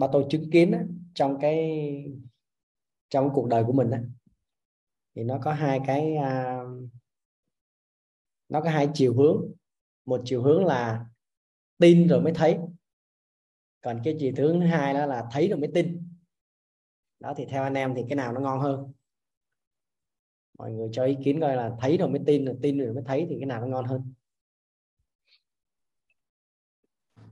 [0.00, 1.80] mà tôi chứng kiến á, trong cái
[3.08, 4.02] trong cuộc đời của mình á,
[5.14, 6.62] thì nó có hai cái à,
[8.48, 9.52] nó có hai chiều hướng.
[10.04, 11.06] Một chiều hướng là
[11.78, 12.58] tin rồi mới thấy.
[13.80, 16.08] Còn cái chiều hướng thứ hai đó là thấy rồi mới tin.
[17.20, 18.92] Đó thì theo anh em thì cái nào nó ngon hơn?
[20.58, 23.04] Mọi người cho ý kiến coi là thấy rồi mới tin rồi tin rồi mới
[23.06, 24.14] thấy thì cái nào nó ngon hơn?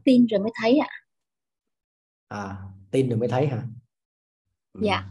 [0.04, 0.86] Tin rồi mới thấy ạ.
[0.90, 1.07] à?
[2.28, 3.62] À tin rồi mới thấy hả?
[4.72, 4.80] Ừ.
[4.84, 5.04] dạ.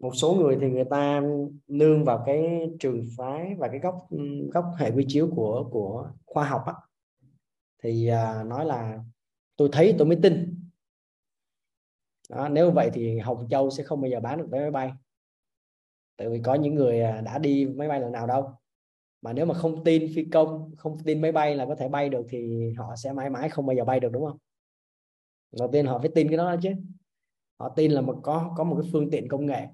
[0.00, 1.22] Một số người thì người ta
[1.68, 4.08] nương vào cái trường phái và cái góc
[4.52, 6.74] góc hệ quy chiếu của của khoa học á.
[7.82, 8.98] Thì à, nói là
[9.56, 10.60] tôi thấy tôi mới tin.
[12.28, 14.92] Đó, nếu vậy thì Hồng Châu sẽ không bao giờ bán được vé máy bay.
[16.16, 18.54] Tại vì có những người à, đã đi máy bay lần nào đâu.
[19.22, 22.08] Mà nếu mà không tin phi công không tin máy bay là có thể bay
[22.08, 24.38] được thì họ sẽ mãi mãi không bao giờ bay được đúng không
[25.52, 26.70] đầu tiên họ phải tin cái đó chứ.
[27.58, 29.66] Họ tin là một có có một cái phương tiện công nghệ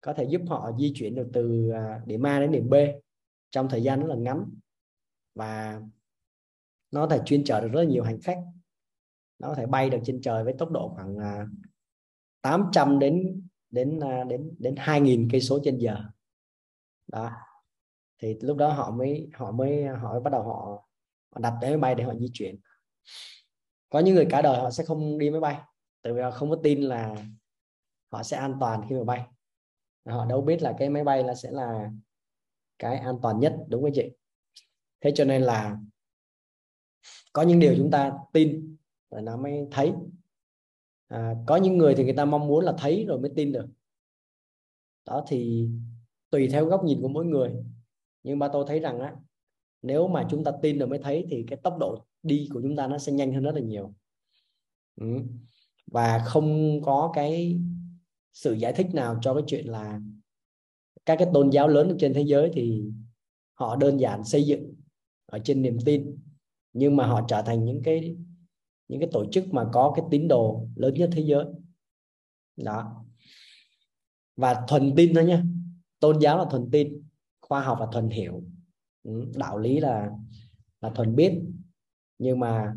[0.00, 2.74] có thể giúp họ di chuyển được từ à, điểm A đến điểm B
[3.50, 4.44] trong thời gian rất là ngắn
[5.34, 5.80] và
[6.90, 8.38] nó có thể chuyên chở được rất là nhiều hành khách.
[9.38, 11.46] Nó có thể bay được trên trời với tốc độ khoảng à,
[12.42, 15.96] 800 đến đến à, đến đến 2.000 cây số trên giờ.
[17.06, 17.30] Đó.
[18.18, 20.86] Thì lúc đó họ mới họ mới họ mới bắt đầu họ,
[21.30, 22.60] họ đặt vé máy bay để họ di chuyển
[23.92, 25.60] có những người cả đời họ sẽ không đi máy bay
[26.02, 27.16] tại vì họ không có tin là
[28.12, 29.26] họ sẽ an toàn khi mà bay.
[30.06, 31.90] Họ đâu biết là cái máy bay là sẽ là
[32.78, 34.10] cái an toàn nhất đúng không chị?
[35.00, 35.76] Thế cho nên là
[37.32, 38.76] có những điều chúng ta tin
[39.10, 39.92] rồi nó mới thấy.
[41.08, 43.66] À, có những người thì người ta mong muốn là thấy rồi mới tin được.
[45.04, 45.68] Đó thì
[46.30, 47.64] tùy theo góc nhìn của mỗi người.
[48.22, 49.16] Nhưng ba tôi thấy rằng á
[49.82, 52.76] nếu mà chúng ta tin rồi mới thấy thì cái tốc độ đi của chúng
[52.76, 53.94] ta nó sẽ nhanh hơn rất là nhiều.
[55.00, 55.06] Ừ.
[55.86, 57.60] và không có cái
[58.32, 60.00] sự giải thích nào cho cái chuyện là
[61.06, 62.82] các cái tôn giáo lớn trên thế giới thì
[63.54, 64.74] họ đơn giản xây dựng
[65.26, 66.18] ở trên niềm tin,
[66.72, 68.16] nhưng mà họ trở thành những cái
[68.88, 71.44] những cái tổ chức mà có cái tín đồ lớn nhất thế giới.
[72.56, 73.04] Đó.
[74.36, 75.42] Và thuần tin thôi nhé
[76.00, 77.02] tôn giáo là thuần tin,
[77.40, 78.42] khoa học là thuần hiểu.
[79.02, 79.24] Ừ.
[79.34, 80.10] Đạo lý là
[80.80, 81.40] là thuần biết
[82.22, 82.74] nhưng mà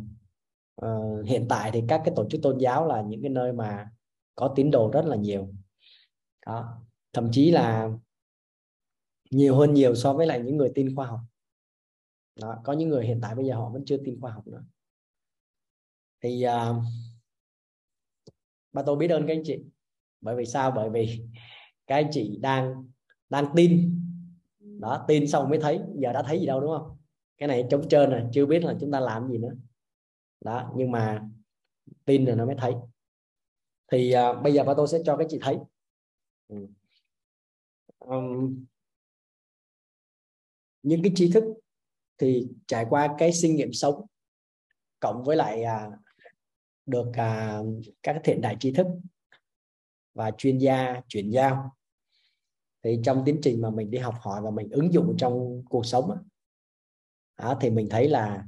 [0.86, 3.90] uh, hiện tại thì các cái tổ chức tôn giáo là những cái nơi mà
[4.36, 5.50] có tín đồ rất là nhiều.
[6.46, 6.82] Đó
[7.14, 7.90] thậm chí là
[9.32, 11.20] nhiều hơn nhiều so với lại những người tin khoa học.
[12.42, 14.64] Đó, có những người hiện tại bây giờ họ vẫn chưa tin khoa học nữa.
[16.22, 16.84] Thì ờ, uh,
[18.74, 19.64] ba tôi biết ơn các anh chị.
[20.22, 20.72] Bởi vì sao?
[20.72, 21.26] Bởi vì
[21.88, 22.90] các anh chị đang
[23.30, 24.02] đang tin.
[24.60, 25.80] Đó tin xong mới thấy.
[25.96, 26.95] Giờ đã thấy gì đâu đúng không?
[27.38, 29.56] Cái này trống trơn rồi chưa biết là chúng ta làm gì nữa.
[30.42, 31.28] Đó nhưng mà
[32.06, 32.74] tin rồi nó mới thấy.
[33.92, 35.58] Thì uh, bây giờ ba tôi sẽ cho các chị thấy.
[36.48, 36.68] Ừ.
[38.00, 38.66] um,
[40.84, 41.44] những cái tri thức
[42.18, 44.06] thì trải qua cái sinh nghiệm sống
[45.00, 45.92] cộng với lại à,
[46.86, 47.62] được à,
[48.04, 48.88] các thiện đại tri thức
[50.14, 51.76] và chuyên gia chuyển giao.
[52.84, 55.86] Thì trong tiến trình mà mình đi học hỏi và mình ứng dụng trong cuộc
[55.86, 56.18] sống
[57.36, 58.46] à, thì mình thấy là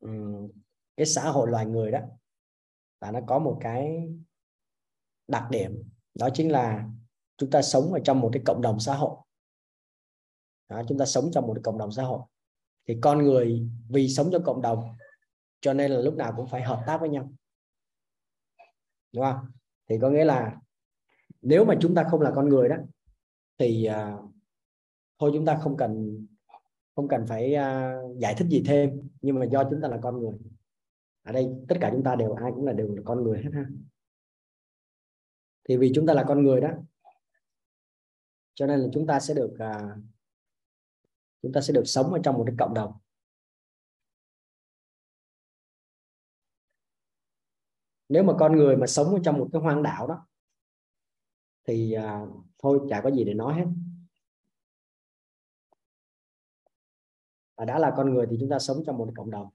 [0.00, 0.48] um,
[0.96, 2.00] cái xã hội loài người đó
[3.00, 4.08] là nó có một cái
[5.28, 6.88] đặc điểm đó chính là
[7.36, 9.16] chúng ta sống ở trong một cái cộng đồng xã hội.
[10.68, 12.20] Đó, chúng ta sống trong một cái cộng đồng xã hội.
[12.88, 14.96] Thì con người vì sống trong cộng đồng
[15.60, 17.32] cho nên là lúc nào cũng phải hợp tác với nhau.
[19.12, 19.50] Đúng không?
[19.88, 20.56] Thì có nghĩa là
[21.42, 22.76] nếu mà chúng ta không là con người đó
[23.58, 24.30] thì uh,
[25.18, 26.26] thôi chúng ta không cần
[27.00, 30.20] không cần phải uh, giải thích gì thêm nhưng mà do chúng ta là con
[30.20, 30.38] người.
[31.22, 33.50] Ở đây tất cả chúng ta đều ai cũng là đều là con người hết
[33.54, 33.66] ha.
[35.68, 36.68] Thì vì chúng ta là con người đó
[38.54, 40.02] cho nên là chúng ta sẽ được uh,
[41.42, 42.92] chúng ta sẽ được sống ở trong một cái cộng đồng.
[48.08, 50.26] Nếu mà con người mà sống ở trong một cái hoang đảo đó
[51.64, 53.66] thì uh, thôi chả có gì để nói hết.
[57.64, 59.50] Đã là con người thì chúng ta sống trong một cộng đồng.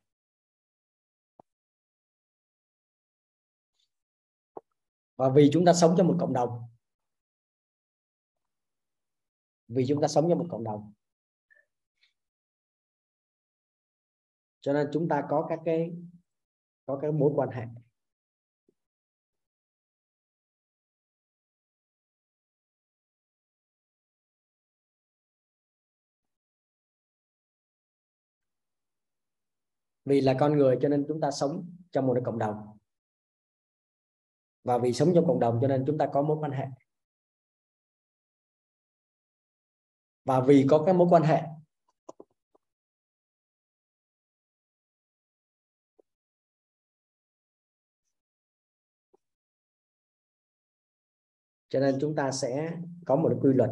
[5.16, 6.64] Và vì chúng ta sống trong một cộng đồng,
[9.68, 10.94] vì chúng ta sống trong một cộng đồng,
[14.62, 15.92] cho nên chúng ta có các cái,
[16.86, 17.66] có các mối quan hệ.
[30.06, 32.78] Vì là con người cho nên chúng ta sống trong một cộng đồng.
[34.64, 36.66] Và vì sống trong cộng đồng cho nên chúng ta có mối quan hệ.
[40.26, 41.42] Và vì có cái mối quan hệ,
[51.70, 53.70] cho nên chúng ta sẽ có một quy luật,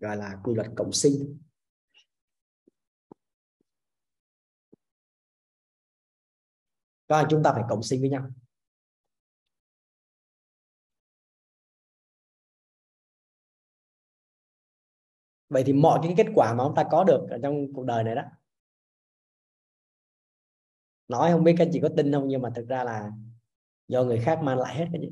[0.00, 1.38] gọi là quy luật cộng sinh.
[7.12, 8.28] Có chúng ta phải cộng sinh với nhau?
[15.48, 18.04] Vậy thì mọi cái kết quả mà ông ta có được ở trong cuộc đời
[18.04, 18.22] này đó,
[21.08, 23.10] nói không biết các chị có tin không, nhưng mà thực ra là
[23.88, 25.10] do người khác mang lại hết cái gì,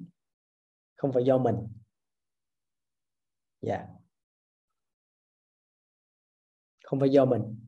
[0.96, 1.56] không phải do mình.
[3.60, 3.76] Dạ.
[3.76, 3.88] Yeah.
[6.90, 7.66] không phải do mình.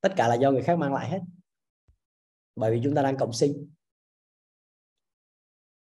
[0.00, 1.20] Tất cả là do người khác mang lại hết
[2.56, 3.70] bởi vì chúng ta đang cộng sinh.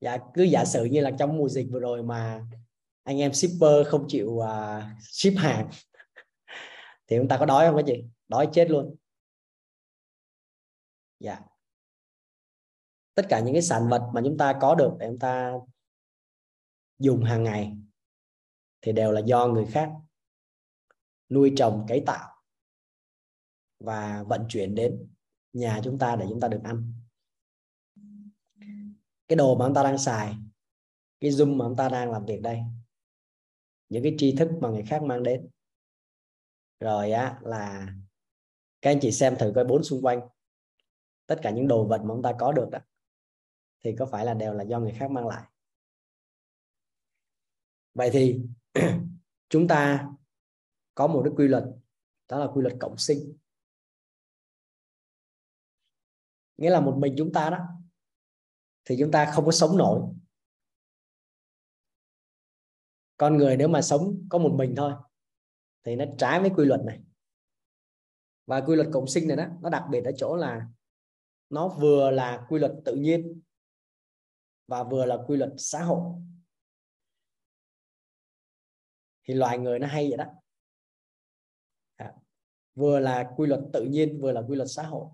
[0.01, 2.47] Dạ cứ giả sử như là trong mùa dịch vừa rồi mà
[3.03, 5.71] anh em shipper không chịu uh, ship hàng
[7.07, 8.05] thì chúng ta có đói không các chị?
[8.29, 8.97] Đói chết luôn.
[11.21, 11.41] Dạ.
[13.15, 15.53] Tất cả những cái sản vật mà chúng ta có được để chúng ta
[16.99, 17.77] dùng hàng ngày
[18.81, 19.91] thì đều là do người khác
[21.29, 22.43] nuôi trồng cấy tạo
[23.79, 25.09] và vận chuyển đến
[25.53, 26.93] nhà chúng ta để chúng ta được ăn.
[29.29, 30.35] Cái đồ mà chúng ta đang xài,
[31.21, 32.61] cái zoom mà chúng ta đang làm việc đây,
[33.89, 35.49] những cái tri thức mà người khác mang đến.
[36.81, 37.89] Rồi á, là
[38.83, 40.21] các anh chị xem thử coi bốn xung quanh,
[41.27, 42.79] tất cả những đồ vật mà chúng ta có được đó
[43.87, 45.43] thì có phải là đều là do người khác mang lại.
[47.95, 48.41] Vậy thì
[49.49, 50.09] chúng ta
[50.95, 51.65] có một cái quy luật,
[52.29, 53.37] đó là quy luật cộng sinh.
[56.57, 57.59] Nghĩa là một mình chúng ta đó
[58.85, 60.03] thì chúng ta không có sống nổi.
[63.17, 64.93] Con người nếu mà sống có một mình thôi
[65.85, 67.01] thì nó trái với quy luật này.
[68.47, 70.69] Và quy luật cộng sinh này đó nó đặc biệt ở chỗ là
[71.51, 73.41] nó vừa là quy luật tự nhiên
[74.67, 76.23] và vừa là quy luật xã hội.
[79.25, 80.25] Thì loài người nó hay vậy đó.
[81.97, 82.15] À,
[82.75, 85.07] vừa là quy luật tự nhiên vừa là quy luật xã hội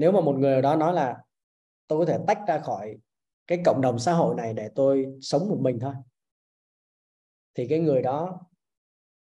[0.00, 1.22] nếu mà một người ở đó nói là
[1.86, 2.98] tôi có thể tách ra khỏi
[3.46, 5.94] cái cộng đồng xã hội này để tôi sống một mình thôi,
[7.54, 8.40] thì cái người đó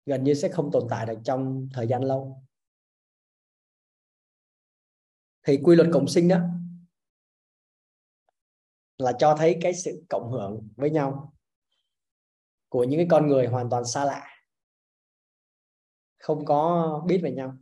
[0.06, 2.42] gần như sẽ không tồn tại được trong thời gian lâu.
[5.42, 6.38] Thì quy luật cộng sinh đó
[8.98, 11.34] là cho thấy cái sự cộng hưởng với nhau
[12.68, 14.28] của những cái con người hoàn toàn xa lạ,
[16.18, 17.56] không có biết về nhau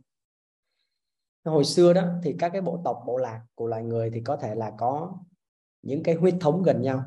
[1.43, 4.37] hồi xưa đó thì các cái bộ tộc bộ lạc của loài người thì có
[4.37, 5.19] thể là có
[5.81, 7.03] những cái huyết thống gần nhau.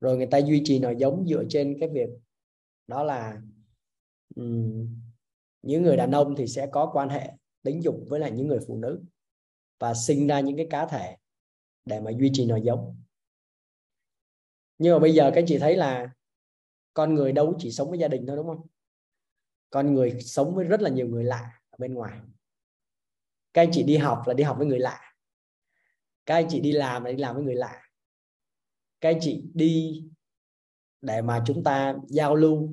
[0.00, 2.08] Rồi người ta duy trì nòi giống dựa trên cái việc
[2.86, 3.40] đó là
[4.36, 4.88] um,
[5.62, 8.58] những người đàn ông thì sẽ có quan hệ tính dục với lại những người
[8.66, 9.02] phụ nữ
[9.78, 11.16] và sinh ra những cái cá thể
[11.84, 12.96] để mà duy trì nòi giống.
[14.78, 16.10] Nhưng mà bây giờ các chị thấy là
[16.94, 18.66] con người đâu chỉ sống với gia đình thôi đúng không?
[19.70, 22.20] Con người sống với rất là nhiều người lạ ở bên ngoài
[23.54, 25.00] các anh chị đi học là đi học với người lạ.
[26.26, 27.82] Các anh chị đi làm là đi làm với người lạ.
[29.00, 30.04] Các anh chị đi
[31.00, 32.68] để mà chúng ta giao lưu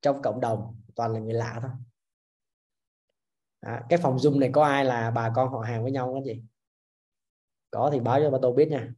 [0.00, 1.70] trong cộng đồng toàn là người lạ thôi.
[3.60, 6.24] À, cái phòng zoom này có ai là bà con họ hàng với nhau không
[6.24, 6.42] gì
[7.70, 8.92] có thì báo cho bà tôi biết nha.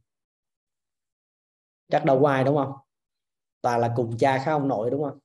[1.89, 2.71] Chắc đâu có ai đúng không?
[3.61, 5.19] Toàn là cùng cha khác ông nội đúng không?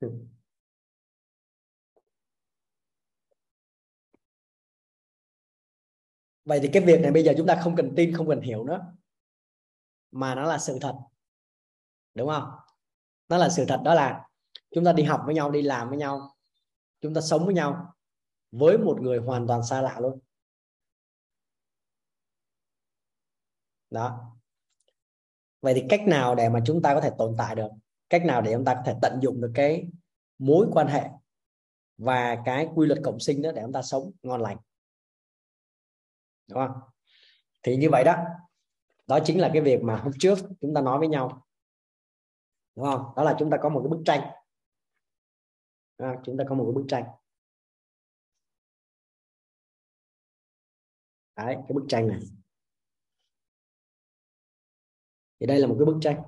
[6.46, 8.64] vậy thì cái việc này bây giờ chúng ta không cần tin, không cần hiểu
[8.64, 8.92] nữa.
[10.10, 10.94] Mà nó là sự thật.
[12.14, 12.50] Đúng không?
[13.28, 14.28] Nó là sự thật đó là
[14.70, 16.36] chúng ta đi học với nhau, đi làm với nhau,
[17.00, 17.94] chúng ta sống với nhau
[18.52, 20.18] với một người hoàn toàn xa lạ luôn.
[23.90, 24.32] Đó.
[25.60, 27.68] Vậy thì cách nào để mà chúng ta có thể tồn tại được?
[28.10, 29.88] Cách nào để chúng ta có thể tận dụng được cái
[30.38, 31.08] mối quan hệ
[31.98, 34.56] và cái quy luật cộng sinh đó để chúng ta sống ngon lành?
[36.48, 36.80] Đúng không?
[37.62, 38.16] Thì như vậy đó.
[39.06, 41.46] Đó chính là cái việc mà hôm trước chúng ta nói với nhau.
[42.76, 43.12] Đúng không?
[43.16, 44.20] Đó là chúng ta có một cái bức tranh.
[45.96, 47.04] À, chúng ta có một cái bức tranh.
[51.36, 52.20] Đấy cái bức tranh này.
[55.40, 56.22] Thì đây là một cái bức tranh.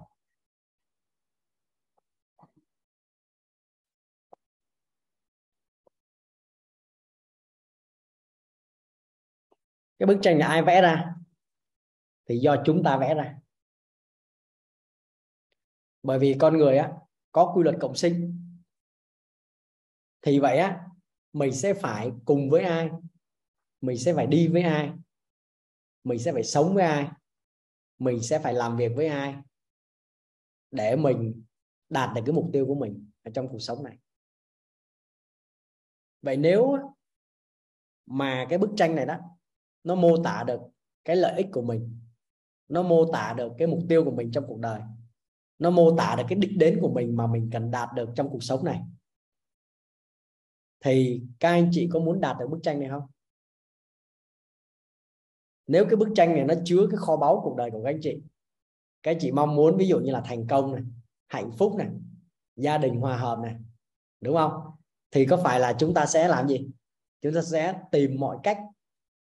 [9.99, 11.14] Cái bức tranh là ai vẽ ra?
[12.28, 13.38] Thì do chúng ta vẽ ra.
[16.02, 16.93] Bởi vì con người á,
[17.33, 18.45] có quy luật cộng sinh.
[20.23, 20.87] Thì vậy á,
[21.33, 22.90] mình sẽ phải cùng với ai?
[23.81, 24.93] Mình sẽ phải đi với ai?
[26.05, 27.09] Mình sẽ phải sống với ai?
[27.99, 29.37] Mình sẽ phải làm việc với ai?
[30.71, 31.43] Để mình
[31.88, 33.99] đạt được cái mục tiêu của mình ở trong cuộc sống này.
[36.23, 36.78] Vậy nếu
[38.07, 39.38] mà cái bức tranh này đó
[39.85, 40.61] nó mô tả được
[41.04, 42.00] cái lợi ích của mình.
[42.68, 44.80] Nó mô tả được cái mục tiêu của mình trong cuộc đời.
[45.58, 48.30] Nó mô tả được cái đích đến của mình mà mình cần đạt được trong
[48.30, 48.80] cuộc sống này.
[50.80, 53.06] Thì các anh chị có muốn đạt được bức tranh này không?
[55.66, 58.00] Nếu cái bức tranh này nó chứa cái kho báu cuộc đời của các anh
[58.02, 58.23] chị
[59.02, 60.82] các anh chị mong muốn ví dụ như là thành công này
[61.28, 61.88] hạnh phúc này
[62.56, 63.56] gia đình hòa hợp này
[64.20, 64.52] đúng không?
[65.11, 66.68] Thì có phải là chúng ta sẽ làm gì?
[67.20, 68.58] Chúng ta sẽ tìm mọi cách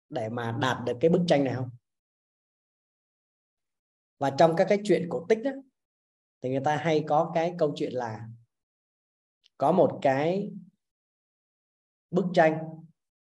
[0.09, 1.69] để mà đạt được cái bức tranh này không?
[4.17, 5.51] Và trong các cái chuyện cổ tích đó,
[6.41, 8.27] thì người ta hay có cái câu chuyện là
[9.57, 10.51] có một cái
[12.11, 12.59] bức tranh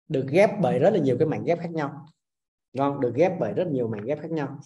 [0.09, 2.07] được ghép bởi rất là nhiều cái mảnh ghép khác nhau.
[2.73, 4.61] Ngon được ghép bởi rất nhiều mảnh ghép khác nhau.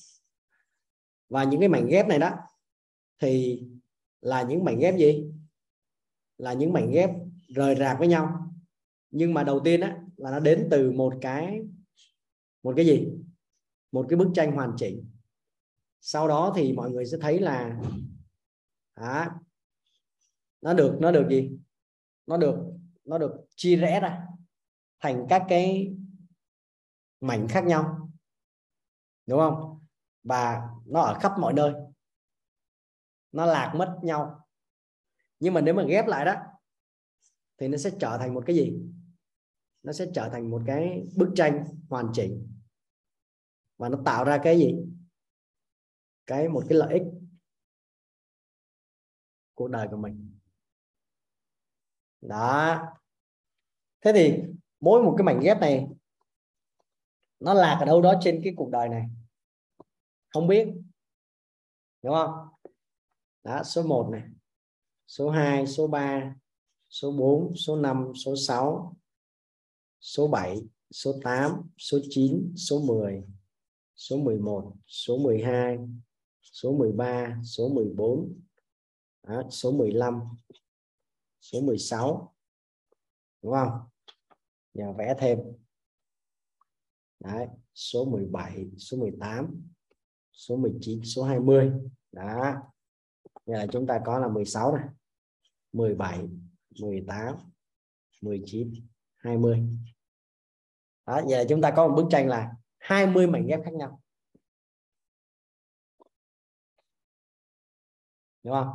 [1.29, 2.31] Và những cái mảnh ghép này đó,
[3.21, 3.63] thì
[4.21, 5.33] là những mảnh ghép gì?
[6.39, 7.11] Là những mảnh ghép
[7.49, 8.51] rời rạc với nhau.
[9.11, 11.61] Nhưng mà đầu tiên á, là nó đến từ một cái
[12.65, 13.09] một cái gì?
[13.93, 15.11] Một cái bức tranh hoàn chỉnh.
[16.01, 17.81] Sau đó thì mọi người sẽ thấy là
[18.95, 19.41] à,
[20.61, 21.59] nó được nó được gì?
[22.27, 22.57] Nó được
[23.05, 24.27] nó được chia rẽ ra
[25.01, 25.97] thành các cái
[27.21, 28.11] mảnh khác nhau.
[29.27, 29.85] Đúng không?
[30.23, 31.73] Và nó ở khắp mọi nơi.
[33.33, 34.47] Nó lạc mất nhau.
[35.41, 36.35] Nhưng mà nếu mà ghép lại đó
[37.59, 38.79] thì nó sẽ trở thành một cái gì?
[39.83, 42.54] Nó sẽ trở thành một cái bức tranh hoàn chỉnh
[43.77, 44.75] và nó tạo ra cái gì?
[46.27, 47.03] Cái một cái lợi ích
[49.55, 50.39] cuộc đời của mình.
[52.21, 52.81] Đó.
[54.01, 54.43] Thế thì
[54.81, 55.87] mỗi một cái mảnh ghép này,
[57.41, 59.07] nó lạc ở đâu đó trên cái cuộc đời này?
[60.29, 60.69] Không biết.
[62.03, 62.49] Đúng không?
[63.45, 64.23] Đó, số 1 này,
[65.07, 66.35] số 2 số 3
[66.89, 68.97] số 4 số 5 số 6
[70.01, 73.25] số 7 số 8 số 9 số 10
[73.97, 75.79] số 11 số 12
[76.43, 78.41] số 13 số 14
[79.23, 80.23] đó, số 15
[81.41, 82.35] số 16
[83.43, 83.71] đúng không?
[84.75, 85.39] Giờ vẽ thêm.
[87.21, 89.69] Đấy, số 17 số 18
[90.33, 91.73] số 19 số 20
[92.13, 92.55] đó.
[93.47, 94.89] Giờ là chúng ta có là 16 này
[95.73, 96.29] 17
[96.81, 97.37] 18
[98.21, 98.75] 19
[99.17, 99.63] 20
[101.07, 102.53] đó giờ là chúng ta có một bức tranh là
[102.85, 104.01] 20 mảnh ghép khác nhau.
[108.43, 108.69] Đúng không?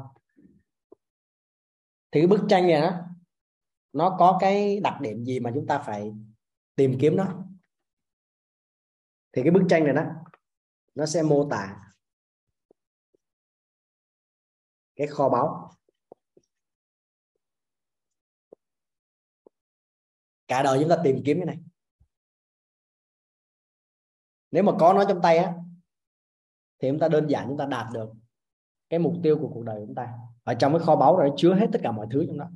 [2.11, 2.91] Thì cái bức tranh này đó,
[3.93, 6.11] nó có cái đặc điểm gì mà chúng ta phải
[6.75, 7.45] tìm kiếm nó?
[9.31, 10.03] Thì cái bức tranh này đó,
[10.95, 11.91] nó sẽ mô tả
[14.95, 15.75] cái kho báu.
[20.47, 21.68] Cả đời chúng ta tìm kiếm cái này
[24.51, 25.53] nếu mà có nó trong tay á,
[26.79, 28.09] thì chúng ta đơn giản chúng ta đạt được
[28.89, 30.17] cái mục tiêu của cuộc đời của chúng ta.
[30.43, 32.49] Ở trong cái kho báu đó chứa hết tất cả mọi thứ trong đó.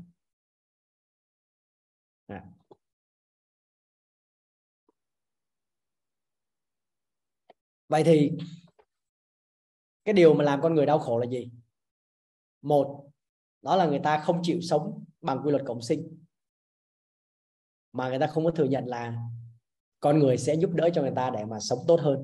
[2.27, 2.43] À.
[7.87, 8.31] vậy thì
[10.05, 11.51] cái điều mà làm con người đau khổ là gì?
[12.61, 13.11] Một,
[13.61, 16.23] đó là người ta không chịu sống bằng quy luật cộng sinh.
[17.91, 19.17] Mà người ta không có thừa nhận là
[20.03, 22.23] con người sẽ giúp đỡ cho người ta để mà sống tốt hơn.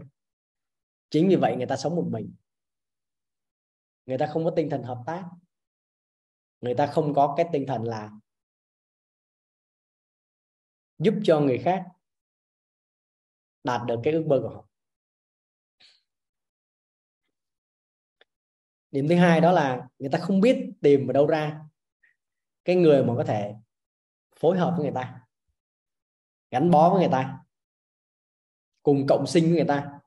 [1.09, 2.35] Chính vì vậy người ta sống một mình.
[4.05, 5.29] Người ta không có tinh thần hợp tác.
[6.61, 8.11] Người ta không có cái tinh thần là
[10.97, 11.85] giúp cho người khác
[13.63, 14.67] đạt được cái ước mơ của họ.
[18.91, 21.61] Điểm thứ hai đó là người ta không biết tìm ở đâu ra
[22.65, 23.55] cái người mà có thể
[24.35, 25.27] phối hợp với người ta,
[26.51, 27.45] gắn bó với người ta
[28.89, 29.99] cùng cộng sinh với người ta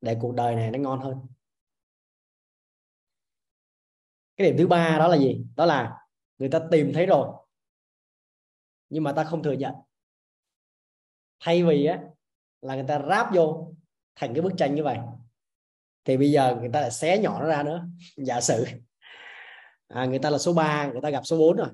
[0.00, 1.26] để cuộc đời này nó ngon hơn.
[4.36, 5.44] Cái điểm thứ ba đó là gì?
[5.56, 5.98] Đó là
[6.38, 7.28] người ta tìm thấy rồi
[8.88, 9.74] nhưng mà ta không thừa nhận.
[11.40, 12.02] Thay vì á
[12.60, 13.74] là người ta ráp vô
[14.16, 14.98] thành cái bức tranh như vậy
[16.04, 17.86] thì bây giờ người ta lại xé nhỏ nó ra nữa.
[18.16, 18.64] Giả sử
[19.88, 21.68] à, người ta là số 3 người ta gặp số 4 rồi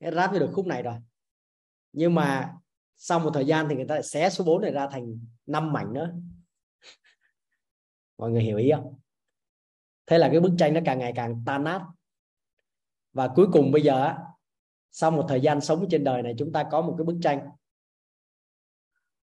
[0.00, 0.96] cái ráp vô được khúc này rồi.
[1.92, 2.54] Nhưng mà
[2.96, 5.72] sau một thời gian thì người ta lại xé số 4 này ra thành 5
[5.72, 6.12] mảnh nữa.
[8.18, 8.98] Mọi người hiểu ý không?
[10.06, 11.86] Thế là cái bức tranh nó càng ngày càng tan nát.
[13.12, 14.14] Và cuối cùng bây giờ
[14.90, 17.48] sau một thời gian sống trên đời này, chúng ta có một cái bức tranh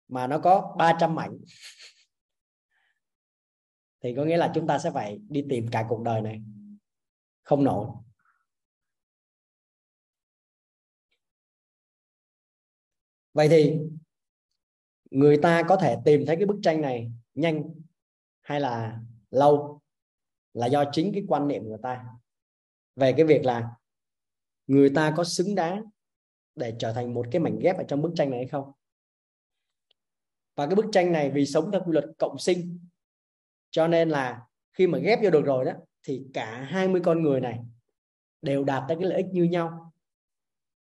[0.09, 1.39] mà nó có 300 mảnh.
[4.03, 6.43] Thì có nghĩa là chúng ta sẽ phải đi tìm cả cuộc đời này
[7.43, 7.87] không nổi.
[13.33, 13.79] Vậy thì
[15.11, 17.75] người ta có thể tìm thấy cái bức tranh này nhanh
[18.43, 19.81] hay là lâu
[20.55, 22.05] là do chính cái quan niệm của người ta.
[22.97, 23.71] Về cái việc là
[24.67, 25.85] người ta có xứng đáng
[26.55, 28.73] để trở thành một cái mảnh ghép ở trong bức tranh này hay không?
[30.57, 32.79] Và cái bức tranh này vì sống theo quy luật cộng sinh,
[33.71, 35.73] cho nên là khi mà ghép vô được rồi đó,
[36.03, 37.61] thì cả 20 con người này
[38.43, 39.93] đều đạt tới cái lợi ích như nhau.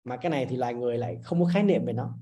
[0.03, 2.17] Mà cái này thì loài người lại không có khái niệm về nó.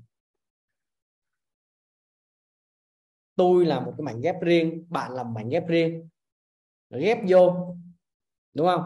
[3.40, 6.08] Tôi là một cái mảnh ghép riêng, bạn là một mảnh ghép riêng.
[6.90, 7.76] Ghép vô,
[8.54, 8.82] đúng không?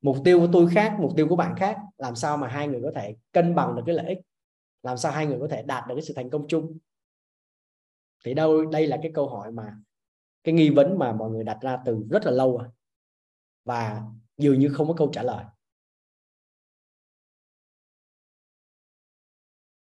[0.00, 1.78] Mục tiêu của tôi khác, mục tiêu của bạn khác.
[1.98, 4.18] Làm sao mà hai người có thể cân bằng được cái lợi ích?
[4.82, 6.78] Làm sao hai người có thể đạt được cái sự thành công chung?
[8.24, 9.76] Thì đâu, đây là cái câu hỏi mà,
[10.44, 12.68] cái nghi vấn mà mọi người đặt ra từ rất là lâu rồi.
[13.64, 14.02] Và
[14.36, 15.44] dường như không có câu trả lời.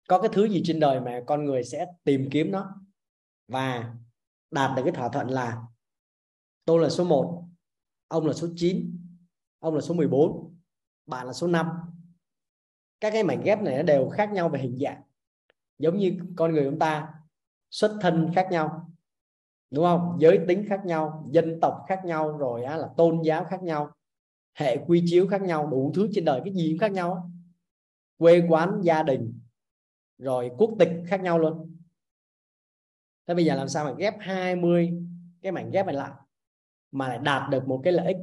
[0.08, 2.76] Có cái thứ gì trên đời mà con người sẽ tìm kiếm nó?
[3.48, 3.96] Và
[4.52, 5.62] đạt được cái thỏa thuận là
[6.66, 7.46] tôi là số 1
[8.08, 8.98] ông là số 9
[9.60, 10.56] ông là số 14
[11.06, 11.68] bạn là số 5
[13.00, 15.02] các cái mảnh ghép này nó đều khác nhau về hình dạng.
[15.80, 17.14] Giống như con người chúng ta
[17.70, 18.92] xuất thân khác nhau
[19.72, 20.18] đúng không?
[20.20, 23.92] Giới tính khác nhau dân tộc khác nhau rồi á, là tôn giáo khác nhau
[24.54, 27.32] hệ quy chiếu khác nhau đủ thứ trên đời cái gì cũng khác nhau
[28.18, 29.40] quê quán gia đình
[30.18, 31.81] rồi quốc tịch khác nhau luôn
[33.28, 34.92] thế bây giờ làm sao mà ghép 20
[35.42, 36.12] cái mảnh ghép này lại
[36.92, 38.18] mà lại đạt được một cái lợi ích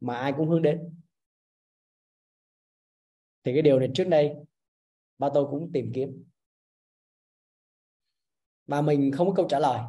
[0.00, 1.00] mà ai cũng hướng đến?
[3.44, 4.34] Thì cái điều này trước đây
[5.18, 6.24] ba tôi cũng tìm kiếm.
[8.66, 9.80] Mà mình không có câu trả lời.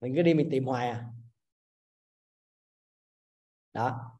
[0.00, 1.06] Mình cứ đi mình tìm hoài à.
[3.72, 4.18] Đó.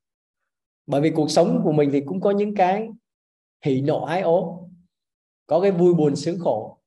[0.87, 2.89] Bởi vì cuộc sống của mình thì cũng có những cái
[3.65, 4.69] hỉ nộ ái ố
[5.47, 6.79] có cái vui buồn sướng khổ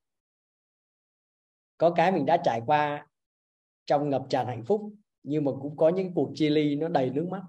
[1.80, 3.06] có cái mình đã trải qua
[3.86, 7.10] trong ngập tràn hạnh phúc, nhưng mà cũng có những cuộc chia ly nó đầy
[7.10, 7.42] nước mắt.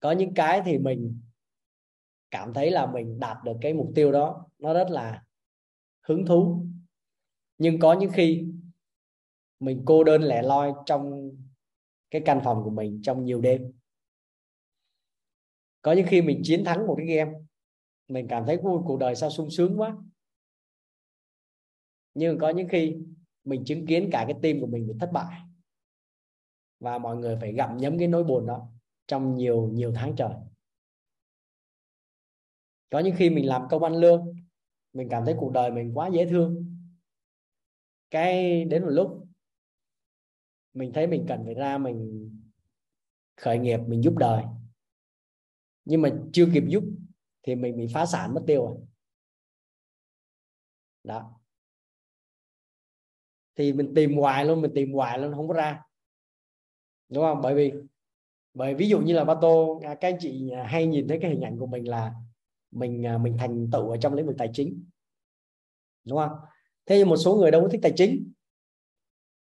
[0.00, 1.20] Có những cái thì mình
[2.30, 5.24] cảm thấy là mình đạt được cái mục tiêu đó, nó rất là
[6.02, 6.66] hứng thú.
[7.58, 8.46] Nhưng có những khi
[9.60, 11.30] mình cô đơn lẻ loi trong
[12.10, 13.72] cái căn phòng của mình trong nhiều đêm.
[15.82, 17.32] Có những khi mình chiến thắng một cái game,
[18.08, 19.96] mình cảm thấy cuộc đời sao sung sướng quá
[22.18, 22.96] nhưng có những khi
[23.44, 25.40] mình chứng kiến cả cái tim của mình bị thất bại
[26.80, 28.68] và mọi người phải gặm nhấm cái nỗi buồn đó
[29.06, 30.34] trong nhiều nhiều tháng trời.
[32.90, 34.34] Có những khi mình làm công ăn lương,
[34.92, 36.76] mình cảm thấy cuộc đời mình quá dễ thương.
[38.10, 39.26] Cái đến một lúc
[40.74, 42.30] mình thấy mình cần phải ra mình
[43.36, 44.44] khởi nghiệp, mình giúp đời.
[45.84, 46.84] Nhưng mà chưa kịp giúp
[47.42, 48.76] thì mình bị phá sản, mất tiêu rồi.
[51.04, 51.37] Đó
[53.58, 55.82] thì mình tìm hoài luôn, mình tìm hoài luôn, không có ra.
[57.08, 57.40] Đúng không?
[57.42, 57.72] Bởi vì,
[58.54, 61.18] bởi ví dụ như là ba tô à, các anh chị à, hay nhìn thấy
[61.22, 62.14] cái hình ảnh của mình là
[62.70, 64.84] mình à, mình thành tựu ở trong lĩnh vực tài chính.
[66.04, 66.38] Đúng không?
[66.86, 68.32] Thế nhưng một số người đâu có thích tài chính.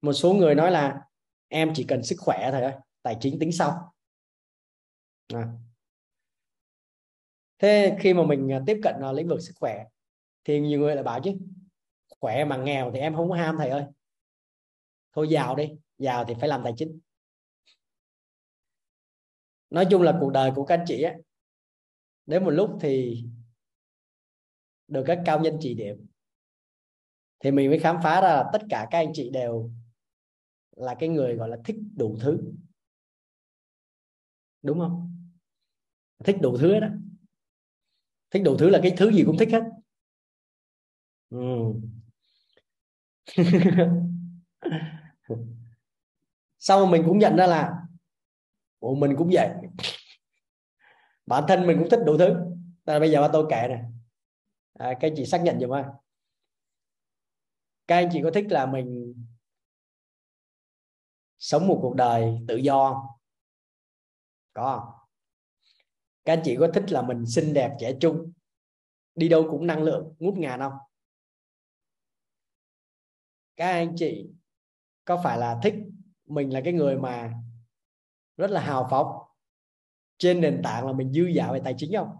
[0.01, 1.01] Một số người nói là
[1.47, 3.93] em chỉ cần sức khỏe thôi, tài chính tính sau.
[5.33, 5.47] À.
[7.59, 9.85] thế khi mà mình tiếp cận vào lĩnh vực sức khỏe
[10.43, 11.31] thì nhiều người lại bảo chứ,
[12.19, 13.83] khỏe mà nghèo thì em không có ham thầy ơi
[15.17, 16.99] thôi giàu đi, giàu thì phải làm tài chính.
[19.69, 21.13] Nói chung là cuộc đời của các anh chị á,
[22.25, 23.23] đến một lúc thì
[24.87, 26.07] được các cao nhân chỉ điểm.
[27.39, 29.71] Thì mình mới khám phá ra là tất cả các anh chị đều
[30.75, 32.53] là cái người gọi là thích đủ thứ.
[34.61, 35.13] Đúng không?
[36.23, 36.87] Thích đủ thứ đó
[38.31, 39.63] thích đủ thứ là cái thứ gì cũng thích hết.
[41.29, 41.73] Ừ.
[46.57, 47.73] sau mình cũng nhận ra là
[48.79, 49.49] bộ mình cũng vậy.
[51.25, 52.35] Bản thân mình cũng thích đủ thứ.
[52.85, 53.81] Là bây giờ ba tôi kể này
[54.77, 55.83] à, các anh chị xác nhận giùm ơi
[57.87, 59.15] các anh chị có thích là mình
[61.39, 63.07] sống một cuộc đời tự do
[64.53, 64.93] có không?
[66.25, 68.31] các anh chị có thích là mình xinh đẹp trẻ trung
[69.15, 70.73] đi đâu cũng năng lượng ngút ngàn không?
[73.55, 74.29] Các anh chị
[75.07, 75.75] có phải là thích
[76.25, 77.33] mình là cái người mà
[78.37, 79.07] rất là hào phóng
[80.17, 82.17] trên nền tảng là mình dư dả về tài chính không?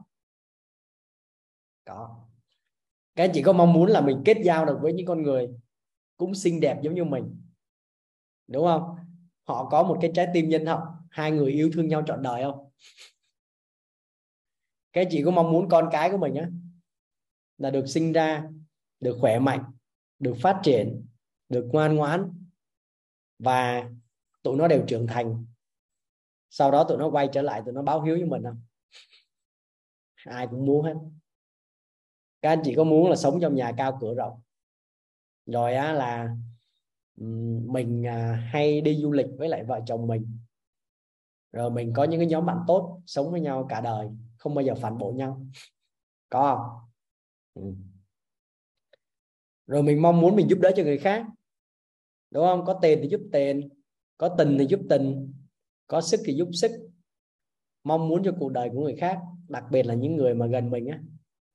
[1.86, 2.26] Có.
[3.16, 5.50] Các anh chị có mong muốn là mình kết giao được với những con người
[6.18, 7.42] cũng xinh đẹp giống như mình,
[8.48, 8.96] đúng không?
[9.44, 12.44] Họ có một cái trái tim nhân hậu, hai người yêu thương nhau trọn đời
[12.44, 12.70] không?
[14.94, 16.50] Các anh chị có mong muốn con cái của mình á,
[17.58, 18.50] là được sinh ra,
[19.00, 19.64] được khỏe mạnh,
[20.20, 21.06] được phát triển,
[21.50, 22.47] được ngoan ngoãn
[23.40, 23.90] và
[24.44, 25.46] tụi nó đều trưởng thành.
[26.50, 28.62] Sau đó tụi nó quay trở lại, tụi nó báo hiếu với mình không?
[30.26, 30.94] Ai cũng muốn hết.
[32.42, 34.42] Các anh chị có muốn là sống trong nhà cao cửa rộng?
[35.46, 36.36] Rồi á là
[37.66, 40.40] mình à, hay đi du lịch với lại vợ chồng mình.
[41.52, 44.66] Rồi mình có những cái nhóm bạn tốt sống với nhau cả đời, không bao
[44.66, 45.42] giờ phản bội nhau.
[46.30, 46.90] Có không?
[47.54, 47.74] Ừ.
[49.68, 51.26] rồi mình mong muốn mình giúp đỡ cho người khác
[52.32, 52.66] đúng không?
[52.66, 53.70] Có tiền thì giúp tiền,
[54.18, 55.34] có tình thì giúp tình,
[55.88, 56.72] có sức thì giúp sức.
[57.84, 60.70] Mong muốn cho cuộc đời của người khác, đặc biệt là những người mà gần
[60.70, 61.00] mình á,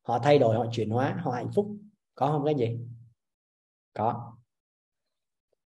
[0.02, 1.76] họ thay đổi, họ chuyển hóa, họ hạnh phúc.
[2.14, 2.78] Có không cái gì
[3.94, 4.32] có.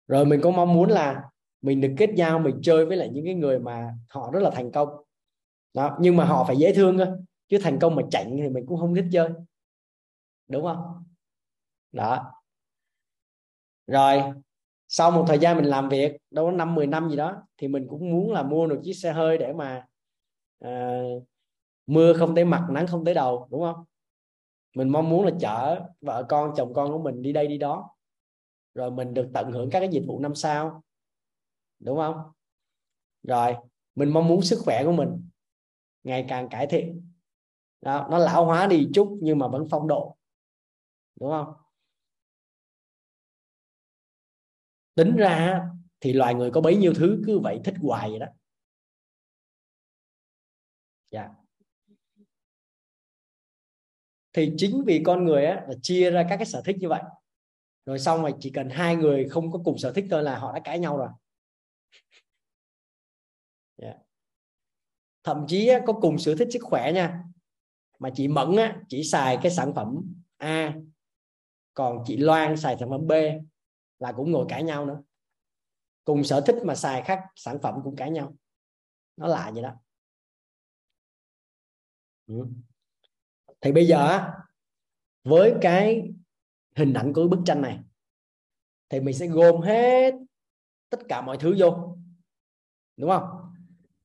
[0.08, 1.30] Rồi mình có mong muốn là
[1.62, 4.50] mình được kết giao, mình chơi với lại những cái người mà họ rất là
[4.50, 4.88] thành công.
[5.74, 8.66] Đó, nhưng mà họ phải dễ thương cơ, chứ thành công mà chảnh thì mình
[8.66, 9.28] cũng không thích chơi.
[10.48, 11.04] Đúng không?
[11.92, 12.32] Đó.
[13.86, 14.22] Rồi
[14.88, 17.68] sau một thời gian mình làm việc đâu có năm 10 năm gì đó thì
[17.68, 19.86] mình cũng muốn là mua được chiếc xe hơi để mà
[20.60, 21.02] à,
[21.86, 23.84] mưa không tới mặt nắng không tới đầu đúng không?
[24.76, 27.90] Mình mong muốn là chở vợ con chồng con của mình đi đây đi đó.
[28.74, 30.82] Rồi mình được tận hưởng các cái dịch vụ năm sao
[31.78, 32.16] đúng không?
[33.22, 33.56] Rồi
[33.94, 35.28] mình mong muốn sức khỏe của mình
[36.04, 37.12] ngày càng cải thiện.
[37.80, 40.16] Đó, nó lão hóa đi chút nhưng mà vẫn phong độ
[41.20, 41.54] đúng không?
[44.98, 45.62] Tính ra
[46.00, 48.26] thì loài người có bấy nhiêu thứ cứ vậy thích hoài vậy đó.
[51.10, 51.28] Dạ.
[54.32, 57.02] Thì chính vì con người á là chia ra các cái sở thích như vậy.
[57.86, 60.52] Rồi xong rồi chỉ cần hai người không có cùng sở thích thôi là họ
[60.52, 61.08] đã cãi nhau rồi.
[63.76, 63.96] Yeah.
[63.96, 64.02] Dạ.
[65.24, 67.24] thậm chí á, có cùng sở thích sức khỏe nha.
[67.98, 70.74] Mà chị mẫn á, chỉ xài cái sản phẩm A
[71.74, 73.12] còn chị Loan xài sản phẩm B
[73.98, 75.02] là cũng ngồi cãi nhau nữa.
[76.04, 78.34] Cùng sở thích mà xài khác sản phẩm cũng cãi nhau.
[79.16, 79.74] Nó lạ vậy đó.
[82.26, 82.46] Ừ.
[83.60, 84.30] thì bây giờ
[85.24, 86.12] với cái
[86.76, 87.80] hình ảnh của bức tranh này
[88.88, 90.14] thì mình sẽ gom hết
[90.90, 91.96] tất cả mọi thứ vô.
[92.96, 93.54] Đúng không?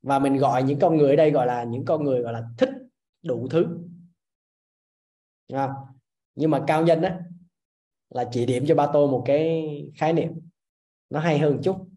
[0.01, 2.49] Và mình gọi những con người ở đây gọi là những con người gọi là
[2.57, 2.69] thích
[3.23, 3.63] đủ thứ.
[5.49, 5.71] Đúng không?
[6.35, 7.19] nhưng mà cao nhân á
[8.13, 10.31] là chỉ điểm cho ba tô một cái khái niệm.
[11.09, 11.87] Nó hay hơn chút.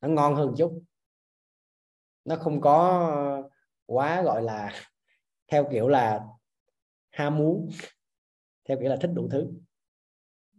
[0.00, 0.82] Nó ngon hơn chút.
[2.24, 3.10] Nó không có
[3.86, 4.72] quá gọi là
[5.48, 6.26] theo kiểu là
[7.10, 7.70] ham muốn,
[8.68, 9.52] theo kiểu là thích đủ thứ.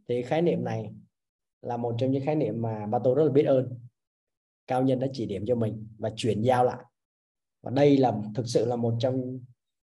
[0.08, 0.93] Thì khái niệm này
[1.62, 3.80] là một trong những khái niệm mà ba tô rất là biết ơn.
[4.67, 6.84] Cao nhân đã chỉ điểm cho mình và chuyển giao lại.
[7.62, 9.39] Và đây là thực sự là một trong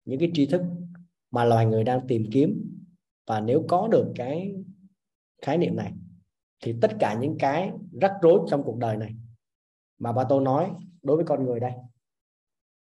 [0.06, 0.62] những cái tri thức
[1.32, 2.80] mà loài người đang tìm kiếm
[3.27, 4.55] và nếu có được cái
[5.41, 5.93] khái niệm này
[6.63, 9.15] thì tất cả những cái rắc rối trong cuộc đời này
[9.97, 11.73] mà ba tô nói đối với con người đây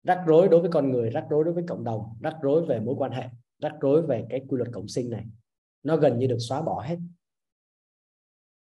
[0.02, 2.80] rắc rối đối với con người rắc rối đối với cộng đồng rắc rối về
[2.80, 5.26] mối quan hệ rắc rối về cái quy luật cộng sinh này
[5.84, 6.98] nó gần như được xóa bỏ hết.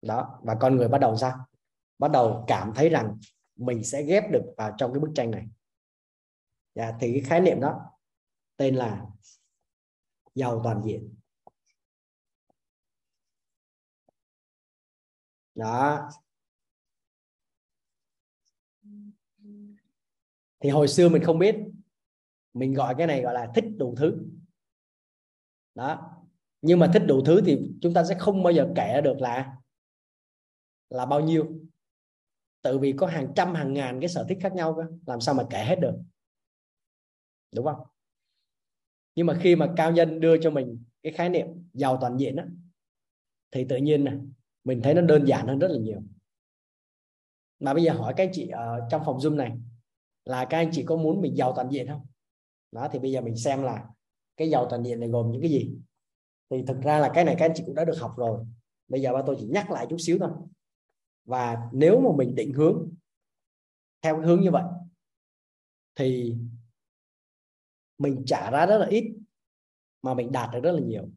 [0.02, 1.38] Đó và con người bắt đầu ra
[2.00, 3.18] bắt đầu cảm thấy rằng
[3.56, 5.48] mình sẽ ghép được vào trong cái bức tranh này.
[6.76, 7.82] Dạ, thì cái khái niệm đó
[8.58, 9.06] tên là
[10.36, 11.16] giàu toàn diện.
[15.56, 16.10] Đó.
[20.60, 21.56] Thì hồi xưa mình không biết.
[22.54, 24.18] Mình gọi cái này gọi là thích đủ thứ.
[25.76, 26.18] Đó.
[26.62, 29.58] Nhưng mà thích đủ thứ thì chúng ta sẽ không bao giờ kể được là
[30.90, 31.60] là bao nhiêu.
[32.62, 34.84] Tự vì có hàng trăm hàng ngàn cái sở thích khác nhau cơ.
[35.06, 35.96] Làm sao mà kể hết được?
[37.56, 37.88] Đúng không?
[39.16, 42.36] Nhưng mà khi mà cao nhân đưa cho mình cái khái niệm giàu toàn diện
[42.36, 42.44] đó,
[43.52, 44.18] thì tự nhiên này
[44.64, 46.02] mình thấy nó đơn giản hơn rất là nhiều.
[47.60, 49.58] Mà bây giờ hỏi các anh chị ở trong phòng zoom này,
[50.26, 52.06] là các anh chị có muốn mình giàu toàn diện không?
[52.72, 53.88] Đó, thì bây giờ mình xem là
[54.38, 55.74] cái giàu toàn diện này gồm những cái gì.
[56.50, 58.46] Thì thực ra là cái này các anh chị cũng đã được học rồi.
[58.88, 60.30] Bây giờ ba tôi chỉ nhắc lại chút xíu thôi.
[61.26, 62.94] Và nếu mà mình định hướng
[64.02, 64.64] theo cái hướng như vậy,
[65.96, 66.36] thì
[67.98, 69.18] mình trả ra rất là ít,
[70.02, 71.10] mà mình đạt được rất là nhiều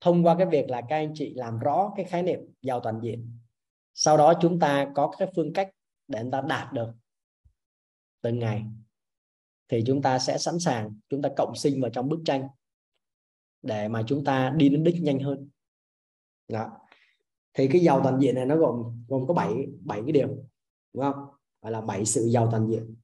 [0.00, 3.00] thông qua cái việc là các anh chị làm rõ cái khái niệm giàu toàn
[3.02, 3.38] diện,
[3.94, 5.70] sau đó chúng ta có cái phương cách
[6.08, 6.92] để chúng ta đạt được
[8.22, 8.64] từng ngày,
[9.68, 12.48] thì chúng ta sẽ sẵn sàng, chúng ta cộng sinh vào trong bức tranh
[13.62, 15.48] để mà chúng ta đi đến đích nhanh hơn.
[16.48, 16.70] Đó.
[17.54, 20.28] Thì cái giàu toàn diện này nó gồm gồm có 7 bảy cái điều,
[20.92, 21.26] đúng không?
[21.62, 22.94] Gọi là bảy sự giàu toàn diện.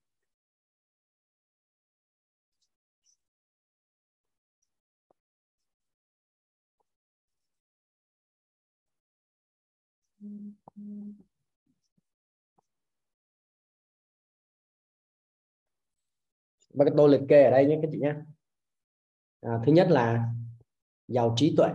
[16.74, 18.14] Và cái tôi liệt kê ở đây nhé các chị nhé.
[19.40, 20.28] À, thứ nhất là
[21.08, 21.68] giàu trí tuệ.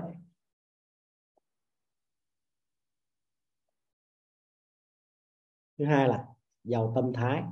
[5.77, 6.25] Thứ hai là
[6.63, 7.43] giàu tâm thái.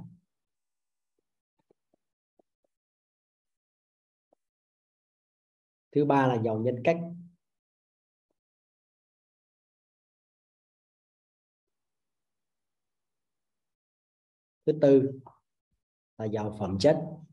[5.91, 6.97] Thứ ba là giàu nhân cách.
[14.65, 15.19] Thứ tư
[16.17, 17.27] là giàu phẩm chất.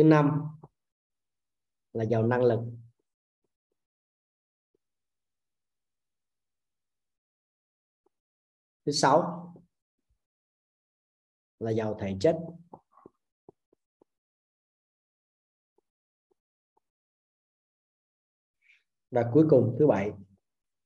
[0.00, 0.40] Thứ năm
[1.92, 2.60] là giàu năng lực.
[8.86, 9.54] Thứ sáu
[11.58, 12.36] là giàu thể chất.
[19.10, 20.12] Và cuối cùng thứ bảy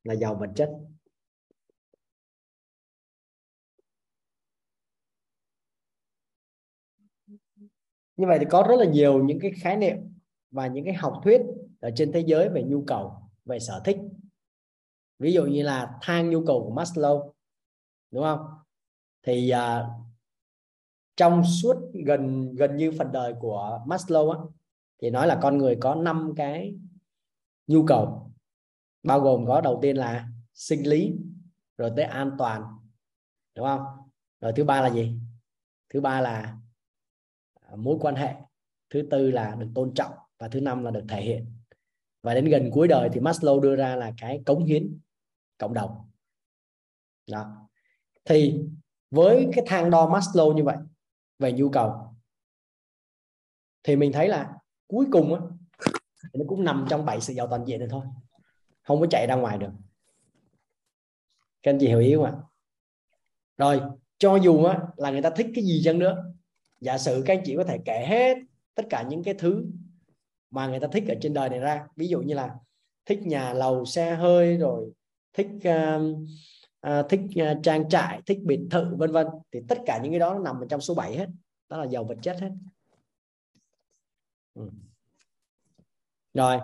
[0.03, 0.94] là giàu vật chất.
[8.17, 9.97] Như vậy thì có rất là nhiều những cái khái niệm
[10.51, 11.41] và những cái học thuyết
[11.81, 13.13] ở trên thế giới về nhu cầu
[13.45, 13.97] về sở thích.
[15.19, 17.33] Ví dụ như là thang nhu cầu của Maslow
[18.11, 18.47] đúng không?
[19.23, 19.91] Thì uh,
[21.17, 24.39] trong suốt gần gần như phần đời của Maslow á,
[25.03, 26.75] thì nói là con người có năm cái
[27.67, 28.31] nhu cầu
[29.03, 31.13] bao gồm có đầu tiên là sinh lý
[31.79, 32.63] rồi tới an toàn
[33.55, 33.85] đúng không?
[34.41, 35.19] Rồi thứ ba là gì?
[35.89, 36.57] Thứ ba là
[37.77, 38.35] mối quan hệ.
[38.91, 41.47] Thứ tư là được tôn trọng và thứ năm là được thể hiện.
[42.23, 44.99] Và đến gần cuối đời thì Maslow đưa ra là cái cống hiến
[45.59, 46.11] cộng đồng.
[47.31, 47.69] Đó.
[48.25, 48.61] Thì
[49.11, 50.77] với cái thang đo Maslow như vậy
[51.39, 52.15] về nhu cầu
[53.83, 54.55] thì mình thấy là
[54.87, 55.41] cuối cùng á
[56.33, 58.05] nó cũng nằm trong bảy sự giàu toàn diện này thôi.
[58.83, 59.71] Không có chạy ra ngoài được.
[61.63, 62.33] Các anh chị hiểu ý không ạ?
[63.57, 63.81] Rồi
[64.19, 66.34] cho dù á, là người ta thích cái gì chăng nữa
[66.85, 68.39] giả sử các anh chị có thể kể hết
[68.75, 69.67] tất cả những cái thứ
[70.51, 71.87] mà người ta thích ở trên đời này ra.
[71.97, 72.55] Ví dụ như là
[73.07, 74.93] thích nhà lầu xe hơi rồi
[75.33, 76.19] thích uh,
[76.87, 79.27] uh, thích uh, trang trại thích biệt thự vân vân.
[79.53, 81.29] Thì tất cả những cái đó nó nằm ở trong số 7 hết.
[81.69, 82.51] Đó là giàu vật chất hết.
[84.55, 84.71] Ừ.
[86.35, 86.59] rồi.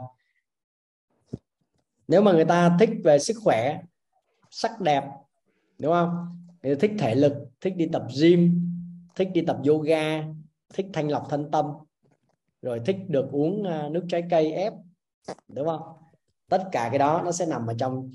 [2.09, 3.83] Nếu mà người ta thích về sức khỏe
[4.51, 5.05] sắc đẹp
[5.79, 6.43] đúng không?
[6.63, 8.70] Người ta thích thể lực thích đi tập gym
[9.21, 10.25] thích đi tập yoga,
[10.75, 11.67] thích thanh lọc thân tâm,
[12.63, 14.73] rồi thích được uống à, nước trái cây ép,
[15.49, 15.83] đúng không?
[16.49, 18.13] Tất cả cái đó nó sẽ nằm ở trong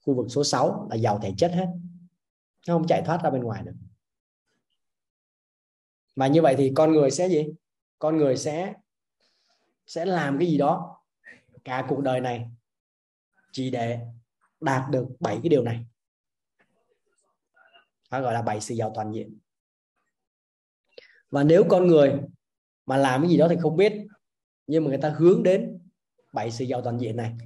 [0.00, 1.66] khu vực số 6 là giàu thể chất hết.
[2.68, 3.74] Nó không chạy thoát ra bên ngoài được.
[6.16, 7.46] Mà như vậy thì con người sẽ gì?
[7.98, 8.74] Con người sẽ
[9.86, 11.00] sẽ làm cái gì đó
[11.64, 12.50] cả cuộc đời này
[13.52, 14.00] chỉ để
[14.60, 15.86] đạt được bảy cái điều này.
[18.10, 19.38] Nó gọi là bảy sự giàu toàn diện
[21.30, 22.12] và nếu con người
[22.86, 23.92] mà làm cái gì đó thì không biết
[24.66, 25.78] nhưng mà người ta hướng đến
[26.32, 27.36] bảy sự giàu toàn diện này.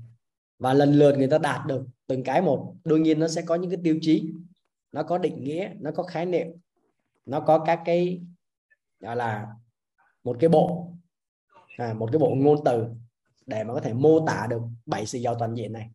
[0.58, 3.54] Và lần lượt người ta đạt được từng cái một đương nhiên nó sẽ có
[3.54, 4.32] những cái tiêu chí.
[4.92, 6.46] Nó có định nghĩa nó có khái niệm
[7.26, 8.22] nó có các cái
[9.00, 9.46] gọi là
[10.24, 10.92] một cái bộ
[11.76, 12.86] à, một cái bộ ngôn từ
[13.46, 15.90] để mà có thể mô tả được bảy sự giàu toàn diện này.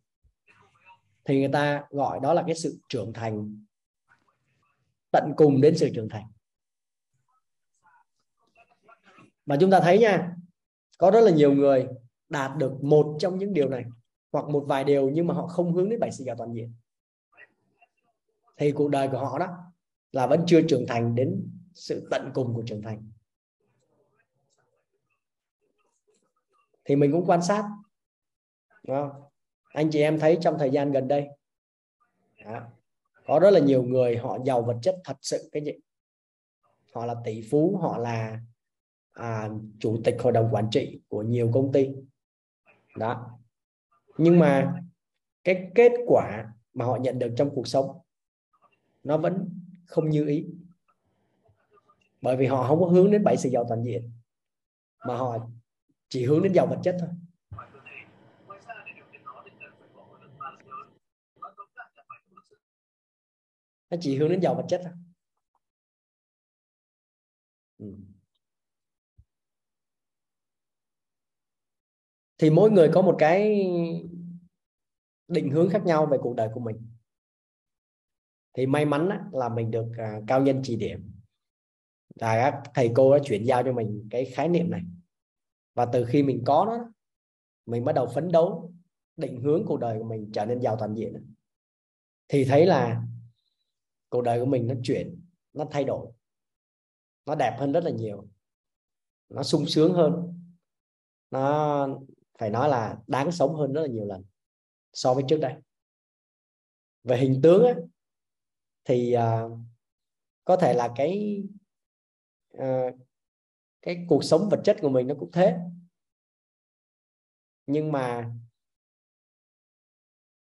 [1.24, 3.64] Thì người ta gọi đó là cái sự trưởng thành
[5.10, 6.24] tận cùng đến sự trưởng thành.
[9.46, 10.32] Mà chúng ta thấy nha
[10.98, 11.86] có rất là nhiều người
[12.28, 13.84] đạt được một trong những điều này
[14.32, 16.74] hoặc một vài điều nhưng mà họ không hướng đến bảy sự giàu toàn diện.
[18.56, 19.48] Thì cuộc đời của họ đó
[20.12, 23.10] là vẫn chưa trưởng thành đến sự tận cùng của trưởng thành.
[26.84, 27.64] Thì mình cũng quan sát
[28.86, 29.22] đúng không?
[29.68, 31.28] anh chị em thấy trong thời gian gần đây
[32.44, 32.60] đó,
[33.26, 35.72] có rất là nhiều người họ giàu vật chất thật sự cái gì?
[36.94, 38.40] Họ là tỷ phú họ là
[39.16, 41.88] à, chủ tịch hội đồng quản trị của nhiều công ty.
[42.96, 43.38] Đó.
[44.18, 44.82] Nhưng mà
[45.44, 47.98] cái kết quả mà họ nhận được trong cuộc sống
[49.02, 49.48] nó vẫn
[49.86, 50.46] không như ý.
[52.20, 54.10] Bởi vì họ không có hướng đến bảy sự giàu toàn diện
[55.06, 55.48] mà họ
[56.08, 57.08] chỉ hướng đến giàu vật chất thôi.
[63.90, 64.92] Nó chỉ hướng đến giàu vật chất thôi.
[67.78, 67.94] Ừ.
[72.38, 73.66] thì mỗi người có một cái
[75.28, 76.76] định hướng khác nhau về cuộc đời của mình.
[78.54, 81.12] Thì may mắn là mình được à, cao nhân chỉ điểm.
[82.14, 84.82] Là các thầy cô đã chuyển giao cho mình cái khái niệm này.
[85.74, 86.92] Và từ khi mình có nó
[87.66, 88.72] mình bắt đầu phấn đấu
[89.16, 91.34] định hướng cuộc đời của mình trở nên giàu toàn diện.
[92.28, 93.02] Thì thấy là
[94.08, 95.20] cuộc đời của mình nó chuyển
[95.52, 96.12] nó thay đổi.
[97.26, 98.28] Nó đẹp hơn rất là nhiều.
[99.28, 100.40] Nó sung sướng hơn.
[101.30, 101.88] Nó
[102.38, 104.24] phải nói là đáng sống hơn rất là nhiều lần
[104.92, 105.54] so với trước đây.
[107.04, 107.74] Về hình tướng á,
[108.84, 109.58] thì uh,
[110.44, 111.42] có thể là cái
[112.56, 112.94] uh,
[113.82, 115.58] cái cuộc sống vật chất của mình nó cũng thế.
[117.66, 118.32] Nhưng mà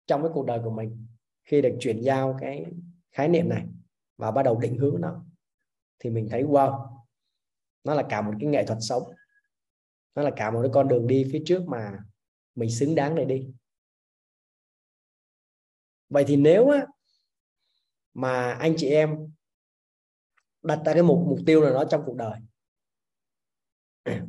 [0.06, 1.06] trong cái cuộc đời của mình
[1.44, 2.64] khi được chuyển giao cái
[3.12, 3.66] khái niệm này
[4.16, 5.24] và bắt đầu định hướng nó
[5.98, 6.94] thì mình thấy wow
[7.84, 9.02] nó là cả một cái nghệ thuật sống
[10.14, 11.98] nó là cả một cái con đường đi phía trước mà
[12.54, 13.54] mình xứng đáng để đi.
[16.08, 16.86] Vậy thì nếu á,
[18.14, 19.34] mà anh chị em
[20.62, 22.40] đặt ra cái mục mục tiêu nào đó trong cuộc đời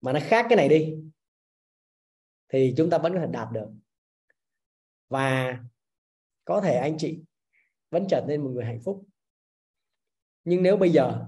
[0.00, 0.94] mà nó khác cái này đi
[2.48, 3.68] thì chúng ta vẫn có thể đạt được.
[5.08, 5.58] Và
[6.44, 7.22] có thể anh chị
[7.90, 9.04] vẫn trở nên một người hạnh phúc.
[10.44, 11.26] Nhưng nếu bây giờ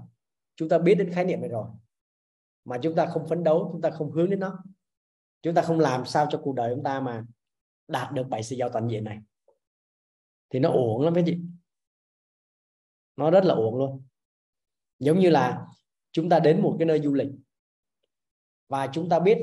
[0.55, 1.67] chúng ta biết đến khái niệm này rồi
[2.67, 4.63] mà chúng ta không phấn đấu, chúng ta không hướng đến nó.
[5.41, 7.25] Chúng ta không làm sao cho cuộc đời chúng ta mà
[7.87, 9.19] đạt được bảy sự giàu toàn diện này.
[10.49, 11.39] Thì nó uổng lắm, các chị.
[13.15, 14.03] Nó rất là uổng luôn.
[14.99, 15.67] Giống như là
[16.11, 17.27] chúng ta đến một cái nơi du lịch
[18.67, 19.37] và chúng ta biết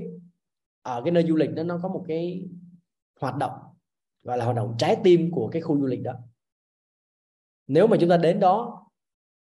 [0.82, 2.48] ở cái nơi du lịch đó nó có một cái
[3.20, 3.60] hoạt động,
[4.22, 6.12] gọi là hoạt động trái tim của cái khu du lịch đó.
[7.66, 8.86] Nếu mà chúng ta đến đó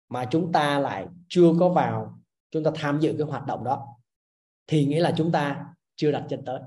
[0.08, 2.18] mà chúng ta lại chưa có vào
[2.50, 3.88] chúng ta tham dự cái hoạt động đó.
[4.66, 6.60] Thì nghĩa là chúng ta chưa đặt chân tới.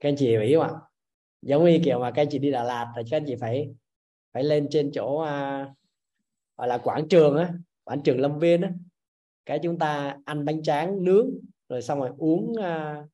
[0.00, 0.80] Các anh chị hiểu không ạ?
[1.42, 3.74] Giống như kiểu mà các anh chị đi Đà Lạt thì các anh chị phải
[4.32, 5.68] phải lên trên chỗ à,
[6.56, 7.52] gọi là quảng trường á
[7.84, 8.72] quảng trường Lâm Viên á.
[9.46, 11.30] Cái chúng ta ăn bánh tráng nướng
[11.68, 13.04] rồi xong rồi uống à,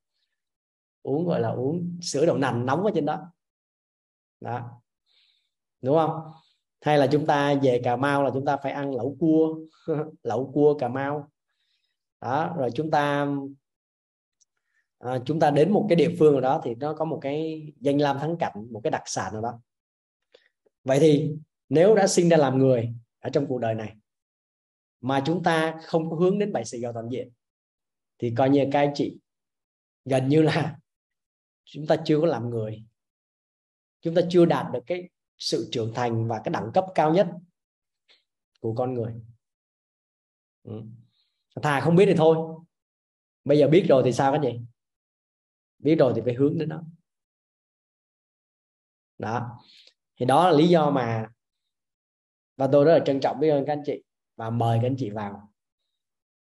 [1.02, 3.32] uống gọi là uống sữa đậu nành nóng ở trên đó.
[4.40, 4.82] Đó.
[5.80, 6.32] Đúng không?
[6.82, 9.58] Hay là chúng ta về Cà Mau là chúng ta phải ăn lẩu cua.
[10.22, 11.30] Lẩu cua Cà Mau.
[12.20, 13.28] Đó rồi chúng ta
[14.98, 17.66] à, chúng ta đến một cái địa phương nào đó thì nó có một cái
[17.80, 19.60] danh lam thắng cảnh một cái đặc sản nào đó.
[20.84, 21.30] Vậy thì
[21.68, 23.96] nếu đã sinh ra làm người ở trong cuộc đời này
[25.00, 27.30] mà chúng ta không có hướng đến bảy sự giàu toàn diện
[28.18, 29.18] thì coi như các anh chị
[30.04, 30.78] gần như là
[31.64, 32.84] chúng ta chưa có làm người.
[34.00, 35.08] Chúng ta chưa đạt được cái
[35.42, 37.26] sự trưởng thành và cái đẳng cấp cao nhất
[38.60, 39.14] của con người.
[40.62, 40.82] Ừ.
[41.62, 42.64] thà không biết thì thôi.
[43.44, 44.60] Bây giờ biết rồi thì sao cái gì
[45.78, 46.82] biết rồi thì phải hướng đến nó.
[49.18, 49.58] Đó.
[50.16, 51.30] Thì đó là lý do mà
[52.56, 54.02] và tôi rất là trân trọng biết ơn các anh chị
[54.36, 55.52] và mời các anh chị vào.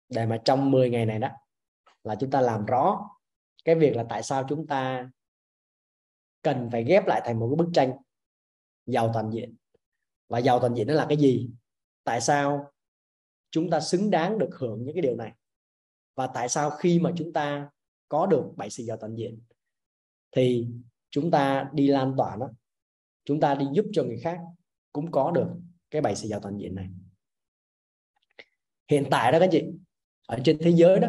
[0.09, 1.29] Để mà trong 10 ngày này đó
[2.03, 3.11] là chúng ta làm rõ
[3.65, 5.11] cái việc là tại sao chúng ta
[6.43, 7.97] cần phải ghép lại thành một cái bức tranh
[8.87, 9.57] giàu toàn diện.
[10.29, 11.51] Và giàu toàn diện nó là cái gì?
[12.05, 12.73] Tại sao
[13.51, 15.33] chúng ta xứng đáng được hưởng những cái điều này?
[16.15, 17.71] Và tại sao khi mà chúng ta
[18.09, 19.41] có được bảy sự giàu toàn diện,
[20.33, 20.69] thì
[21.11, 22.49] chúng ta đi lan tỏa nó,
[23.25, 24.39] chúng ta đi giúp cho người khác
[24.93, 25.49] cũng có được
[25.91, 26.89] cái bảy sự giàu toàn diện này?
[28.91, 29.65] Hiện tại đó các chị,
[30.27, 31.09] ở trên thế giới đó,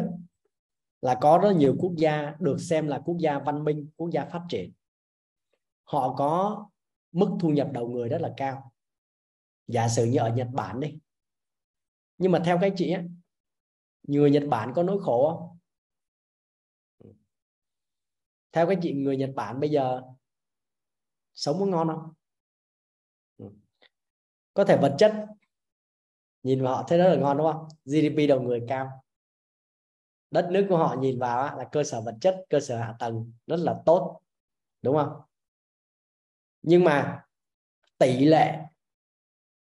[1.02, 4.24] là có rất nhiều quốc gia được xem là quốc gia văn minh, quốc gia
[4.24, 4.72] phát triển.
[5.84, 6.66] Họ có
[7.12, 8.72] mức thu nhập đầu người rất là cao.
[9.66, 10.98] Giả sử như ở Nhật Bản đi.
[12.18, 13.04] Nhưng mà theo các chị á,
[14.02, 15.58] người Nhật Bản có nỗi khổ không?
[18.52, 20.02] Theo các chị, người Nhật Bản bây giờ
[21.34, 22.12] sống có ngon không?
[24.54, 25.26] Có thể vật chất,
[26.42, 27.68] nhìn vào họ thấy rất là ngon, đúng không?
[27.84, 29.04] GDP đầu người cao.
[30.30, 33.32] Đất nước của họ nhìn vào là cơ sở vật chất, cơ sở hạ tầng
[33.46, 34.20] rất là tốt,
[34.82, 35.20] đúng không?
[36.62, 37.24] Nhưng mà
[37.98, 38.58] tỷ lệ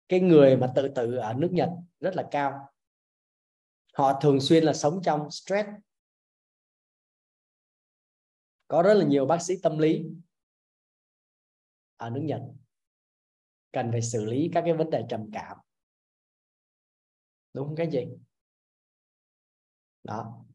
[0.10, 1.70] cái người mà tự tử ở nước Nhật
[2.00, 2.74] rất là cao.
[3.94, 5.70] Họ thường xuyên là sống trong stress.
[8.68, 10.04] Có rất là nhiều bác sĩ tâm lý
[11.98, 12.42] ở nước Nhật.
[13.72, 15.58] Cần phải xử lý các cái vấn đề trầm cảm.
[17.54, 18.08] Đúng không cái gì
[20.04, 20.46] đó.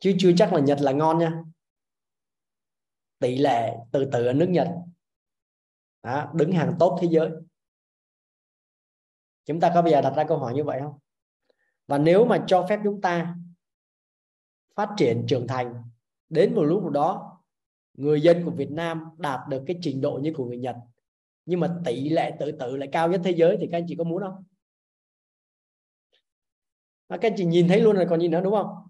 [0.00, 1.42] Chứ chưa chắc là Nhật là ngon nha.
[3.18, 4.68] Tỷ lệ tự tử ở nước Nhật
[6.04, 7.30] đó, đứng hàng tốt thế giới.
[9.44, 10.98] Chúng ta có bây giờ đặt ra câu hỏi như vậy không?
[11.86, 13.36] Và nếu mà cho phép chúng ta
[14.74, 15.82] phát triển trưởng thành
[16.28, 17.40] đến một lúc nào đó
[17.94, 20.76] người dân của Việt Nam đạt được cái trình độ như của người Nhật
[21.46, 23.94] nhưng mà tỷ lệ tự tử lại cao nhất thế giới thì các anh chị
[23.98, 24.44] có muốn không?
[27.08, 28.88] Các anh chị nhìn thấy luôn rồi còn nhìn nữa đúng không?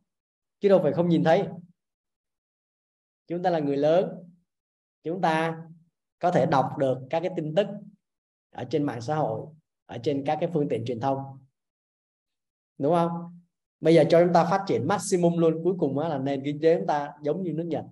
[0.60, 1.48] Chứ đâu phải không nhìn thấy.
[3.26, 4.32] Chúng ta là người lớn.
[5.02, 5.64] Chúng ta
[6.18, 7.66] có thể đọc được các cái tin tức
[8.50, 9.46] ở trên mạng xã hội
[9.86, 11.18] ở trên các cái phương tiện truyền thông.
[12.78, 13.40] Đúng không?
[13.80, 15.60] Bây giờ cho chúng ta phát triển maximum luôn.
[15.64, 17.84] Cuối cùng là nền kinh tế chúng ta giống như nước Nhật.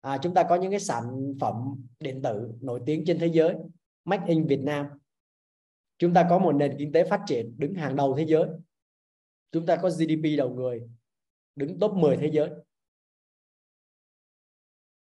[0.00, 3.54] À, chúng ta có những cái sản phẩm điện tử nổi tiếng trên thế giới
[4.04, 4.86] make in Việt Nam.
[5.98, 8.44] Chúng ta có một nền kinh tế phát triển đứng hàng đầu thế giới.
[9.52, 10.82] Chúng ta có GDP đầu người
[11.56, 12.50] đứng top 10 thế giới.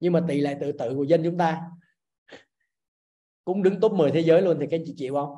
[0.01, 1.71] Nhưng mà tỷ lệ tự tử của dân chúng ta
[3.47, 5.37] cũng đứng top 10 thế giới luôn thì các anh chị chịu không?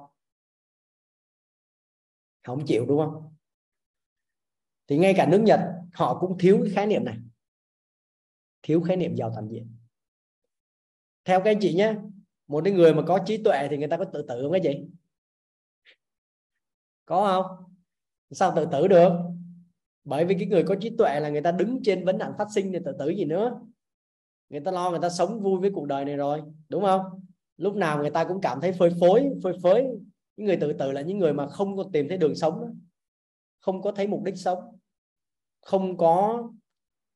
[2.47, 3.35] Không chịu, đúng không?
[4.87, 5.61] Thì ngay cả nước Nhật,
[5.93, 7.19] họ cũng thiếu cái khái niệm này.
[8.63, 9.77] Thiếu khái niệm giàu toàn diện.
[11.25, 11.95] Theo các anh chị nhé
[12.47, 14.61] một cái người mà có trí tuệ thì người ta có tự tử không các
[14.63, 14.87] chị?
[17.05, 17.75] Có không?
[18.31, 19.13] Sao tự tử được?
[20.05, 22.47] Bởi vì cái người có trí tuệ là người ta đứng trên vấn nạn phát
[22.55, 23.61] sinh thì tự tử gì nữa?
[24.49, 27.28] Người ta lo người ta sống vui với cuộc đời này rồi, đúng không?
[27.59, 29.85] Lúc nào người ta cũng cảm thấy phơi phới phơi phới.
[30.37, 32.69] Những người tự tử là những người mà không có tìm thấy đường sống đó.
[33.61, 34.79] không có thấy mục đích sống.
[35.61, 36.43] Không có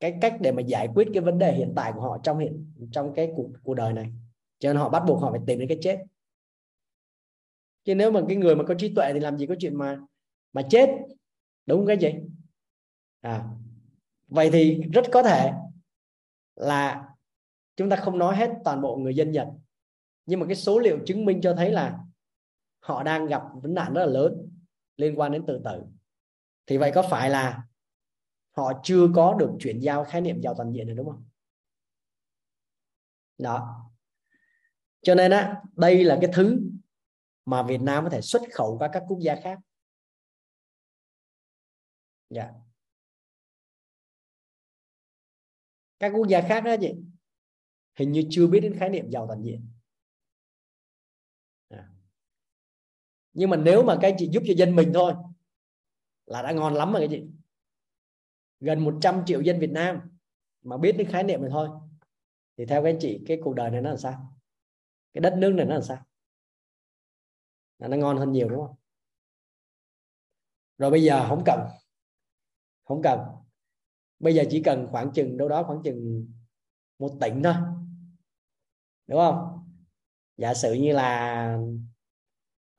[0.01, 2.73] cái cách để mà giải quyết cái vấn đề hiện tại của họ trong hiện,
[2.93, 4.13] trong cái cuộc cuộc đời này.
[4.59, 6.03] Cho nên họ bắt buộc họ phải tìm đến cái chết.
[7.85, 10.01] Chứ nếu mà cái người mà có trí tuệ thì làm gì có chuyện mà
[10.53, 10.91] mà chết.
[11.67, 12.15] Đúng cái gì
[13.21, 13.49] à.
[14.29, 15.53] Vậy thì rất có thể
[16.55, 17.09] là
[17.77, 19.49] chúng ta không nói hết toàn bộ người dân Nhật
[20.27, 21.99] nhưng mà cái số liệu chứng minh cho thấy là
[22.81, 24.51] họ đang gặp vấn nạn rất là lớn
[24.97, 25.83] liên quan đến tự tử
[26.67, 27.65] thì vậy có phải là
[28.57, 31.25] họ chưa có được chuyển giao khái niệm giàu toàn diện này đúng không?
[33.39, 33.91] Đó.
[35.03, 36.61] Cho nên á, đây là cái thứ
[37.45, 39.59] mà Việt Nam có thể xuất khẩu qua các quốc gia khác.
[42.31, 42.51] Dạ.
[45.99, 46.95] Các quốc gia khác đó chị,
[47.95, 49.69] hình như chưa biết đến khái niệm giàu toàn diện
[51.69, 51.89] à
[53.33, 55.15] nhưng mà nếu mà các anh chị giúp cho dân mình thôi,
[56.27, 57.27] là đã ngon lắm rồi các chị.
[58.61, 60.01] Gần 100 triệu dân Việt Nam
[60.63, 61.69] mà biết đến khái niệm này thôi.
[62.57, 64.39] Thì theo các anh chị, cái cuộc đời này nó là sao?
[65.13, 66.05] Cái đất nước này nó là sao?
[67.79, 68.77] Là nó ngon hơn nhiều, đúng không?
[70.79, 71.61] Rồi bây giờ không cần.
[72.85, 73.21] Không cần.
[74.19, 76.29] Bây giờ chỉ cần khoảng chừng, đâu đó khoảng chừng
[76.99, 77.55] một tỉnh thôi.
[79.07, 79.69] Đúng không?
[80.37, 81.59] Giả sử như là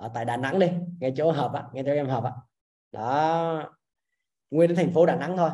[0.04, 0.68] ở tại Đà Nẵng đi,
[1.00, 2.32] ngay chỗ hợp á, ngay chỗ em hợp á.
[2.92, 3.74] Đó,
[4.52, 5.50] nguyên đến thành phố Đà Nẵng thôi.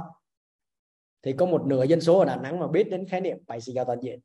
[1.21, 3.61] Thì có một nửa dân số ở Đà Nẵng mà biết đến khái niệm bảy
[3.61, 4.19] sự giàu toàn diện.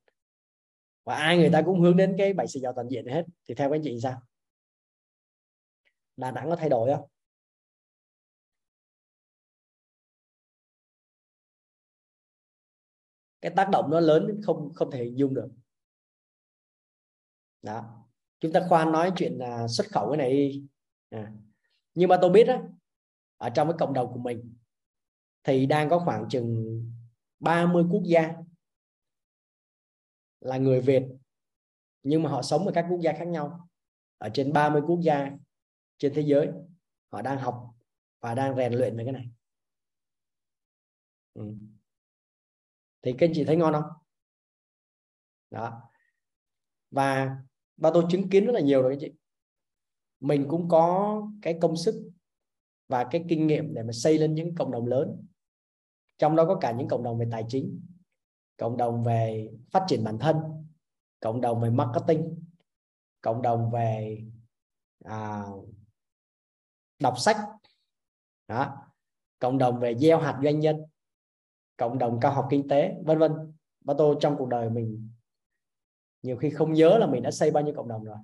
[1.04, 3.24] Và ai người ta cũng hướng đến cái bảy sự giàu toàn diện hết.
[3.48, 4.22] Thì theo các anh chị sao?
[6.16, 7.08] Đà Nẵng có thay đổi không?
[13.40, 15.48] Cái tác động nó lớn không không thể hình dung được.
[17.62, 18.03] Đó
[18.44, 20.62] chúng ta khoan nói chuyện là xuất khẩu cái này
[21.10, 21.32] à.
[21.94, 22.62] nhưng mà tôi biết đó,
[23.36, 24.56] ở trong cái cộng đồng của mình
[25.42, 26.82] thì đang có khoảng chừng
[27.40, 28.32] 30 quốc gia
[30.40, 31.02] là người Việt
[32.02, 33.68] nhưng mà họ sống ở các quốc gia khác nhau
[34.18, 35.30] ở trên 30 quốc gia
[35.98, 36.48] trên thế giới
[37.12, 37.74] họ đang học
[38.20, 39.28] và đang rèn luyện về cái này
[41.34, 41.54] ừ.
[43.02, 43.90] thì các anh chị thấy ngon không
[45.50, 45.82] đó
[46.90, 47.36] và
[47.76, 49.12] và tôi chứng kiến rất là nhiều rồi anh chị.
[50.20, 52.10] Mình cũng có cái công sức
[52.88, 55.26] và cái kinh nghiệm để mà xây lên những cộng đồng lớn.
[56.18, 57.80] Trong đó có cả những cộng đồng về tài chính
[58.56, 60.36] cộng đồng về phát triển bản thân
[61.20, 62.44] cộng đồng về marketing
[63.20, 64.18] cộng đồng về
[65.04, 65.44] à,
[66.98, 67.36] đọc sách
[68.48, 68.76] đó
[69.38, 70.76] cộng đồng về gieo hạt doanh nhân
[71.76, 73.32] cộng đồng cao học kinh tế vân vân.
[73.84, 75.10] Và tôi trong cuộc đời mình
[76.24, 78.16] nhiều khi không nhớ là mình đã xây bao nhiêu cộng đồng rồi.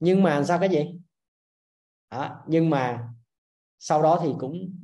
[0.00, 1.00] Nhưng mà sao cái gì?
[2.10, 3.08] Đó, nhưng mà
[3.78, 4.78] sau đó thì cũng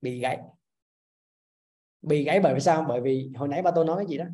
[0.00, 0.38] bị gãy.
[2.02, 2.84] Bị gãy bởi vì sao?
[2.88, 4.24] Bởi vì hồi nãy ba tôi nói cái gì đó?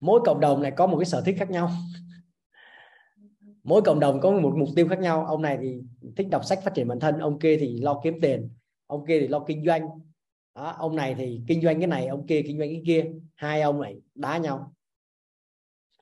[0.00, 1.70] Mỗi cộng đồng này có một cái sở thích khác nhau.
[3.62, 5.26] Mỗi cộng đồng có một mục tiêu khác nhau.
[5.26, 5.82] Ông này thì
[6.16, 8.50] thích đọc sách phát triển bản thân ông kia thì lo kiếm tiền
[8.86, 10.09] ông kia thì lo kinh doanh
[10.54, 13.62] đó, ông này thì kinh doanh cái này ông kia kinh doanh cái kia hai
[13.62, 14.74] ông này đá nhau.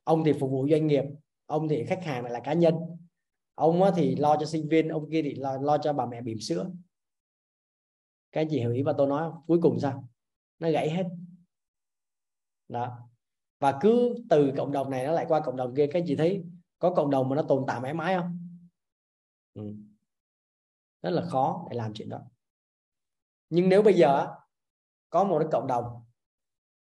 [0.05, 1.05] Ông thì phục vụ doanh nghiệp
[1.46, 2.74] ông thì khách hàng lại là cá nhân.
[3.55, 6.40] Ông thì lo cho sinh viên ông kia thì lo, lo cho bà mẹ bỉm
[6.40, 6.70] sữa.
[8.32, 9.42] Cái gì hiểu ý và tôi nói không?
[9.46, 10.09] cuối cùng sao?
[10.59, 11.05] Nó gãy hết.
[12.68, 12.99] Đó.
[13.59, 16.44] Và cứ từ cộng đồng này nó lại qua cộng đồng kia cái chị thấy
[16.78, 18.38] có cộng đồng mà nó tồn tại mãi mãi không?
[19.55, 19.74] Ừ.
[21.03, 22.20] rất là khó để làm chuyện đó
[23.51, 24.26] nhưng nếu bây giờ
[25.11, 25.84] có một cái cộng đồng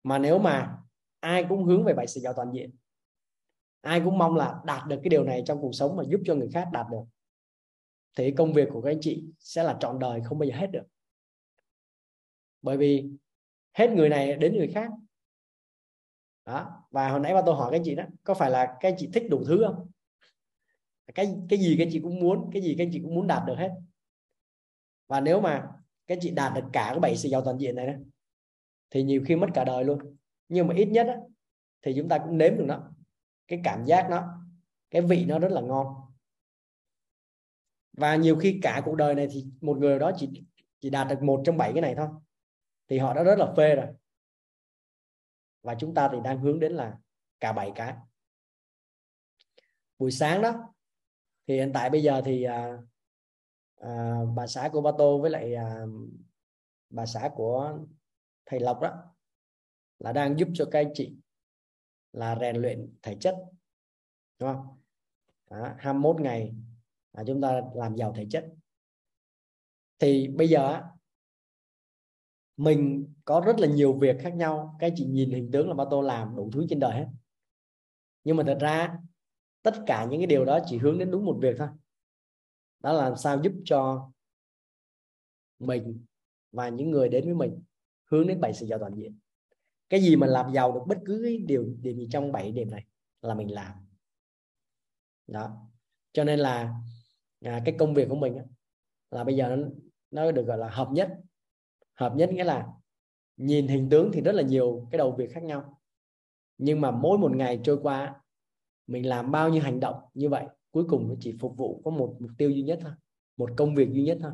[0.03, 0.78] mà nếu mà
[1.20, 2.72] ai cũng hướng về bài sự giàu toàn diện,
[3.82, 6.36] ai cũng mong là đạt được cái điều này trong cuộc sống mà giúp cho
[6.36, 7.03] người khác đạt được,
[8.18, 10.68] thì công việc của các anh chị sẽ là trọn đời, không bao giờ hết
[10.68, 10.84] được.
[12.62, 13.09] Bởi vì
[13.74, 14.89] hết người này đến người khác.
[16.45, 18.89] Đó, và hồi nãy ba tôi hỏi các anh chị đó, có phải là các
[18.89, 19.91] anh chị thích đủ thứ không?
[21.16, 23.28] Cái cái gì các anh chị cũng muốn, cái gì các anh chị cũng muốn
[23.28, 23.72] đạt được hết.
[25.07, 25.68] Và nếu mà
[26.08, 27.97] các chị đạt được cả cái bảy sự giàu toàn diện này này
[28.89, 30.18] thì nhiều khi mất cả đời luôn.
[30.47, 31.18] Nhưng mà ít nhất á,
[31.82, 32.91] thì chúng ta cũng nếm được nó.
[33.47, 34.41] Cái cảm giác nó
[34.91, 35.88] cái vị nó rất là ngon.
[37.93, 40.30] Và nhiều khi cả cuộc đời này thì một người đó chỉ
[40.80, 42.08] chỉ đạt được một trong bảy cái này thôi.
[42.88, 43.88] Thì họ đã rất là phê rồi.
[45.62, 46.97] Và chúng ta thì đang hướng đến là
[47.39, 47.93] cả bảy cái.
[49.99, 50.74] Buổi sáng đó
[51.47, 52.78] thì hiện tại bây giờ thì à,
[53.82, 55.86] à, bà xã của ba tô với lại à,
[56.89, 57.79] bà xã của
[58.45, 59.03] thầy lộc đó
[59.99, 61.15] là đang giúp cho các anh chị
[62.13, 63.36] là rèn luyện thể chất
[64.39, 64.67] đúng không?
[65.49, 66.55] Đó, 21 ngày
[67.13, 68.45] là chúng ta làm giàu thể chất.
[69.99, 70.82] Thì bây giờ
[72.57, 74.75] mình có rất là nhiều việc khác nhau.
[74.79, 77.07] Cái chị nhìn hình tướng là ba tô làm đủ thứ trên đời hết.
[78.23, 78.97] Nhưng mà thật ra
[79.61, 81.67] tất cả những cái điều đó chỉ hướng đến đúng một việc thôi
[82.84, 84.11] đó là làm sao giúp cho
[85.59, 86.05] mình
[86.51, 87.63] và những người đến với mình
[88.05, 89.19] hướng đến bảy sự giàu toàn diện.
[89.89, 92.71] Cái gì mà làm giàu được bất cứ cái điều điều gì trong bảy điểm
[92.71, 92.86] này
[93.21, 93.71] là mình làm.
[95.27, 95.67] Đó.
[96.13, 96.73] Cho nên là
[97.41, 98.43] à, cái công việc của mình á,
[99.11, 99.67] là bây giờ nó,
[100.11, 101.09] nó được gọi là hợp nhất.
[101.93, 102.67] Hợp nhất nghĩa là
[103.38, 105.82] nhìn hình tướng thì rất là nhiều cái đầu việc khác nhau.
[106.57, 108.21] Nhưng mà mỗi một ngày trôi qua
[108.88, 111.91] mình làm bao nhiêu hành động như vậy cuối cùng nó chỉ phục vụ có
[111.91, 112.91] một mục tiêu duy nhất thôi,
[113.38, 114.32] một công việc duy nhất thôi.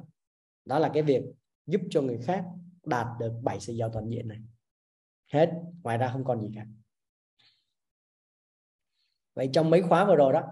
[0.65, 1.23] Đó là cái việc
[1.65, 2.45] giúp cho người khác
[2.85, 4.41] đạt được bảy sự giàu toàn diện này.
[5.33, 5.51] Hết,
[5.83, 6.65] ngoài ra không còn gì cả.
[9.33, 10.43] Vậy trong mấy khóa vừa rồi đó,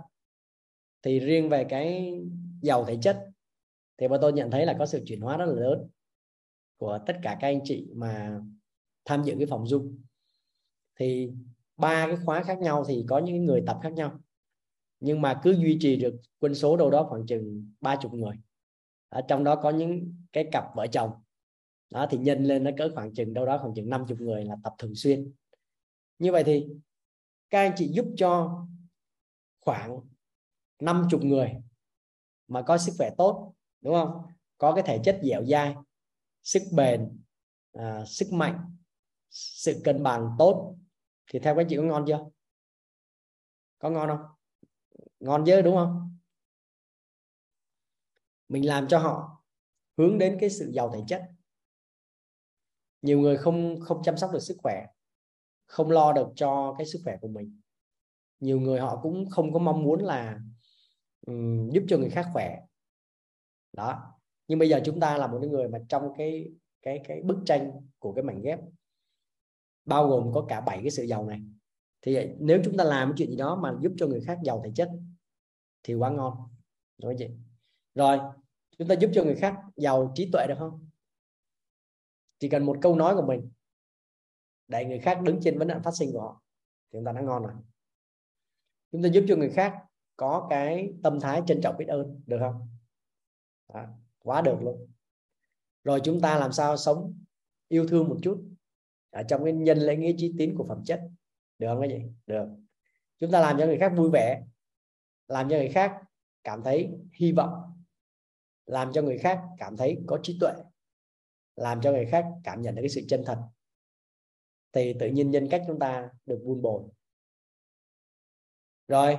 [1.02, 2.14] thì riêng về cái
[2.62, 3.30] giàu thể chất,
[3.98, 5.90] thì bọn tôi nhận thấy là có sự chuyển hóa rất là lớn
[6.78, 8.42] của tất cả các anh chị mà
[9.06, 10.02] tham dự cái phòng dung
[10.96, 11.32] thì
[11.78, 14.20] ba cái khóa khác nhau thì có những người tập khác nhau
[15.00, 18.36] nhưng mà cứ duy trì được quân số đâu đó khoảng chừng ba chục người.
[19.10, 21.12] Ở trong đó có những cái cặp vợ chồng.
[21.90, 24.56] Đó thì nhân lên nó cỡ khoảng chừng đâu đó khoảng chừng 50 người là
[24.64, 25.34] tập thường xuyên.
[26.20, 26.68] Như vậy thì
[27.50, 28.66] các anh chị giúp cho
[29.62, 30.00] khoảng
[30.80, 31.56] 50 người
[32.48, 34.22] mà có sức khỏe tốt đúng không?
[34.58, 35.76] Có cái thể chất dẻo dai
[36.44, 37.20] sức bền
[37.74, 38.76] à, sức mạnh
[39.30, 40.76] sự cân bằng tốt.
[41.32, 42.26] Thì theo các anh chị có ngon chưa?
[43.80, 44.35] Có ngon không?
[45.20, 46.18] Ngon chứ đúng không?
[48.50, 49.44] Mình làm cho họ
[49.98, 51.24] hướng đến cái sự giàu thể chất.
[53.02, 54.86] Nhiều người không không chăm sóc được sức khỏe
[55.66, 57.62] không lo được cho cái sức khỏe của mình.
[58.40, 60.40] Nhiều người họ cũng không có mong muốn là
[61.28, 62.60] um, giúp cho người khác khỏe.
[63.74, 64.12] Đó.
[64.48, 66.52] Nhưng bây giờ chúng ta là một người mà trong cái
[66.82, 68.60] cái cái bức tranh của cái mảnh ghép
[69.86, 71.42] bao gồm có cả bảy cái sự giàu này
[72.06, 74.40] thì à, nếu chúng ta làm cái chuyện gì đó mà giúp cho người khác
[74.44, 74.90] giàu thể chất
[75.84, 76.34] thì quá ngon.
[76.98, 77.30] Đúng không chị?
[77.96, 78.20] Rồi
[78.78, 80.90] chúng ta giúp cho người khác giàu trí tuệ được không?
[82.40, 83.52] Chỉ cần một câu nói của mình
[84.68, 86.42] để người khác đứng trên vấn nạn phát sinh của họ
[86.92, 87.54] thì chúng ta đã ngon rồi.
[88.92, 89.74] Chúng ta giúp cho người khác
[90.16, 92.70] có cái tâm thái trân trọng biết ơn được không?
[93.74, 93.86] Đó,
[94.20, 94.88] quá được luôn.
[95.84, 97.20] Rồi chúng ta làm sao sống
[97.68, 98.46] yêu thương một chút
[99.10, 101.10] ở trong cái nhân lễ nghĩa trí tín của phẩm chất?
[101.60, 102.48] Được không cái gì được.
[103.18, 104.44] Chúng ta làm cho người khác vui vẻ,
[105.28, 106.02] làm cho người khác
[106.44, 107.84] cảm thấy hy vọng,
[108.66, 110.54] làm cho người khác cảm thấy có trí tuệ,
[111.56, 113.40] làm cho người khác cảm nhận được cái sự chân thật.
[114.72, 116.84] Thì tự nhiên nhân cách chúng ta được vun bồi.
[118.88, 119.18] Rồi,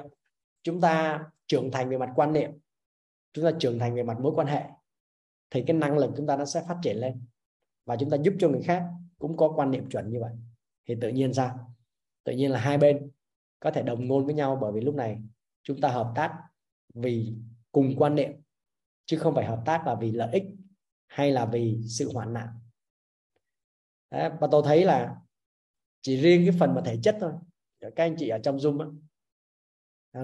[0.63, 2.51] chúng ta trưởng thành về mặt quan niệm,
[3.33, 4.63] chúng ta trưởng thành về mặt mối quan hệ,
[5.51, 7.25] thì cái năng lực chúng ta nó sẽ phát triển lên
[7.85, 8.85] và chúng ta giúp cho người khác
[9.19, 10.33] cũng có quan niệm chuẩn như vậy.
[10.87, 11.76] Thì tự nhiên sao?
[12.27, 13.11] Tự nhiên là hai bên
[13.61, 15.23] có thể đồng ngôn với nhau bởi vì lúc này
[15.63, 16.39] chúng ta hợp tác
[16.95, 17.35] vì
[17.73, 18.33] cùng quan niệm
[19.05, 20.45] chứ không phải hợp tác là vì lợi ích
[21.07, 22.49] hay là vì sự hoạn nạn.
[24.11, 25.17] Đấy, và tôi thấy là
[26.01, 27.33] chỉ riêng cái phần mà thể chất thôi.
[27.81, 28.91] Các anh chị ở trong zoom đó,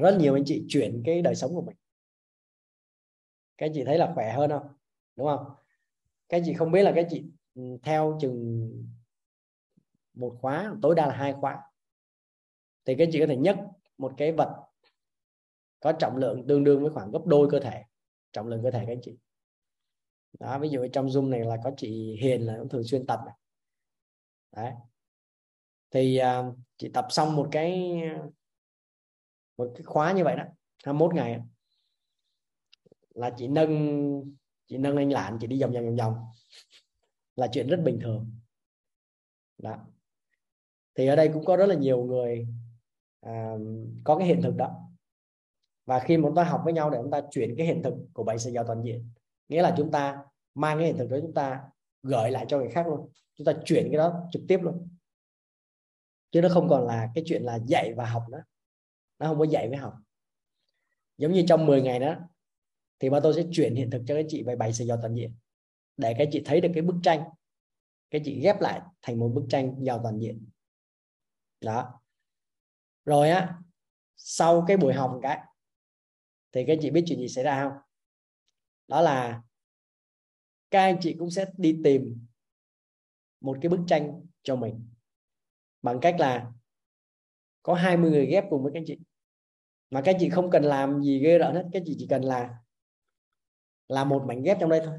[0.01, 1.77] rất nhiều anh chị chuyển cái đời sống của mình.
[3.59, 4.67] Các anh chị thấy là khỏe hơn không?
[5.17, 5.55] Đúng không?
[6.29, 7.25] Các anh chị không biết là các anh chị
[7.55, 8.71] ừ, theo chừng
[10.15, 11.63] một khóa tối đa là hai khóa
[12.85, 13.57] thì các anh chị có thể nhấc
[13.99, 14.67] một cái vật
[15.81, 17.85] có trọng lượng tương đương với khoảng gấp đôi cơ thể
[18.33, 19.17] trọng lượng cơ thể các anh chị.
[20.39, 23.21] Đó ví dụ trong zoom này là có chị Hiền là cũng thường xuyên tập
[23.27, 23.35] này.
[24.57, 24.73] đấy.
[25.91, 27.95] Thì uh, chị tập xong một cái
[29.57, 30.45] một cái khóa như vậy đó
[30.85, 31.41] 21 ngày
[33.11, 34.23] là chị nâng
[34.67, 36.15] chị nâng anh lạn chị đi vòng vòng vòng vòng.
[37.37, 38.41] Là chuyện rất bình thường.
[39.59, 39.77] Đó.
[40.95, 42.47] Thì ở đây cũng có rất là nhiều người
[43.23, 43.55] à,
[44.05, 44.79] có cái hiện thực đó.
[45.87, 47.95] Và khi mà chúng ta học với nhau để chúng ta chuyển cái hiện thực
[48.13, 49.09] của bảy sự giàu toàn diện
[49.53, 51.63] nghĩa là chúng ta mang cái hiện thực đó chúng ta
[52.03, 53.11] gửi lại cho người khác luôn.
[53.35, 54.89] Chúng ta chuyển cái đó trực tiếp luôn.
[56.31, 58.43] Chứ nó không còn là cái chuyện là dạy và học nữa.
[59.19, 59.95] Nó không có dạy với học.
[61.19, 62.15] Giống như trong 10 ngày đó
[63.01, 65.15] thì ba tôi sẽ chuyển hiện thực cho các chị về bảy sự giàu toàn
[65.15, 65.35] diện
[65.97, 67.25] để các chị thấy được cái bức tranh.
[68.11, 70.47] Các chị ghép lại thành một bức tranh giàu toàn diện.
[71.61, 72.02] Đó
[73.05, 73.59] rồi á
[74.17, 75.39] sau cái buổi học cái
[76.53, 77.79] thì các chị biết chuyện gì xảy ra không?
[78.89, 79.43] Đó là
[80.71, 82.27] các anh chị cũng sẽ đi tìm
[83.41, 84.89] một cái bức tranh cho mình
[85.83, 86.53] bằng cách là
[87.63, 88.99] có 20 người ghép cùng với các anh chị.
[89.91, 92.25] Mà các anh chị không cần làm gì ghê rợn hết các chị chỉ cần
[92.25, 92.59] là
[93.89, 94.99] là một mảnh ghép trong đây thôi.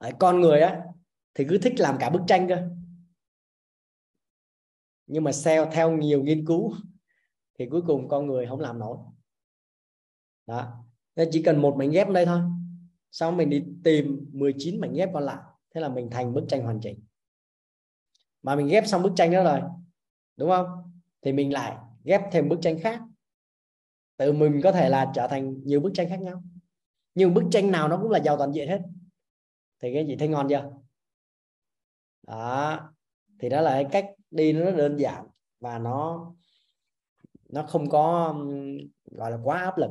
[0.00, 0.84] Đấy, con người á
[1.34, 2.68] thì cứ thích làm cả bức tranh cơ
[5.12, 6.74] nhưng mà theo theo nhiều nghiên cứu
[7.58, 8.98] thì cuối cùng con người không làm nổi.
[10.46, 10.84] Đó.
[11.16, 12.40] Nên chỉ cần một mảnh ghép đây thôi.
[13.10, 15.38] Sau mình đi tìm 19 mảnh ghép còn lại.
[15.74, 17.04] Thế là mình thành bức tranh hoàn chỉnh.
[18.42, 19.60] Mà mình ghép xong bức tranh đó rồi,
[20.36, 20.66] đúng không?
[21.22, 23.00] Thì mình lại ghép thêm bức tranh khác.
[24.16, 26.42] Tự mình có thể là trở thành nhiều bức tranh khác nhau.
[27.14, 28.80] Nhưng bức tranh nào nó cũng là giàu toàn diện hết.
[29.82, 30.72] Thì cái gì thấy ngon chưa?
[32.26, 32.92] Đó
[33.42, 35.26] thì đó là cái cách đi nó đơn giản
[35.60, 36.32] và nó
[37.48, 38.34] nó không có
[39.04, 39.90] gọi là quá áp lực.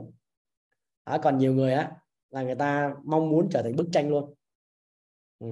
[1.03, 1.91] À, còn nhiều người á
[2.29, 4.33] là người ta mong muốn trở thành bức tranh luôn.
[5.39, 5.47] Ừ.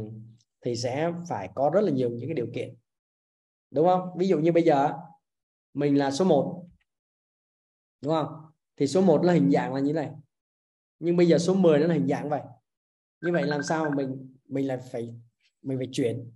[0.61, 2.75] thì sẽ phải có rất là nhiều những cái điều kiện.
[3.71, 4.09] Đúng không?
[4.17, 4.93] Ví dụ như bây giờ
[5.73, 6.65] mình là số 1
[8.01, 8.27] đúng không?
[8.77, 10.11] Thì số 1 là hình dạng là như này.
[10.99, 12.41] Nhưng bây giờ số 10 nó là hình dạng vậy.
[13.21, 15.15] Như vậy làm sao mà mình mình lại phải
[15.61, 16.31] mình phải chuyển?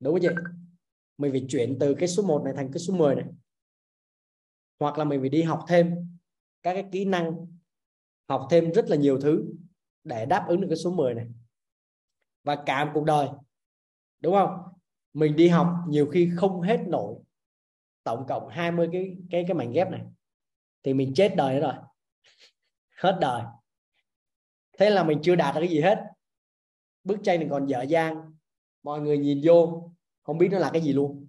[0.00, 0.28] Đúng không chị?
[1.18, 3.24] Mình phải chuyển từ cái số 1 này thành cái số 10 này.
[4.80, 5.94] Hoặc là mình phải đi học thêm
[6.62, 7.46] các cái kỹ năng,
[8.28, 9.44] học thêm rất là nhiều thứ
[10.04, 11.26] để đáp ứng được cái số 10 này.
[12.44, 13.28] Và cả một cuộc đời,
[14.20, 14.58] đúng không?
[15.12, 17.16] Mình đi học nhiều khi không hết nổi
[18.06, 20.02] tổng cộng 20 cái cái cái mảnh ghép này.
[20.82, 21.74] Thì mình chết đời nữa rồi.
[23.02, 23.42] Hết đời.
[24.78, 25.98] Thế là mình chưa đạt được cái gì hết.
[27.04, 28.32] Bức tranh này còn dở dang.
[28.82, 29.90] Mọi người nhìn vô
[30.26, 31.26] không biết nó là cái gì luôn.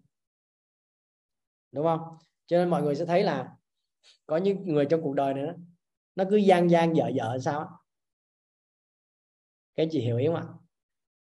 [1.72, 2.18] Đúng không?
[2.46, 3.56] Cho nên mọi người sẽ thấy là
[4.26, 5.54] có những người trong cuộc đời này đó,
[6.16, 7.80] nó cứ gian gian dở dở sao
[9.76, 10.46] cái chị hiểu ý không ạ?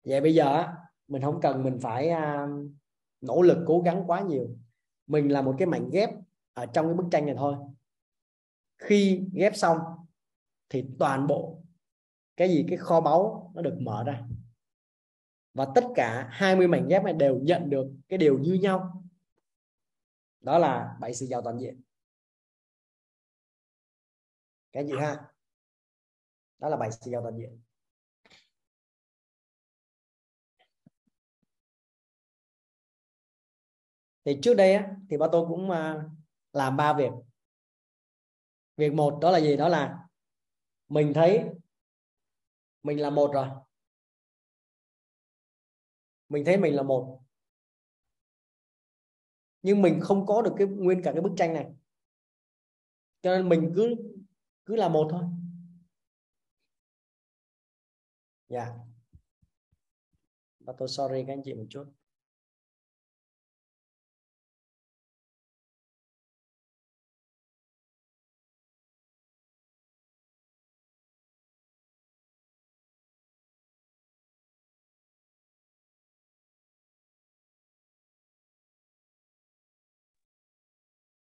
[0.04, 0.66] Vậy bây giờ
[1.08, 2.70] mình không cần mình phải uh,
[3.20, 4.56] nỗ lực cố gắng quá nhiều.
[5.06, 6.10] Mình là một cái mảnh ghép
[6.52, 7.56] ở trong cái bức tranh này thôi.
[8.78, 9.78] Khi ghép xong
[10.68, 11.62] thì toàn bộ
[12.36, 14.22] cái gì cái kho báu nó được mở ra
[15.54, 19.04] và tất cả 20 mảnh ghép này đều nhận được cái điều như nhau.
[20.40, 21.82] Đó là bảy sự giàu toàn diện.
[24.72, 25.16] Cái gì ha?
[26.58, 27.60] Đó là bảy sự giàu toàn diện.
[34.24, 36.04] Thì trước đây á, thì ba tôi cũng à,
[36.52, 37.10] làm ba việc.
[38.76, 39.56] Việc một đó là gì?
[39.56, 40.08] Đó là
[40.88, 41.44] mình thấy
[42.82, 43.48] mình là một rồi
[46.30, 47.20] mình thấy mình là một.
[49.62, 51.74] Nhưng mình không có được cái nguyên cả cái bức tranh này.
[53.22, 53.94] Cho nên mình cứ
[54.64, 55.24] cứ là một thôi.
[58.48, 58.64] Dạ.
[58.64, 58.76] Yeah.
[60.60, 61.99] và tôi sorry các anh chị một chút.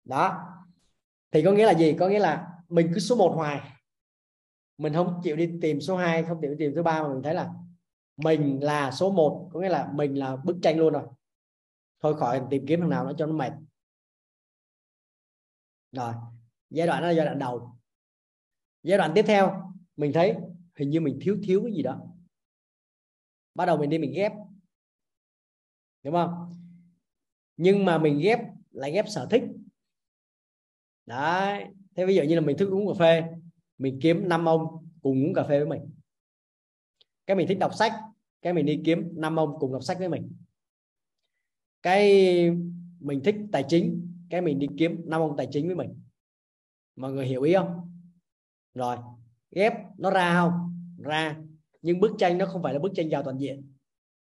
[0.08, 0.54] Đó.
[1.30, 1.96] Thì có nghĩa là gì?
[1.98, 3.72] Có nghĩa là mình cứ số 1 hoài.
[4.78, 7.22] Mình không chịu đi tìm số 2 không chịu đi tìm số 3 mà mình
[7.22, 7.54] thấy là
[8.16, 11.02] mình là số 1 có nghĩa là mình là bức tranh luôn rồi.
[12.00, 13.52] Thôi khỏi tìm kiếm thằng nào nó cho nó mệt.
[15.92, 16.14] Rồi.
[16.70, 17.70] Giai đoạn đó là giai đoạn đầu.
[18.82, 20.36] Giai đoạn tiếp theo, mình thấy
[20.78, 22.00] hình như mình thiếu thiếu cái gì đó.
[23.54, 24.32] Bắt đầu mình đi mình ghép.
[26.02, 26.54] Đúng không?
[27.56, 28.38] Nhưng mà mình ghép,
[28.70, 29.42] lại ghép sở thích
[31.08, 31.64] đấy.
[31.94, 33.24] Thế ví dụ như là mình thích uống cà phê,
[33.78, 35.90] mình kiếm 5 ông cùng uống cà phê với mình.
[37.26, 37.92] Cái mình thích đọc sách,
[38.42, 40.32] cái mình đi kiếm 5 ông cùng đọc sách với mình.
[41.82, 42.10] Cái
[43.00, 46.00] mình thích tài chính, cái mình đi kiếm 5 ông tài chính với mình.
[46.96, 48.00] Mọi người hiểu ý không?
[48.74, 48.96] Rồi,
[49.50, 50.52] ghép nó ra không?
[50.98, 51.36] Ra.
[51.82, 53.72] Nhưng bức tranh nó không phải là bức tranh giàu toàn diện.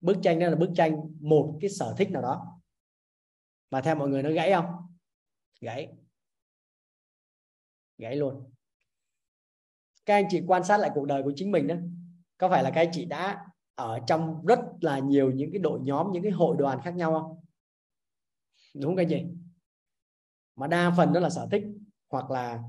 [0.01, 2.61] Bức tranh đó là bức tranh một cái sở thích nào đó.
[3.71, 4.67] Và theo mọi người nó gãy không?
[5.61, 5.89] Gãy
[7.99, 8.51] gãy luôn.
[10.07, 11.75] Các anh chị quan sát lại cuộc đời của chính mình đó
[12.39, 15.81] có phải là các anh chị đã ở trong rất là nhiều những cái đội
[15.83, 17.41] nhóm, những cái hội đoàn khác nhau không?
[18.75, 19.25] Đúng không các anh chị?
[20.57, 21.63] Mà đa phần đó là sở thích,
[22.11, 22.63] hoặc là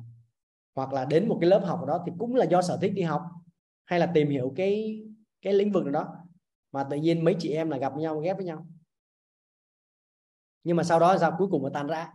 [0.75, 3.01] hoặc là đến một cái lớp học đó thì cũng là do sở thích đi
[3.01, 3.21] học,
[3.85, 5.03] hay là tìm hiểu cái
[5.41, 6.15] cái lĩnh vực đó.
[6.71, 8.67] Mà tự nhiên mấy chị em là gặp nhau, ghép với nhau.
[10.63, 11.35] Nhưng mà sau đó sao?
[11.37, 12.11] Cuối cùng mà tan rã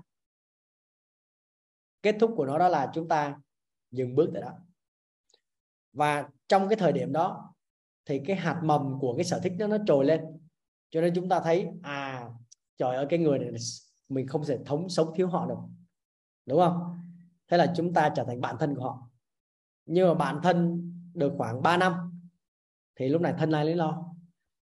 [2.02, 3.38] kết thúc của nó đó là chúng ta
[3.90, 4.52] dừng bước tại đó.
[5.92, 7.54] Và trong cái thời điểm đó,
[8.06, 10.20] thì cái hạt mầm của cái sở thích đó nó trồi lên.
[10.90, 12.28] Cho nên chúng ta thấy à
[12.78, 13.50] trời ơi, cái người này
[14.08, 15.58] mình không thể thống sống thiếu họ được.
[16.46, 16.98] Đúng không?
[17.48, 19.08] Thế là chúng ta trở thành bạn thân của họ.
[19.86, 21.92] Nhưng mà bạn thân được khoảng 3 năm,
[22.96, 24.14] thì lúc này thân ai lấy lo?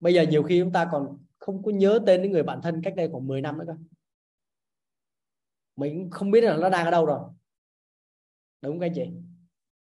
[0.01, 2.83] Bây giờ nhiều khi chúng ta còn không có nhớ tên những người bạn thân
[2.83, 3.75] cách đây khoảng 10 năm nữa cơ
[5.79, 7.31] mình không biết là nó đang ở đâu rồi.
[8.63, 9.11] Đúng không các anh chị?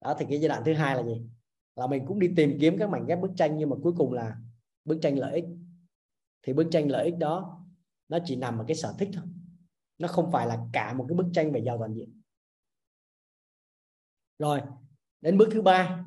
[0.02, 1.28] Đó, thì cái giai đoạn thứ hai là gì?
[1.76, 4.14] Là mình cũng đi tìm kiếm các mảnh ghép bức tranh, nhưng mà cuối cùng
[4.14, 4.38] là
[4.86, 5.46] bức tranh lợi ích.
[6.44, 7.66] Thì bức tranh lợi ích đó,
[8.10, 9.24] nó chỉ nằm ở cái sở thích thôi.
[9.98, 12.22] Nó không phải là cả một cái bức tranh về giàu toàn diện.
[14.40, 14.62] Rồi,
[15.22, 16.06] đến bước thứ ba.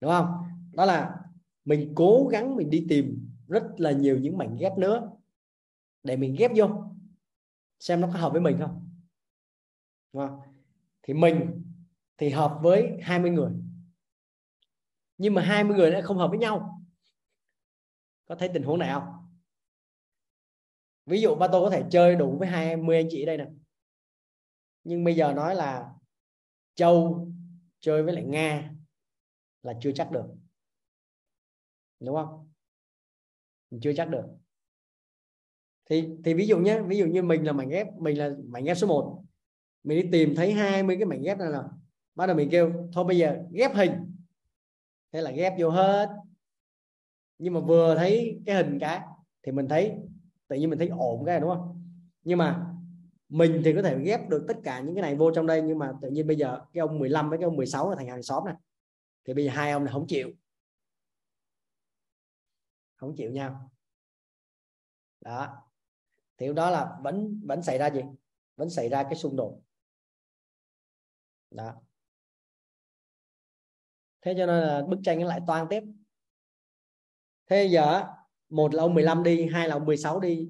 [0.00, 0.26] Đúng không?
[0.72, 1.20] Đó là
[1.64, 5.10] mình cố gắng mình đi tìm rất là nhiều những mảnh ghép nữa.
[6.02, 6.93] Để mình ghép vô
[7.80, 8.90] xem nó có hợp với mình không?
[10.12, 10.54] Đúng không?
[11.04, 11.64] thì mình
[12.18, 13.52] thì hợp với 20 người.
[15.18, 16.82] Nhưng mà 20 người lại không hợp với nhau.
[18.26, 19.30] Có thấy tình huống này không?
[21.06, 23.46] Ví dụ ba tôi có thể chơi đủ với 20 anh chị ở đây nè.
[24.84, 25.94] Nhưng bây giờ nói là
[26.74, 27.28] châu
[27.80, 28.74] chơi với lại nga
[29.62, 30.26] là chưa chắc được.
[32.00, 32.52] Đúng không?
[33.82, 34.24] Chưa chắc được
[35.90, 38.64] thì thì ví dụ nhé ví dụ như mình là mảnh ghép, mình là mảnh
[38.64, 39.24] ghép số 1
[39.84, 41.64] mình đi tìm thấy 20 cái mảnh ghép này là
[42.14, 43.92] bắt đầu mình kêu, thôi bây giờ ghép hình.
[45.12, 46.10] Thế là ghép vô hết.
[47.38, 49.00] Nhưng mà vừa thấy cái hình cái,
[49.42, 49.92] thì mình thấy,
[50.48, 51.82] tự nhiên mình thấy ổn cái này, đúng không?
[52.22, 52.66] Nhưng mà
[53.28, 55.78] mình thì có thể ghép được tất cả những cái này vô trong đây, nhưng
[55.78, 58.22] mà tự nhiên bây giờ cái ông 15 với cái ông 16 là thành hàng
[58.22, 58.54] xóm này.
[59.24, 60.30] Thì bây giờ hai ông này không chịu.
[62.96, 63.70] Không chịu nhau.
[65.20, 65.56] Đó
[66.38, 68.00] thì đó là vẫn vẫn xảy ra gì?
[68.56, 69.60] Vẫn xảy ra cái xung đột.
[71.50, 71.74] Đó.
[74.22, 75.82] Thế cho nên là bức tranh nó lại toan tiếp.
[77.46, 78.04] Thế giờ
[78.48, 80.48] một là ông 15 đi, hai là ông 16 đi,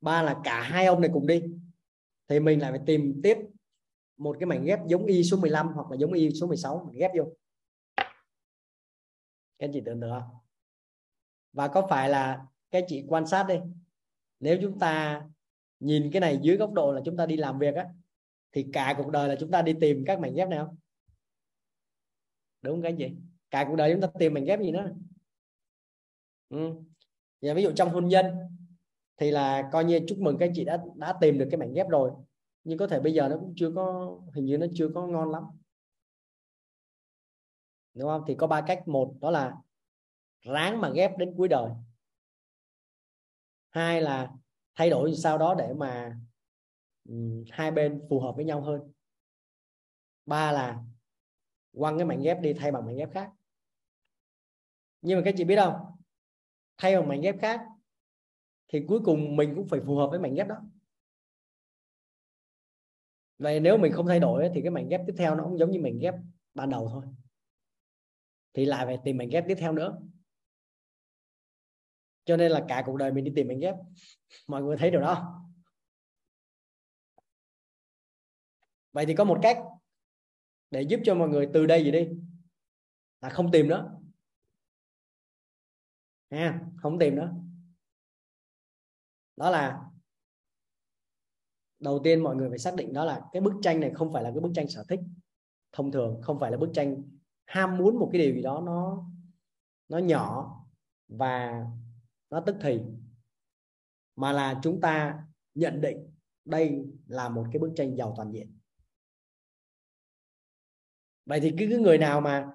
[0.00, 1.42] ba là cả hai ông này cùng đi.
[2.28, 3.38] Thì mình lại phải tìm tiếp
[4.16, 6.98] một cái mảnh ghép giống y số 15 hoặc là giống y số 16 mình
[6.98, 7.24] ghép vô.
[7.96, 10.36] Các anh chị tưởng tượng không?
[11.52, 13.54] Và có phải là các chị quan sát đi
[14.42, 15.22] nếu chúng ta
[15.80, 17.88] nhìn cái này dưới góc độ là chúng ta đi làm việc á,
[18.52, 20.76] thì cả cuộc đời là chúng ta đi tìm các mảnh ghép này không?
[22.62, 23.10] Đúng không các anh chị?
[23.50, 24.92] Cả cuộc đời chúng ta tìm mảnh ghép gì nữa?
[26.48, 26.74] Ừ.
[27.40, 28.26] Và ví dụ trong hôn nhân
[29.16, 31.72] thì là coi như chúc mừng các anh chị đã đã tìm được cái mảnh
[31.72, 32.10] ghép rồi,
[32.64, 35.30] nhưng có thể bây giờ nó cũng chưa có, hình như nó chưa có ngon
[35.30, 35.44] lắm.
[37.94, 38.24] Đúng không?
[38.26, 38.88] Thì có ba cách.
[38.88, 39.56] Một, đó là
[40.40, 41.70] ráng mà ghép đến cuối đời
[43.72, 44.32] hai là
[44.74, 46.16] thay đổi sau đó để mà
[47.08, 48.92] um, hai bên phù hợp với nhau hơn.
[50.26, 50.82] Ba là
[51.72, 53.30] quăng cái mảnh ghép đi thay bằng mảnh ghép khác.
[55.00, 55.74] Nhưng mà các chị biết không?
[56.76, 57.60] Thay bằng mảnh ghép khác
[58.68, 60.56] thì cuối cùng mình cũng phải phù hợp với mảnh ghép đó.
[63.38, 65.70] Vậy nếu mình không thay đổi thì cái mảnh ghép tiếp theo nó cũng giống
[65.70, 66.14] như mảnh ghép
[66.54, 67.04] ban đầu thôi.
[68.52, 69.98] Thì lại phải tìm mảnh ghép tiếp theo nữa
[72.24, 73.74] cho nên là cả cuộc đời mình đi tìm mảnh ghép.
[74.46, 75.44] Mọi người thấy điều đó
[78.92, 79.58] vậy thì có một cách
[80.70, 82.08] để giúp cho mọi người từ đây gì đi.
[83.20, 83.98] Là không tìm nữa.
[86.30, 87.34] Ha không tìm nữa.
[89.36, 89.80] Đó là
[91.78, 94.22] đầu tiên mọi người phải xác định đó là cái bức tranh này không phải
[94.22, 95.00] là cái bức tranh sở thích
[95.72, 97.02] thông thường, không phải là bức tranh
[97.44, 99.06] ham muốn một cái điều gì đó nó
[99.88, 100.56] nó nhỏ
[101.08, 101.66] và
[102.32, 102.80] nó tức thì.
[104.16, 105.24] Mà là chúng ta
[105.54, 106.14] nhận định
[106.44, 108.58] đây là một cái bức tranh giàu toàn diện.
[111.26, 112.48] Vậy thì cứ, người nào mà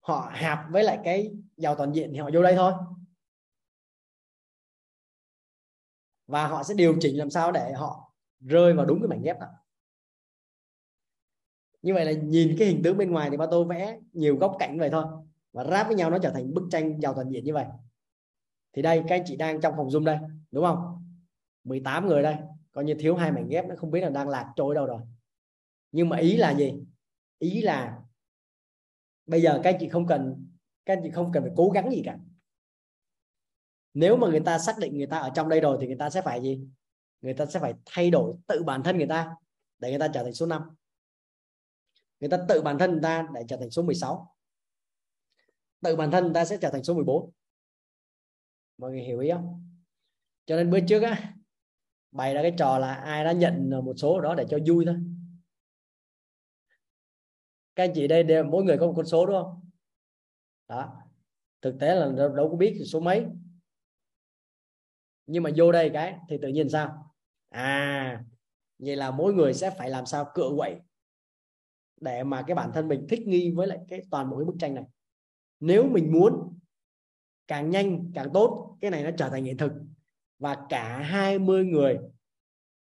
[0.00, 2.72] họ hạp với lại cái giàu toàn diện thì họ vô đây thôi.
[6.26, 9.40] Và họ sẽ điều chỉnh làm sao để họ rơi vào đúng cái mảnh ghép
[9.40, 9.46] đó
[11.82, 14.56] như vậy là nhìn cái hình tướng bên ngoài thì ba tô vẽ nhiều góc
[14.58, 15.04] cạnh vậy thôi.
[15.52, 17.66] Và ráp với nhau nó trở thành bức tranh giàu toàn diện như vậy
[18.76, 20.18] thì đây, các anh chị đang trong phòng zoom đây,
[20.50, 21.04] đúng không?
[21.64, 22.36] 18 người đây,
[22.72, 25.00] coi như thiếu hai mảnh ghép, nó không biết là đang lạc trôi đâu rồi.
[25.92, 26.74] Nhưng mà ý là gì?
[27.38, 28.02] Ý là
[29.26, 30.46] bây giờ các anh chị không cần,
[30.84, 32.18] các anh chị không cần phải cố gắng gì cả.
[33.94, 36.10] Nếu mà người ta xác định người ta ở trong đây rồi thì người ta
[36.10, 36.68] sẽ phải gì?
[37.20, 39.36] Người ta sẽ phải thay đổi tự bản thân người ta
[39.78, 40.62] để người ta trở thành số 5
[42.20, 44.34] người ta tự bản thân người ta để trở thành số 16
[45.82, 47.30] tự bản thân người ta sẽ trở thành số 14
[48.78, 49.62] mọi người hiểu ý không?
[50.46, 51.34] Cho nên bữa trước á
[52.12, 54.96] bày ra cái trò là ai đã nhận một số đó để cho vui thôi.
[57.74, 59.70] Các anh chị đây đều mỗi người có một con số đúng không?
[60.68, 60.96] Đó.
[61.62, 63.26] Thực tế là đâu, đâu có biết số mấy.
[65.26, 67.14] Nhưng mà vô đây cái thì tự nhiên sao?
[67.48, 68.24] À
[68.78, 70.76] vậy là mỗi người sẽ phải làm sao cựa quậy
[72.00, 74.56] để mà cái bản thân mình thích nghi với lại cái toàn bộ cái bức
[74.58, 74.84] tranh này.
[75.60, 76.45] Nếu mình muốn
[77.48, 78.76] càng nhanh càng tốt.
[78.80, 79.72] Cái này nó trở thành hiện thực.
[80.38, 81.98] Và cả 20 người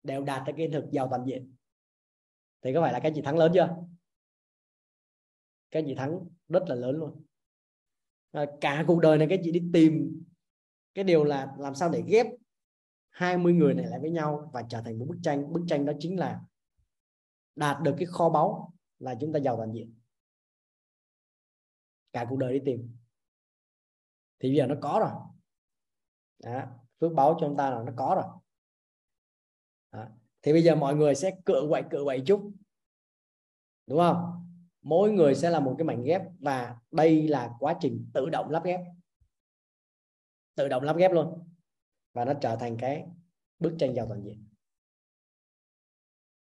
[0.02, 1.54] đều đạt được cái hiện thực giàu toàn diện.
[2.62, 3.76] Thì có phải là cái chị thắng lớn chưa?
[5.70, 7.24] Cái chị thắng rất là lớn luôn.
[8.32, 10.22] À, cả cuộc đời này cái chị đi tìm
[10.94, 12.26] cái điều là làm sao để ghép
[13.10, 15.52] 20 người này lại với nhau và trở thành một bức tranh.
[15.52, 16.40] Bức tranh đó chính là
[17.56, 19.94] đạt được cái kho báu là chúng ta giàu toàn diện.
[22.12, 22.96] Cả cuộc đời đi tìm
[24.40, 25.10] thì bây giờ nó có rồi.
[26.52, 26.62] Đó.
[27.00, 28.34] phước báo cho chúng ta là nó có rồi.
[29.92, 30.08] Đó.
[30.42, 32.52] thì bây giờ mọi người sẽ cựa quậy cựa quậy chút.
[33.86, 34.44] Đúng không?
[34.82, 38.50] Mỗi người sẽ là một cái mảnh ghép và đây là quá trình tự động
[38.50, 38.80] lắp ghép.
[40.54, 41.48] Tự động lắp ghép luôn.
[42.12, 43.06] Và nó trở thành cái
[43.58, 44.48] bức tranh giàu toàn diện.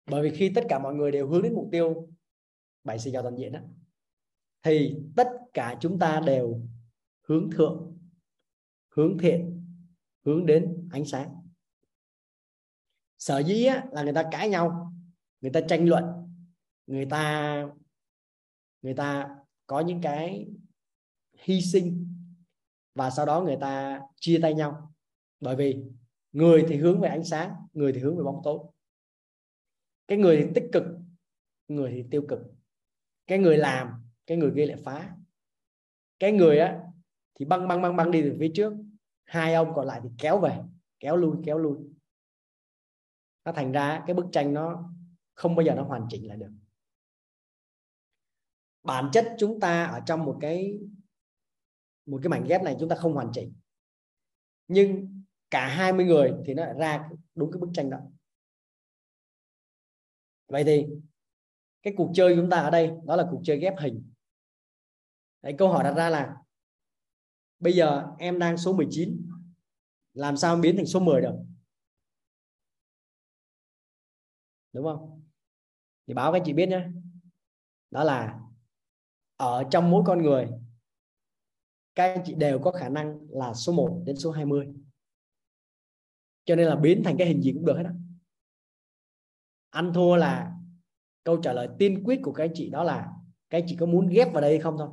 [0.05, 2.09] Bởi vì khi tất cả mọi người đều hướng đến mục tiêu
[2.83, 3.59] bảy sự giàu toàn diện đó
[4.65, 6.59] thì tất cả chúng ta đều
[7.27, 7.97] hướng thượng
[8.89, 9.65] hướng thiện
[10.25, 11.35] hướng đến ánh sáng.
[13.17, 14.93] Sở dĩ á, là người ta cãi nhau
[15.41, 16.03] người ta tranh luận
[16.87, 17.65] người ta
[18.81, 19.29] người ta
[19.67, 20.47] có những cái
[21.37, 22.07] hy sinh
[22.95, 24.93] và sau đó người ta chia tay nhau.
[25.39, 25.83] Bởi vì
[26.31, 28.59] người thì hướng về ánh sáng người thì hướng về bóng tối.
[30.07, 30.83] Cái người thì tích cực
[31.67, 32.39] người thì tiêu cực.
[33.27, 33.89] Cái người làm
[34.27, 35.15] cái người kia lại phá.
[36.19, 36.84] Cái người á
[37.35, 38.73] thì băng băng băng băng đi từ phía trước.
[39.25, 40.57] Hai ông còn lại thì kéo về
[40.99, 41.77] kéo lui kéo lui.
[43.45, 44.93] Nó thành ra cái bức tranh nó
[45.33, 46.51] không bao giờ nó hoàn chỉnh lại được.
[48.83, 50.79] Bản chất chúng ta ở trong một cái
[52.05, 53.53] một cái mảnh ghép này chúng ta không hoàn chỉnh.
[54.67, 57.99] Nhưng cả 20 người thì nó ra đúng cái bức tranh đó.
[60.47, 60.87] Vậy thì
[61.81, 64.11] cái cuộc chơi chúng ta ở đây đó là cuộc chơi ghép hình.
[65.41, 66.35] Đấy, câu hỏi đặt ra là
[67.59, 69.29] bây giờ em đang số 19
[70.13, 71.35] làm sao biến thành số 10 được?
[74.73, 75.23] Đúng không?
[76.07, 76.87] Thì báo các chị biết nhé
[77.91, 78.39] đó là
[79.35, 80.47] ở trong mỗi con người,
[81.95, 84.67] các anh chị đều có khả năng là số 1 đến số 20
[86.45, 87.91] cho nên là biến thành cái hình gì cũng được hết đó
[89.69, 90.51] ăn thua là
[91.23, 93.11] câu trả lời tiên quyết của các anh chị đó là
[93.49, 94.89] các anh chị có muốn ghép vào đây không thôi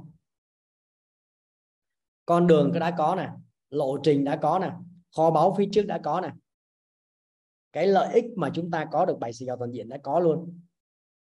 [2.27, 3.31] con đường cái đã có nè
[3.71, 4.73] lộ trình đã có nè
[5.17, 6.31] kho báu phía trước đã có nè.
[7.73, 10.21] Cái lợi ích mà chúng ta có được bảy sự giàu toàn diện đã có
[10.21, 10.61] luôn.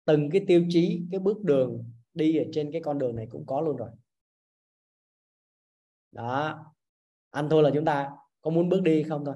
[0.06, 3.46] Từng cái tiêu chí cái bước đường đi ở trên cái con đường này cũng
[3.46, 3.90] có luôn rồi.
[6.12, 6.66] Đó.
[7.30, 8.10] Ăn thôi là chúng ta
[8.42, 9.36] có muốn bước đi không thôi.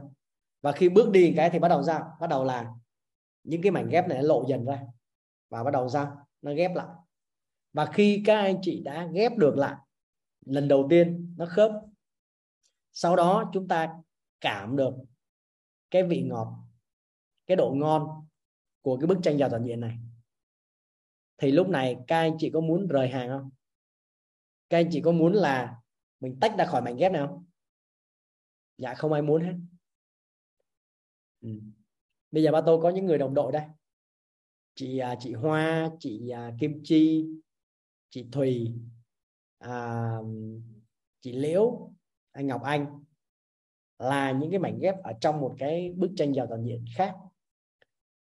[0.62, 2.74] Và khi bước đi cái thì bắt đầu ra bắt đầu là
[3.44, 4.82] những cái mảnh ghép này lộ dần ra.
[5.50, 6.88] Và bắt đầu ra nó ghép lại.
[7.74, 9.76] Và khi các anh chị đã ghép được lại
[10.46, 11.72] lần đầu tiên nó khớp.
[12.94, 13.96] Sau đó chúng ta
[14.42, 14.94] cảm được
[15.92, 16.58] cái vị ngọt,
[17.48, 18.28] cái độ ngon
[18.82, 19.98] của cái bức tranh giàu toàn diện này.
[21.38, 23.50] Thì lúc này các anh chị có muốn rời hàng không?
[24.70, 25.82] Các anh chị có muốn là
[26.20, 27.46] mình tách ra khỏi mảnh ghép nào không?
[28.78, 29.54] Dạ không ai muốn hết.
[31.42, 31.50] Ừ.
[32.32, 33.64] bây giờ ba tôi có những người đồng đội đây.
[34.76, 37.28] Chị à, chị Hoa, chị à, Kim Chi,
[38.10, 38.74] chị Thùy
[39.66, 40.18] à,
[41.22, 41.92] chị Liễu
[42.32, 43.04] anh Ngọc Anh
[44.00, 47.16] là những cái mảnh ghép ở trong một cái bức tranh giàu toàn diện khác.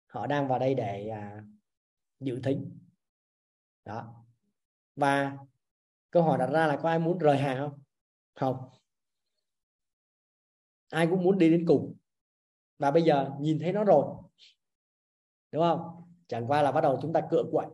[0.05, 1.43] Họ đang vào đây để à,
[2.19, 2.79] dự thính
[3.85, 4.25] đó.
[4.95, 5.37] Và
[6.09, 7.79] câu hỏi đặt ra là có ai muốn rời hàng không?
[8.35, 8.69] Không.
[10.89, 11.95] Ai cũng muốn đi đến cùng.
[12.77, 14.05] Và bây giờ nhìn thấy nó rồi
[15.51, 16.03] đúng không?
[16.27, 17.67] Chẳng qua là bắt đầu chúng ta cựa quậy.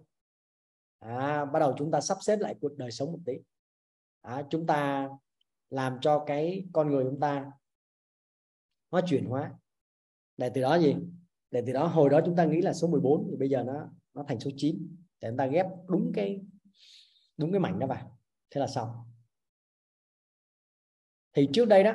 [1.00, 3.34] À, bắt đầu chúng ta sắp xếp lại cuộc đời sống một tí
[4.22, 5.10] à, chúng ta
[5.70, 7.52] làm cho cái con người chúng ta
[8.92, 9.54] nó chuyển hóa.
[10.38, 10.96] Để từ đó gì?
[11.52, 13.90] Để từ đó hồi đó chúng ta nghĩ là số 14 thì bây giờ nó
[14.14, 16.42] nó thành số 9 để chúng ta ghép đúng cái
[17.38, 18.18] đúng cái mảnh đó vào.
[18.50, 18.90] Thế là xong.
[21.34, 21.94] Thì trước đây đó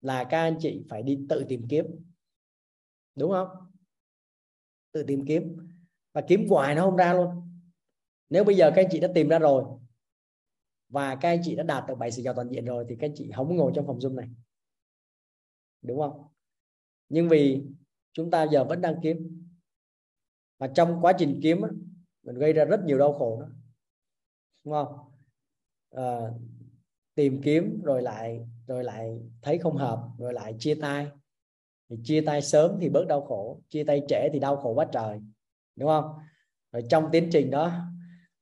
[0.00, 1.86] là các anh chị phải đi tự tìm kiếm.
[3.14, 3.48] Đúng không?
[4.92, 5.56] Tự tìm kiếm.
[6.12, 7.28] Và kiếm hoài nó không ra luôn.
[8.28, 9.64] Nếu bây giờ các anh chị đã tìm ra rồi
[10.92, 13.06] và các anh chị đã đạt được bảy sự giàu toàn diện rồi thì các
[13.06, 14.28] anh chị không ngồi trong phòng zoom này.
[15.82, 16.26] Đúng không?
[17.08, 17.64] Nhưng vì
[18.12, 19.46] chúng ta giờ vẫn đang kiếm.
[20.58, 21.60] Và trong quá trình kiếm
[22.22, 23.48] mình gây ra rất nhiều đau khổ đó
[24.64, 24.98] đúng không?
[25.90, 26.20] À,
[27.14, 31.08] tìm kiếm rồi lại rồi lại thấy không hợp rồi lại chia tay.
[31.88, 34.86] Thì chia tay sớm thì bớt đau khổ chia tay trễ thì đau khổ quá
[34.92, 35.20] trời.
[35.76, 36.18] Đúng không?
[36.72, 37.72] Rồi trong tiến trình đó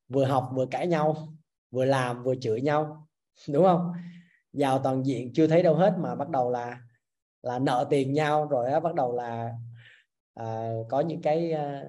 [0.08, 1.34] vừa học vừa cãi nhau
[1.70, 3.08] vừa làm vừa chửi nhau
[3.48, 3.92] đúng không?
[4.52, 6.80] Giàu toàn diện chưa thấy đâu hết mà bắt đầu là
[7.42, 9.52] là nợ tiền nhau rồi á bắt đầu là
[10.34, 11.84] à, có những cái à,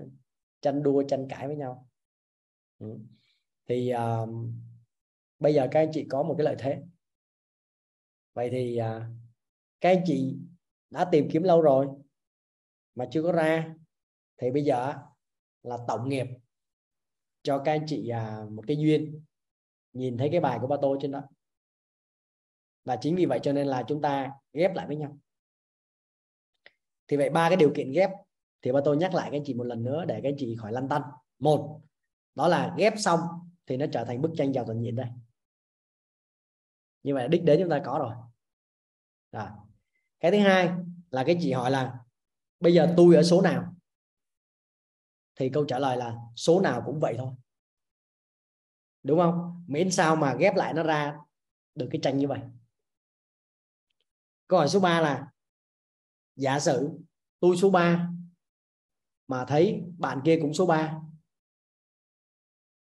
[0.62, 1.88] tranh đua tranh cãi với nhau.
[2.80, 2.98] Ừ.
[3.68, 4.18] thì à,
[5.40, 6.82] bây giờ các anh chị có một cái lợi thế.
[8.34, 9.10] Vậy thì à,
[9.82, 10.38] các anh chị
[10.90, 11.88] đã tìm kiếm lâu rồi
[12.96, 13.76] mà chưa có ra
[14.38, 14.94] thì bây giờ
[15.64, 16.28] là tổng nghiệp
[17.44, 19.24] cho các anh chị à, một cái duyên
[19.94, 21.22] nhìn thấy cái bài của ba tô trên đó.
[22.84, 25.18] Và chính vì vậy cho nên là chúng ta ghép lại với nhau.
[27.08, 28.10] Thì vậy ba cái điều kiện ghép,
[28.62, 30.56] thì ba tôi nhắc lại các anh chị một lần nữa để các anh chị
[30.60, 31.02] khỏi lăn tăn.
[31.40, 31.82] Một,
[32.36, 33.20] đó là ghép xong
[33.66, 35.08] thì nó trở thành bức tranh giàu toàn diện đây.
[37.04, 38.16] Như vậy đích đến chúng ta có rồi.
[39.32, 39.50] Rồi.
[40.20, 40.70] Cái thứ hai
[41.10, 42.00] là cái chị hỏi là,
[42.60, 43.76] bây giờ tôi ở số nào?
[45.36, 47.32] Thì câu trả lời là, số nào cũng vậy thôi.
[49.04, 49.61] Đúng không?
[49.72, 51.18] Miễn sao mà ghép lại nó ra
[51.76, 52.40] được cái tranh như vậy.
[54.48, 55.28] Câu hỏi số 3 là,
[56.36, 56.90] giả sử
[57.40, 58.10] tôi số 3
[59.28, 61.02] mà thấy bạn kia cũng số 3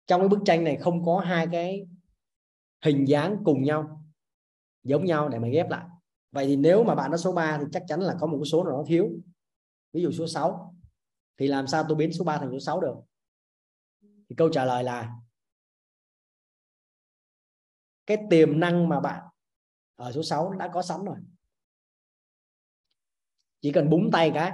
[0.07, 1.87] trong cái bức tranh này không có hai cái
[2.85, 4.05] hình dáng cùng nhau,
[4.83, 5.87] giống nhau để mà ghép lại.
[6.33, 8.65] Vậy thì nếu mà bạn nó số 3 thì chắc chắn là có một số
[8.65, 9.11] nào đó thiếu.
[9.93, 10.75] Ví dụ số 6
[11.39, 12.95] thì làm sao tôi biến số 3 thành số 6 được?
[14.29, 15.17] Thì câu trả lời là
[18.07, 19.25] cái tiềm năng mà bạn
[19.97, 21.17] ở số 6 đã có sẵn rồi.
[23.61, 24.53] Chỉ cần búng tay cái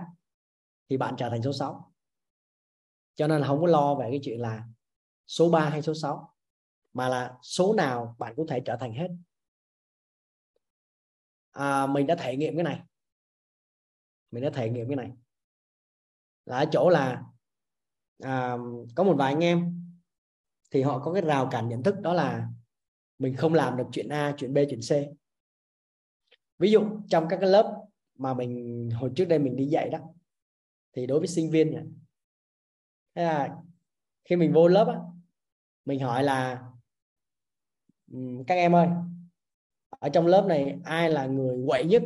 [0.89, 1.93] thì bạn trở thành số 6
[3.15, 4.65] cho nên là không có lo về cái chuyện là
[5.27, 6.35] số 3 hay số 6
[6.93, 9.09] mà là số nào bạn cũng thể trở thành hết.
[11.53, 12.83] À, mình đã thể nghiệm cái này.
[14.31, 15.13] Mình đã thể nghiệm cái này.
[16.45, 17.23] Là ở chỗ là
[18.19, 18.57] à,
[18.95, 19.83] có một vài anh em
[20.71, 22.49] thì họ có cái rào cản nhận thức đó là
[23.23, 24.91] mình không làm được chuyện A chuyện B chuyện C.
[26.59, 27.81] Ví dụ trong các cái lớp
[28.19, 29.99] mà mình hồi trước đây mình đi dạy đó
[30.93, 31.95] thì đối với sinh viên
[33.15, 33.57] thế là
[34.25, 34.99] khi mình vô lớp á,
[35.85, 36.63] mình hỏi là
[38.47, 38.89] các em ơi
[39.91, 42.03] ở trong lớp này ai là người quậy nhất?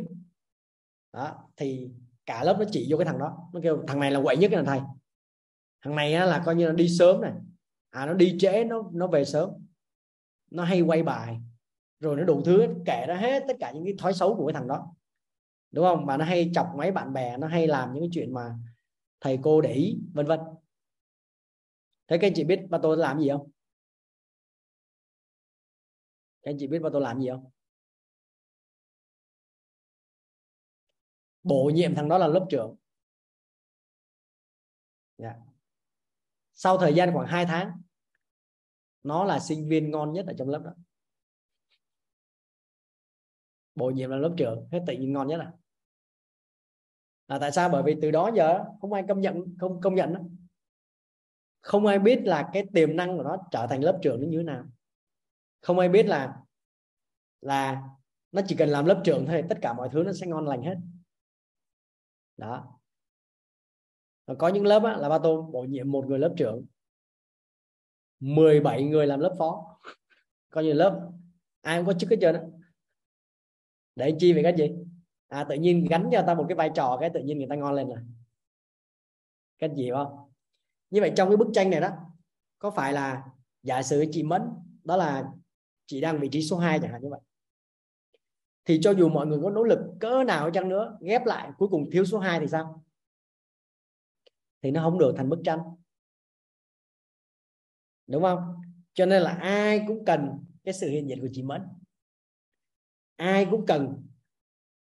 [1.13, 1.89] Đó thì
[2.25, 4.51] cả lớp nó chỉ vô cái thằng đó nó kêu thằng này là quậy nhất
[4.51, 4.79] là thầy?
[5.81, 7.33] Thằng này á, là coi như là đi sớm này.
[7.89, 9.49] À nó đi trễ nó nó về sớm
[10.49, 11.37] nó hay quay bài.
[11.99, 14.53] Rồi nó đủ thứ, kể ra hết tất cả những cái thói xấu của cái
[14.53, 14.93] thằng đó.
[15.71, 16.05] Đúng không?
[16.05, 18.55] Mà nó hay chọc mấy bạn bè, nó hay làm những cái chuyện mà
[19.19, 20.39] thầy cô để ý, vân vân.
[22.07, 23.51] Thế các anh chị biết ba tôi làm gì không?
[26.41, 27.51] Các anh chị biết ba tôi làm gì không?
[31.43, 32.75] Bổ nhiệm thằng đó là lớp trưởng.
[35.17, 35.35] Yeah.
[36.53, 37.81] Sau thời gian khoảng 2 tháng
[39.03, 40.71] nó là sinh viên ngon nhất ở trong lớp đó.
[43.75, 45.53] Bổ nhiệm là lớp trưởng thế tự nhiên ngon nhất à?
[47.27, 47.69] Là tại sao?
[47.69, 50.19] Bởi vì từ đó giờ không ai công nhận không công nhận đó.
[51.61, 54.37] không ai biết là cái tiềm năng của nó trở thành lớp trưởng nó như
[54.37, 54.65] thế nào.
[55.61, 56.37] Không ai biết là
[57.41, 57.83] là
[58.31, 60.61] nó chỉ cần làm lớp trưởng thôi tất cả mọi thứ nó sẽ ngon lành
[60.61, 60.75] hết.
[62.37, 62.79] Đó.
[64.25, 66.65] Và có những lớp á, là ba tô bổ nhiệm một người lớp trưởng.
[68.19, 69.79] 17 người làm lớp phó.
[70.49, 71.11] Coi như lớp,
[71.61, 72.41] ai cũng có chức hết trơn á.
[73.95, 74.75] Để chi về cái gì?
[75.27, 77.55] À tự nhiên gắn cho ta một cái vai trò cái tự nhiên người ta
[77.55, 77.97] ngon lên rồi.
[79.59, 80.31] Cái gì không?
[80.89, 81.89] Như vậy trong cái bức tranh này đó,
[82.59, 83.23] có phải là
[83.63, 84.41] giả sử chị Mẫn
[84.83, 85.31] đó là
[85.85, 87.19] chị đang vị trí số 2 chẳng hạn như vậy.
[88.65, 91.67] Thì cho dù mọi người có nỗ lực cỡ nào chăng nữa, ghép lại cuối
[91.71, 92.83] cùng thiếu số 2 thì sao?
[94.61, 95.59] Thì nó không được thành bức tranh
[98.07, 98.39] đúng không?
[98.93, 101.61] Cho nên là ai cũng cần cái sự hiện diện của chị Mẫn
[103.17, 104.07] ai cũng cần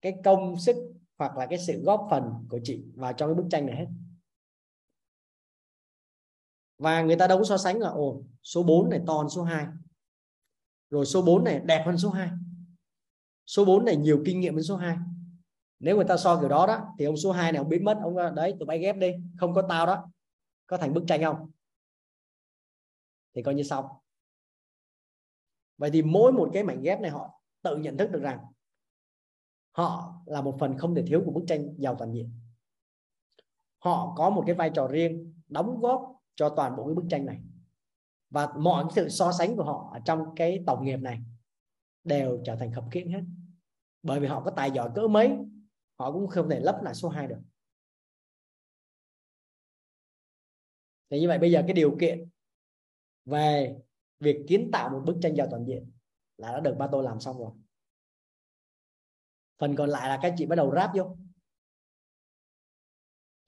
[0.01, 0.77] cái công sức
[1.19, 3.87] hoặc là cái sự góp phần của chị vào trong cái bức tranh này hết.
[6.79, 9.43] Và người ta đâu có so sánh là, ồ, số 4 này to hơn số
[9.43, 9.67] 2
[10.91, 12.31] rồi số 4 này đẹp hơn số 2
[13.47, 14.97] số 4 này nhiều kinh nghiệm hơn số 2
[15.81, 17.99] nếu người ta so kiểu đó đó, thì ông số 2 này ông biến mất,
[18.03, 19.13] ông à, đấy, tụi bay ghép đi.
[19.39, 20.11] Không có tao đó.
[20.67, 21.51] Có thành bức tranh không?
[23.35, 23.85] Thì coi như xong.
[25.77, 28.39] Vậy thì mỗi một cái mảnh ghép này họ tự nhận thức được rằng
[29.73, 32.41] họ là một phần không thể thiếu của bức tranh giàu toàn diện.
[33.79, 37.27] Họ có một cái vai trò riêng đóng góp cho toàn bộ cái bức tranh
[37.27, 37.41] này.
[38.31, 41.21] Và mọi cái sự so sánh của họ ở trong cái tổng nghiệp này
[42.05, 43.23] đều trở thành khập khiễng hết.
[44.03, 45.37] Bởi vì họ có tài giỏi cỡ mấy,
[45.99, 47.41] họ cũng không thể lấp lại số 2 được.
[51.11, 52.30] Thì như vậy bây giờ cái điều kiện
[53.25, 53.77] về
[54.21, 55.91] việc kiến tạo một bức tranh giàu toàn diện
[56.37, 57.51] là đã được ba tôi làm xong rồi.
[59.59, 61.17] Phần còn lại là các chị bắt đầu ráp vô.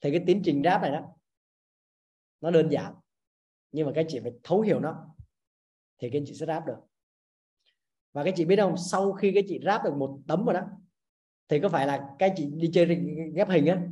[0.01, 1.15] Thì cái tiến trình ráp này đó,
[2.41, 2.93] nó đơn giản,
[3.71, 5.15] nhưng mà các chị phải thấu hiểu nó,
[5.97, 6.77] thì các chị sẽ ráp được.
[8.11, 10.61] Và các chị biết không, sau khi các chị ráp được một tấm rồi đó,
[11.47, 12.85] thì có phải là các chị đi chơi
[13.35, 13.87] ghép hình á?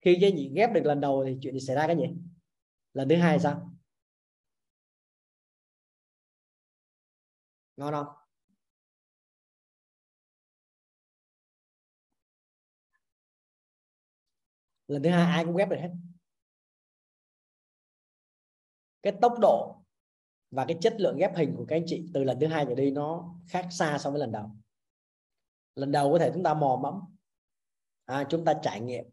[0.00, 2.04] Khi các chị ghép được lần đầu thì chuyện gì xảy ra cái gì
[2.92, 3.73] lần thứ hai sao?
[7.76, 8.06] Ngon không?
[14.86, 15.90] Lần thứ hai ai cũng ghép được hết.
[19.02, 19.84] Cái tốc độ
[20.50, 22.74] và cái chất lượng ghép hình của các anh chị từ lần thứ hai trở
[22.74, 24.50] đi nó khác xa so với lần đầu.
[25.74, 27.00] Lần đầu có thể chúng ta mò mẫm.
[28.04, 29.04] À, chúng ta trải nghiệm.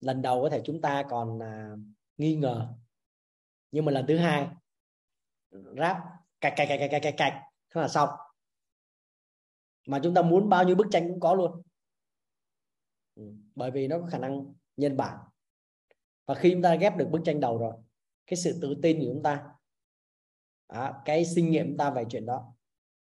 [0.00, 1.76] Lần đầu có thể chúng ta còn à,
[2.16, 2.74] nghi ngờ.
[3.70, 4.48] Nhưng mà lần thứ hai
[5.52, 5.98] ráp
[6.40, 8.08] cạch cạch cạch cạch cạch cạch thế là xong.
[9.86, 11.62] Mà chúng ta muốn bao nhiêu bức tranh cũng có luôn.
[13.14, 13.22] Ừ,
[13.54, 15.18] bởi vì nó có khả năng nhân bản.
[16.26, 17.74] Và khi chúng ta ghép được bức tranh đầu rồi
[18.26, 19.52] cái sự tự tin của chúng ta
[20.66, 22.52] à, cái kinh nghiệm chúng ta về chuyện đó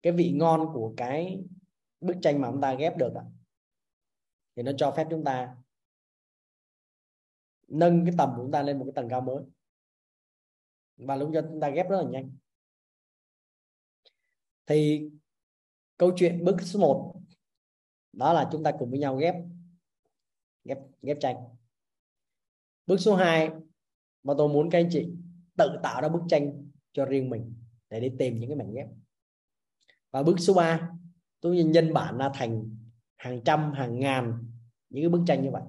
[0.03, 1.45] cái vị ngon của cái
[2.01, 3.23] bức tranh mà chúng ta ghép được đó,
[4.57, 5.57] thì nó cho phép chúng ta
[7.69, 9.45] nâng cái tầm của chúng ta lên một cái tầng cao mới.
[10.97, 12.37] Và lúc cho chúng ta ghép rất là nhanh
[14.67, 15.11] thì
[15.97, 17.21] câu chuyện bước số 1
[18.13, 19.35] đó là chúng ta cùng với nhau ghép
[20.65, 21.37] ghép ghép tranh.
[22.87, 23.51] Bước số 2
[24.23, 25.09] mà tôi muốn các anh chị
[25.57, 27.55] tự tạo ra bức tranh cho riêng mình
[27.91, 28.87] để đi tìm những cái mảnh ghép.
[30.11, 30.91] Và bước số 3
[31.41, 32.77] tôi nhân bản ra thành
[33.17, 34.45] hàng trăm, hàng ngàn
[34.89, 35.63] những cái bức tranh như vậy.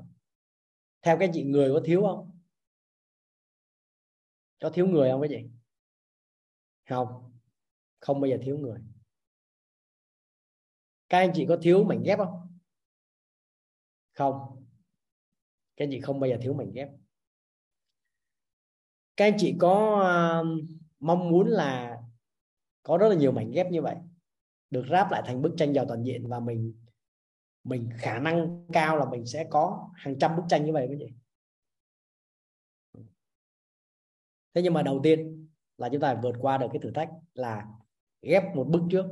[1.02, 2.40] Theo các chị, người có thiếu không?
[4.62, 5.50] Có thiếu người không các chị?
[6.90, 7.08] Không.
[8.00, 8.80] Không bao giờ thiếu người
[11.10, 12.58] các anh chị có thiếu mảnh ghép không?
[14.14, 14.66] Không.
[15.76, 16.90] Các anh chị không bao giờ thiếu mảnh ghép.
[19.18, 20.00] Các anh chị có
[20.42, 20.70] uh,
[21.00, 21.98] mong muốn là
[22.84, 23.96] có rất là nhiều mảnh ghép như vậy
[24.70, 26.74] được ráp lại thành bức tranh giàu toàn diện và mình
[27.64, 30.98] mình khả năng cao là mình sẽ có hàng trăm bức tranh như vậy quý
[31.00, 31.14] chị.
[34.54, 35.48] thế nhưng mà đầu tiên
[35.78, 37.68] là chúng ta phải vượt qua được cái thử thách là
[38.22, 39.06] ghép một bức trước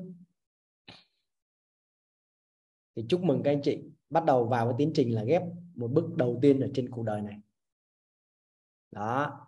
[2.96, 3.84] thì chúc mừng các anh chị.
[4.10, 5.42] Bắt đầu vào cái tiến trình là ghép
[5.76, 7.40] một bước đầu tiên ở trên cuộc đời này.
[8.92, 9.42] Đó.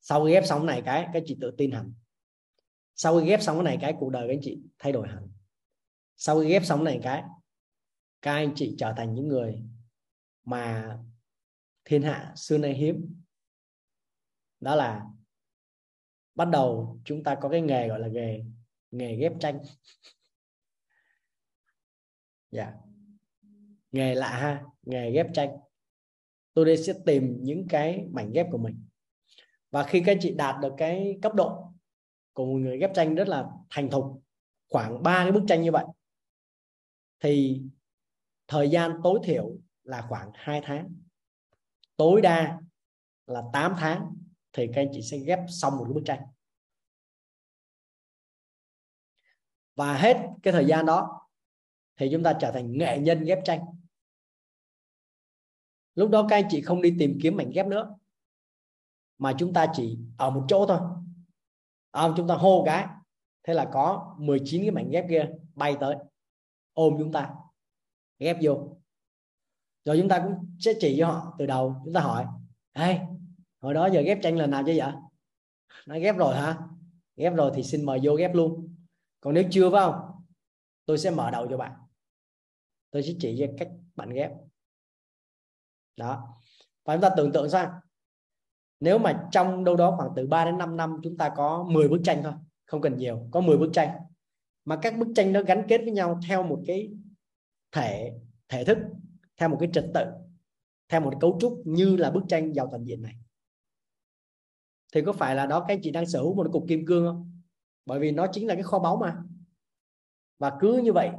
[0.00, 1.92] Sau khi ghép xong này cái, các chị tự tin hẳn.
[2.94, 5.28] Sau khi ghép xong cái này cái, cuộc đời các anh chị thay đổi hẳn.
[6.16, 7.22] Sau khi ghép xong này cái,
[8.22, 9.62] các anh chị trở thành những người
[10.44, 10.98] mà
[11.84, 13.22] thiên hạ xưa nay hiếm.
[14.60, 15.06] Đó là
[16.34, 18.44] bắt đầu chúng ta có cái nghề gọi là nghề
[18.90, 19.58] nghề ghép tranh.
[22.50, 22.64] Dạ.
[22.64, 22.91] yeah
[23.92, 25.56] nghề lạ ha nghề ghép tranh.
[26.54, 28.86] Tôi đây sẽ tìm những cái mảnh ghép của mình.
[29.70, 31.72] Và khi các chị đạt được cái cấp độ
[32.32, 34.22] của một người ghép tranh rất là thành thục,
[34.68, 35.84] khoảng ba cái bức tranh như vậy,
[37.20, 37.62] thì
[38.48, 40.94] thời gian tối thiểu là khoảng 2 tháng.
[41.96, 42.60] Tối đa
[43.26, 44.16] là 8 tháng
[44.52, 46.20] thì các anh chị sẽ ghép xong một cái bức tranh.
[49.74, 51.28] Và hết cái thời gian đó
[51.96, 53.60] thì chúng ta trở thành nghệ nhân ghép tranh
[55.94, 57.94] lúc đó các anh chị không đi tìm kiếm mảnh ghép nữa
[59.18, 60.78] mà chúng ta chỉ ở một chỗ thôi.
[61.90, 62.86] À, chúng ta hô cái
[63.44, 65.96] thế là có 19 cái mảnh ghép kia bay tới
[66.72, 67.34] ôm chúng ta
[68.18, 68.76] ghép vô.
[69.84, 72.26] Rồi chúng ta cũng sẽ chỉ cho họ từ đầu chúng ta hỏi
[72.74, 72.98] hey,
[73.60, 74.92] hồi đó giờ ghép tranh lần nào chứ vậy?
[75.86, 76.58] Nó ghép rồi hả?
[77.16, 78.74] Ghép rồi thì xin mời vô ghép luôn.
[79.20, 80.00] Còn nếu chưa phải không
[80.86, 81.72] tôi sẽ mở đầu cho bạn.
[82.90, 84.30] Tôi sẽ chỉ cho cách bạn ghép
[85.96, 86.28] đó.
[86.84, 87.72] Và chúng ta tưởng tượng ra,
[88.80, 91.88] nếu mà trong đâu đó khoảng từ 3 đến 5 năm chúng ta có 10
[91.88, 92.32] bức tranh thôi,
[92.66, 93.98] không cần nhiều, có 10 bức tranh.
[94.64, 96.90] Mà các bức tranh nó gắn kết với nhau theo một cái
[97.72, 98.12] thể
[98.48, 98.78] thể thức,
[99.36, 100.04] theo một cái trật tự,
[100.88, 103.14] theo một cấu trúc như là bức tranh giàu toàn diện này.
[104.94, 107.40] Thì có phải là đó cái chị đang sở hữu một cục kim cương không?
[107.86, 109.22] Bởi vì nó chính là cái kho báu mà.
[110.38, 111.10] Và cứ như vậy,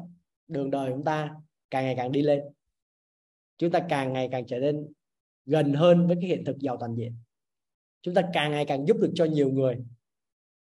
[0.47, 1.35] đường đời chúng ta
[1.69, 2.43] càng ngày càng đi lên
[3.57, 4.91] chúng ta càng ngày càng trở nên
[5.45, 7.15] gần hơn với cái hiện thực giàu toàn diện.
[8.01, 9.85] Chúng ta càng ngày càng giúp được cho nhiều người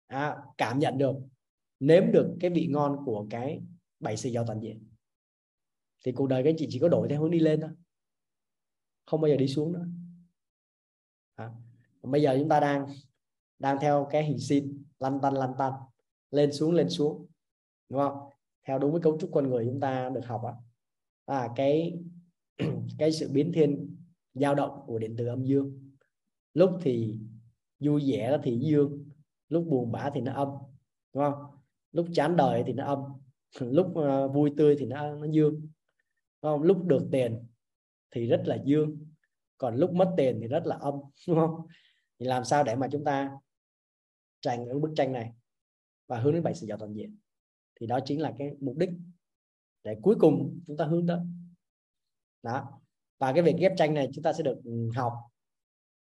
[0.07, 1.17] à, cảm nhận được
[1.81, 3.61] nếm được cái vị ngon của cái
[4.01, 4.89] bảy sự giàu toàn diện.
[6.05, 7.71] Thì cuộc đời các anh chị chỉ có đổi theo hướng đi lên thôi.
[9.07, 9.87] Không bao giờ đi xuống nữa.
[11.35, 11.51] À,
[12.03, 12.87] bây giờ chúng ta đang
[13.59, 15.73] đang theo cái hình sin lăn tăn lăn tăn
[16.31, 17.27] lên xuống lên xuống.
[17.89, 18.31] Đúng không?
[18.67, 20.53] Theo đúng với cấu trúc con người chúng ta được học á.
[21.27, 21.99] À cái
[22.99, 23.97] cái sự biến thiên
[24.35, 25.93] dao động của điện từ âm dương.
[26.55, 27.19] Lúc thì
[27.81, 29.05] vui vẻ thì dương
[29.49, 30.49] lúc buồn bã thì nó âm
[31.15, 31.35] đúng không?
[31.93, 32.99] Lúc chán đời thì nó âm
[33.61, 35.55] lúc uh, vui tươi thì nó nó dương
[36.43, 36.63] đúng không?
[36.63, 37.47] Lúc được tiền
[38.11, 39.07] thì rất là dương
[39.59, 40.95] còn lúc mất tiền thì rất là âm
[41.29, 41.67] đúng không?
[42.19, 43.31] Thì làm sao để mà chúng ta
[44.41, 45.33] tranh ở bức tranh này
[46.07, 47.19] và hướng đến bảy sự giàu toàn diện?
[47.81, 48.91] Thì đó chính là cái mục đích
[49.85, 51.19] để cuối cùng chúng ta hướng tới
[52.43, 52.81] đó.
[53.19, 55.13] Và cái việc ghép tranh này chúng ta sẽ được ừ, học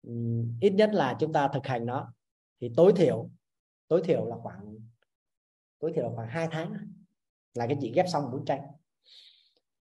[0.02, 0.12] ừ,
[0.60, 2.12] ít nhất là chúng ta thực hành nó.
[2.60, 3.30] Thì tối thiểu
[3.88, 4.76] tối thiểu là khoảng
[5.78, 6.76] tối thiểu là khoảng 2 tháng
[7.54, 8.60] là cái chị ghép xong bức tranh.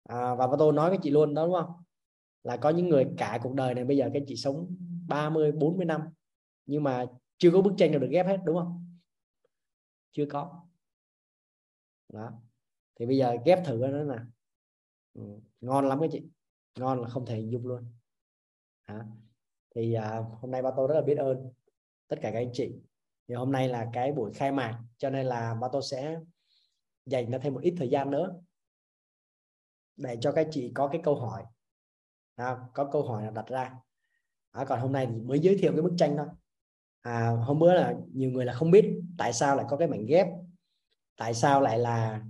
[0.03, 1.83] À, và tôi nói với chị luôn đó đúng không?
[2.43, 4.77] Là có những người cả cuộc đời này bây giờ cái chị sống
[5.09, 6.01] 30 40 năm
[6.67, 7.05] nhưng mà
[7.39, 8.99] chưa có bức tranh nào được ghép hết đúng không?
[10.13, 10.63] Chưa có.
[12.13, 12.33] Đó.
[12.99, 14.23] Thì bây giờ ghép thử nó nè
[15.15, 15.23] ừ,
[15.61, 16.23] ngon lắm các chị.
[16.79, 17.85] Ngon là không thể hình dung luôn.
[18.85, 19.05] À,
[19.75, 21.53] thì à, hôm nay ba tôi rất là biết ơn
[22.09, 22.73] tất cả các anh chị.
[23.29, 26.21] Thì hôm nay là cái buổi khai mạc cho nên là ba tôi sẽ
[27.07, 28.41] dành ra thêm một ít thời gian nữa
[29.97, 31.45] để cho các chị có cái câu hỏi.
[32.35, 33.75] À, có câu hỏi nào đặt ra.
[34.51, 36.27] À, còn hôm nay thì mới giới thiệu cái bức tranh thôi.
[37.01, 40.07] À, hôm bữa là nhiều người là không biết tại sao lại có cái mảnh
[40.07, 40.27] ghép
[41.17, 42.23] tại sao lại là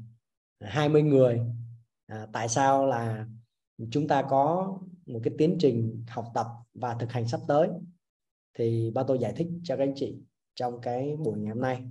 [0.61, 1.41] 20 người
[2.09, 3.27] à, tại sao là
[3.91, 4.75] chúng ta có
[5.07, 7.69] một cái tiến trình học tập và thực hành sắp tới?
[8.55, 10.19] Thì ba tôi giải thích cho các anh chị
[10.55, 11.85] trong cái buổi ngày hôm nay.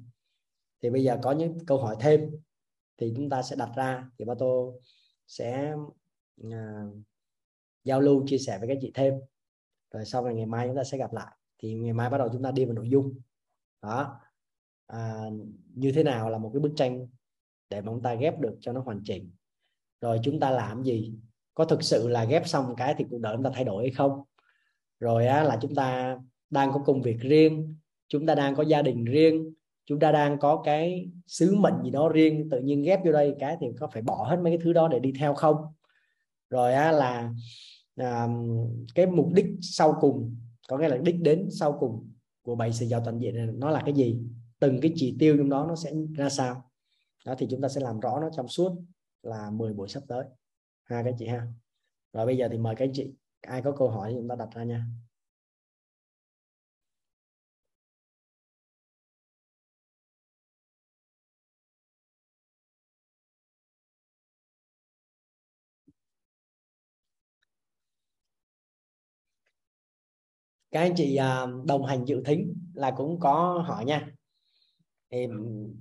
[0.81, 2.31] Thì bây giờ có những câu hỏi thêm
[2.97, 4.09] thì chúng ta sẽ đặt ra.
[4.19, 4.81] Thì ba tôi
[5.27, 5.75] sẽ
[6.51, 6.83] à,
[7.83, 9.13] giao lưu chia sẻ với các chị thêm.
[9.91, 11.35] Rồi sau này ngày mai chúng ta sẽ gặp lại.
[11.57, 13.19] Thì ngày mai bắt đầu chúng ta đi vào nội dung.
[13.81, 14.19] Đó.
[14.87, 15.29] À,
[15.73, 17.07] như thế nào là một cái bức tranh
[17.69, 19.31] để mà chúng ta ghép được cho nó hoàn chỉnh?
[20.01, 21.13] Rồi chúng ta làm gì?
[21.53, 23.91] Có thực sự là ghép xong cái thì cuộc đời chúng ta thay đổi hay
[23.91, 24.21] không?
[24.99, 26.17] Rồi á, là chúng ta
[26.49, 27.75] đang có công việc riêng
[28.07, 29.53] chúng ta đang có gia đình riêng
[29.85, 33.35] chúng ta đang có cái sứ mệnh gì đó riêng tự nhiên ghép vô đây
[33.39, 35.55] cái thì có phải bỏ hết mấy cái thứ đó để đi theo không?
[36.49, 37.33] Rồi á, là
[37.95, 38.27] à,
[38.95, 40.35] cái mục đích sau cùng
[40.67, 42.11] có nghĩa là đích đến sau cùng
[42.41, 44.19] của bảy sự giàu toàn diện này nó là cái gì?
[44.59, 46.71] Từng cái chỉ tiêu trong đó nó sẽ ra sao?
[47.25, 48.77] Đó thì chúng ta sẽ làm rõ nó trong suốt
[49.21, 50.25] là 10 buổi sắp tới.
[50.83, 51.47] Ha, các chị ha.
[52.13, 54.49] Rồi bây giờ thì mời các chị, ai có câu hỏi thì chúng ta đặt
[54.55, 54.85] ra nha.
[70.71, 74.07] Các anh chị à, đồng hành dự thính là cũng có hỏi nha.
[75.11, 75.27] Thì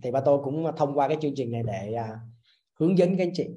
[0.03, 2.21] thì ba tôi cũng thông qua cái chương trình này để à,
[2.77, 3.49] hướng dẫn các anh chị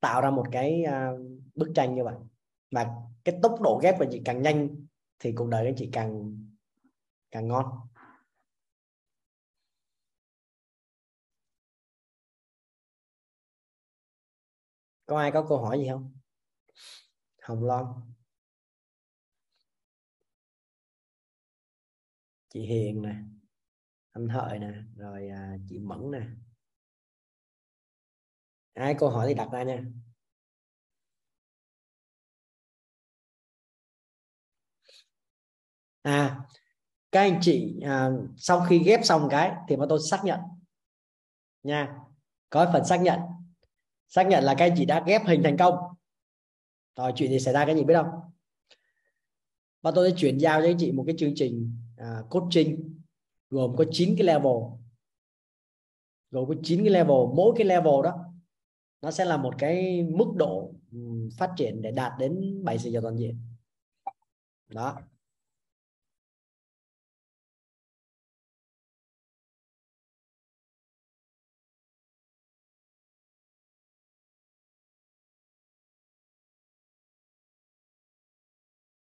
[0.00, 1.10] tạo ra một cái à,
[1.54, 2.14] bức tranh như vậy.
[2.70, 2.86] Và
[3.24, 4.86] cái tốc độ ghép của chị càng nhanh
[5.18, 6.38] thì cuộc đời anh chị càng
[7.30, 7.66] càng ngon.
[15.06, 16.12] Có ai có câu hỏi gì không?
[17.42, 17.84] Hồng loan.
[22.48, 23.14] Chị hiền nè
[24.12, 26.20] anh hợi nè rồi à, chị mẫn nè
[28.74, 28.94] ai?
[28.98, 29.82] Câu hỏi thì đặt ra nha.
[36.02, 36.40] À
[37.12, 40.40] các anh chị à, sau khi ghép xong cái thì bọn tôi xác nhận.
[41.62, 41.98] Nha
[42.50, 43.20] có phần xác nhận.
[44.08, 45.74] Xác nhận là các anh chị đã ghép hình thành công.
[46.96, 48.10] Rồi chuyện gì xảy ra cái gì biết không?
[49.82, 52.98] Và tôi sẽ chuyển giao cho anh chị một cái chương trình à, coaching
[53.50, 54.52] gồm có 9 cái level.
[56.30, 57.16] Gồm có 9 cái level.
[57.34, 58.21] Mỗi cái level đó
[59.02, 60.98] nó sẽ là một cái mức độ ừ,
[61.38, 63.38] phát triển để đạt đến 7 sự giàu toàn diện.
[64.68, 64.98] Đó.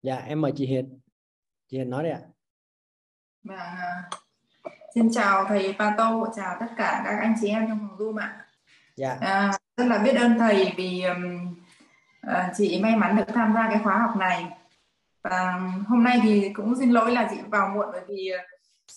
[0.04, 1.00] Dạ em mời chị Hiền.
[1.68, 2.22] Chị Hiền nói đi ạ.
[3.44, 4.10] Vâng, à,
[4.96, 8.51] xin chào thầy Pato chào tất cả các anh chị em trong phòng Zoom ạ
[8.96, 9.18] dạ.
[9.22, 11.56] À, rất là biết ơn thầy vì um,
[12.22, 14.46] à, chị may mắn được tham gia cái khóa học này.
[15.24, 18.44] Và hôm nay thì cũng xin lỗi là chị vào muộn bởi vì à,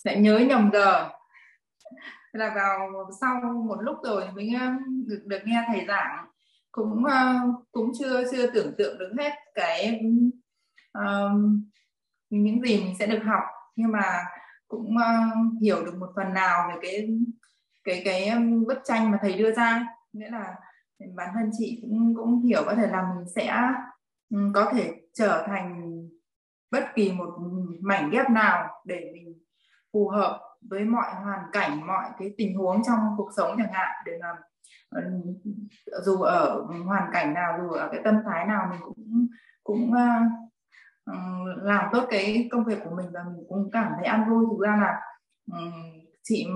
[0.05, 1.09] lại nhớ nhầm giờ.
[2.33, 2.91] Là vào
[3.21, 6.27] sau một lúc rồi mới à, được được nghe thầy giảng.
[6.73, 10.01] Cũng uh, cũng chưa chưa tưởng tượng được hết cái
[10.93, 11.65] um,
[12.31, 13.43] những gì mình sẽ được học.
[13.77, 14.25] Nhưng mà
[14.69, 17.09] cũng uh, hiểu được một phần nào về cái
[17.85, 20.55] cái cái um, bức tranh mà thầy đưa ra nghĩa là
[21.17, 23.73] bản thân chị cũng cũng hiểu có thể là mình sẽ
[24.55, 25.93] có thể trở thành
[26.71, 27.39] bất kỳ một
[27.81, 29.35] mảnh ghép nào để mình
[29.93, 30.41] phù hợp
[30.71, 34.29] với mọi hoàn cảnh mọi cái tình huống trong cuộc sống chẳng hạn để mà
[36.05, 39.27] dù ở hoàn cảnh nào dù ở cái tâm thái nào mình cũng
[39.65, 40.45] cũng uh,
[41.63, 44.45] làm tốt cái công việc của mình và mình cũng cảm thấy an vui.
[44.51, 45.01] Thực ra là
[46.23, 46.47] chị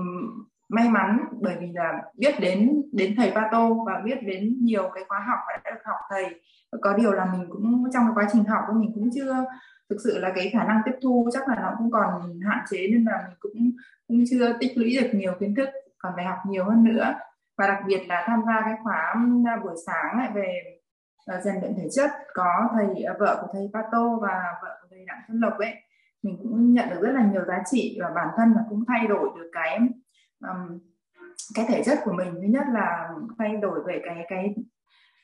[0.69, 5.03] may mắn, bởi vì là biết đến đến thầy Pato và biết đến nhiều cái
[5.07, 6.41] khóa học đã được học thầy.
[6.81, 9.45] Có điều là mình cũng, trong cái quá trình học của mình cũng chưa
[9.89, 12.87] thực sự là cái khả năng tiếp thu, chắc là nó cũng còn hạn chế
[12.91, 13.71] nên là mình cũng
[14.07, 17.13] cũng chưa tích lũy được nhiều kiến thức, còn phải học nhiều hơn nữa.
[17.57, 19.15] Và đặc biệt là tham gia cái khóa
[19.47, 20.61] à, buổi sáng lại về
[21.25, 24.87] à, rèn luyện thể chất, có thầy à, vợ của thầy Pato và vợ của
[24.91, 25.73] thầy Đặng Xuân Lộc ấy,
[26.23, 29.07] mình cũng nhận được rất là nhiều giá trị và bản thân là cũng thay
[29.07, 29.79] đổi được cái
[30.41, 30.79] um,
[31.55, 34.55] cái thể chất của mình thứ nhất là thay đổi về cái cái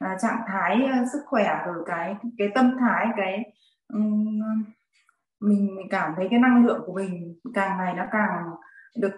[0.06, 3.54] uh, trạng thái uh, sức khỏe rồi cái cái tâm thái cái
[3.94, 4.40] um,
[5.40, 8.44] mình mình cảm thấy cái năng lượng của mình càng ngày nó càng
[8.98, 9.16] được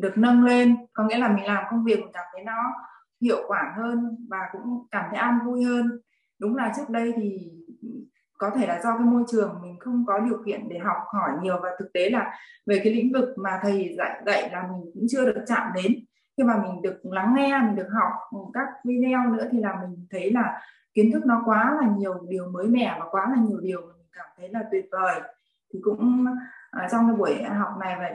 [0.00, 0.76] được nâng lên.
[0.92, 2.72] Có nghĩa là mình làm công việc mình cảm thấy nó
[3.20, 6.00] hiệu quả hơn và cũng cảm thấy an vui hơn.
[6.40, 7.52] Đúng là trước đây thì
[8.44, 11.30] có thể là do cái môi trường mình không có điều kiện để học hỏi
[11.42, 14.90] nhiều và thực tế là về cái lĩnh vực mà thầy dạy dạy là mình
[14.94, 15.92] cũng chưa được chạm đến.
[16.36, 18.12] Khi mà mình được lắng nghe mình được học
[18.54, 20.60] các video nữa thì là mình thấy là
[20.94, 24.06] kiến thức nó quá là nhiều điều mới mẻ và quá là nhiều điều mình
[24.12, 25.20] cảm thấy là tuyệt vời.
[25.72, 26.26] Thì cũng
[26.76, 28.10] uh, trong cái buổi học này và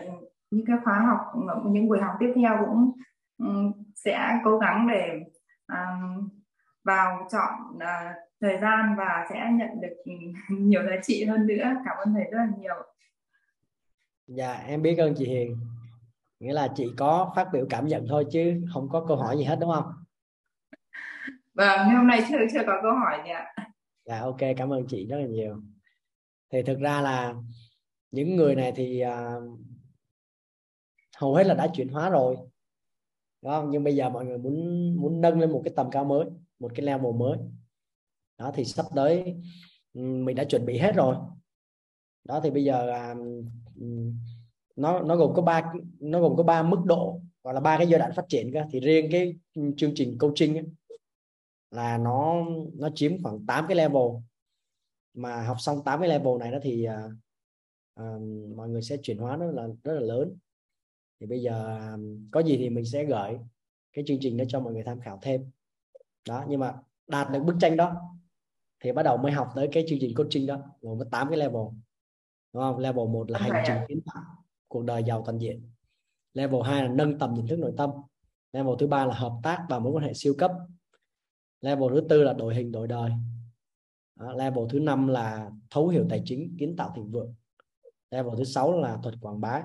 [0.51, 1.17] những cái khóa học
[1.65, 2.91] những buổi học tiếp theo cũng
[3.37, 5.23] um, sẽ cố gắng để
[5.67, 6.29] um,
[6.83, 9.95] vào chọn uh, thời gian và sẽ nhận được
[10.49, 11.63] nhiều giá trị hơn nữa.
[11.85, 12.75] Cảm ơn thầy rất là nhiều.
[14.27, 15.57] Dạ em biết ơn chị Hiền.
[16.39, 19.43] Nghĩa là chị có phát biểu cảm nhận thôi chứ không có câu hỏi gì
[19.43, 19.93] hết đúng không?
[21.53, 23.55] Vâng hôm nay chưa chưa có câu hỏi gì ạ.
[24.05, 25.61] Dạ ok cảm ơn chị rất là nhiều.
[26.51, 27.33] Thì thực ra là
[28.11, 29.59] những người này thì uh,
[31.17, 32.35] hầu hết là đã chuyển hóa rồi.
[33.41, 33.69] Đúng không?
[33.69, 36.25] Nhưng bây giờ mọi người muốn muốn nâng lên một cái tầm cao mới
[36.59, 37.37] một cái level mới
[38.39, 39.35] đó thì sắp tới
[39.93, 41.15] ừ, mình đã chuẩn bị hết rồi.
[42.23, 43.15] Đó thì bây giờ à,
[44.75, 47.87] nó nó gồm có ba nó gồm có ba mức độ gọi là ba cái
[47.87, 48.63] giai đoạn phát triển cơ.
[48.71, 49.35] Thì riêng cái
[49.77, 50.65] chương trình coaching ấy,
[51.71, 52.45] là nó
[52.75, 54.03] nó chiếm khoảng 8 cái level.
[55.13, 57.09] Mà học xong 8 cái level này đó thì à,
[57.95, 58.17] à,
[58.55, 60.37] mọi người sẽ chuyển hóa nó là rất là lớn.
[61.19, 61.97] Thì bây giờ à,
[62.31, 63.37] có gì thì mình sẽ gửi
[63.93, 65.51] cái chương trình đó cho mọi người tham khảo thêm.
[66.27, 66.75] Đó nhưng mà
[67.07, 68.18] đạt được bức tranh đó
[68.79, 71.37] thì bắt đầu mới học tới cái chương trình coaching đó gồm có 8 cái
[71.37, 71.63] level
[72.53, 72.77] đúng không?
[72.77, 74.23] Level 1 là hành trình kiến tạo
[74.67, 75.69] cuộc đời giàu toàn diện.
[76.33, 77.89] Level 2 là nâng tầm nhận thức nội tâm.
[78.53, 80.51] Level thứ ba là hợp tác và mối quan hệ siêu cấp.
[81.61, 83.11] Level thứ tư là đổi hình đổi đời.
[84.15, 87.35] Đó, level thứ năm là thấu hiểu tài chính kiến tạo thịnh vượng.
[88.11, 89.63] Level thứ sáu là thuật quảng bá.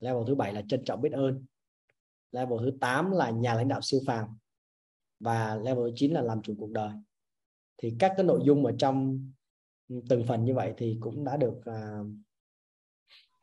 [0.00, 1.44] Level thứ bảy là trân trọng biết ơn.
[2.32, 4.38] Level thứ 8 là nhà lãnh đạo siêu phàm.
[5.20, 6.90] Và level thứ 9 là làm chủ cuộc đời
[7.78, 9.30] thì các cái nội dung ở trong
[10.08, 12.06] từng phần như vậy thì cũng đã được uh,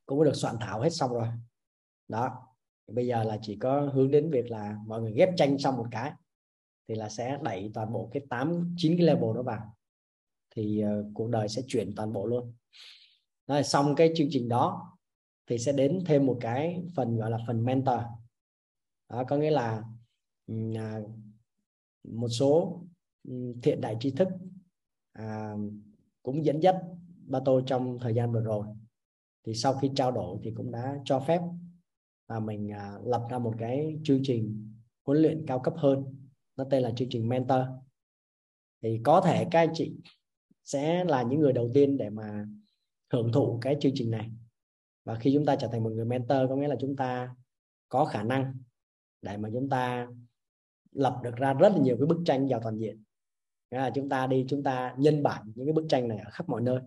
[0.06, 1.28] cũng đã được soạn thảo hết xong rồi.
[2.08, 2.48] Đó.
[2.88, 5.88] Bây giờ là chỉ có hướng đến việc là mọi người ghép tranh xong một
[5.92, 6.12] cái
[6.88, 9.76] thì là sẽ đẩy toàn bộ cái tám chín cái level đó vào.
[10.56, 12.54] Thì uh, cuộc đời sẽ chuyển toàn bộ luôn.
[13.48, 14.98] Đó, xong cái chương trình đó
[15.48, 18.00] thì sẽ đến thêm một cái phần gọi là phần mentor.
[19.10, 19.84] Đó, có nghĩa là
[20.52, 21.10] uh,
[22.04, 22.82] một số
[23.64, 24.28] thiện đại tri thức.
[25.12, 25.54] À,
[26.24, 26.76] cũng dẫn dắt
[27.28, 28.68] ba tôi trong thời gian vừa rồi.
[29.46, 31.42] Thì sau khi trao đổi thì cũng đã cho phép
[32.28, 34.72] là mình à, lập ra một cái chương trình
[35.06, 36.04] huấn luyện cao cấp hơn.
[36.58, 37.62] Nó tên là chương trình mentor.
[38.82, 39.96] Thì có thể các anh chị
[40.64, 42.48] sẽ là những người đầu tiên để mà
[43.14, 44.32] hưởng thụ cái chương trình này.
[45.04, 47.36] Và khi chúng ta trở thành một người mentor có nghĩa là chúng ta
[47.90, 48.58] có khả năng
[49.22, 50.08] để mà chúng ta
[50.92, 53.04] lập được ra rất là nhiều cái bức tranh giàu toàn diện
[53.80, 56.50] là chúng ta đi chúng ta nhân bản những cái bức tranh này ở khắp
[56.50, 56.80] mọi nơi.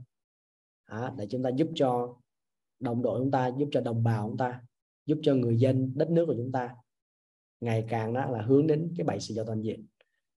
[0.85, 2.17] À, để chúng ta giúp cho
[2.81, 4.61] đồng đội chúng ta giúp cho đồng bào chúng ta
[5.07, 6.77] giúp cho người dân đất nước của chúng ta
[7.61, 9.87] ngày càng đó là hướng đến cái bảy sự giàu toàn diện.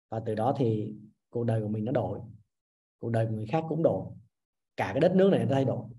[0.10, 0.96] Và từ đó thì
[1.30, 2.20] cuộc đời của mình nó đổi
[3.00, 4.06] cuộc đời của người khác cũng đổi
[4.78, 5.90] cả cái đất nước này nó thay đổi.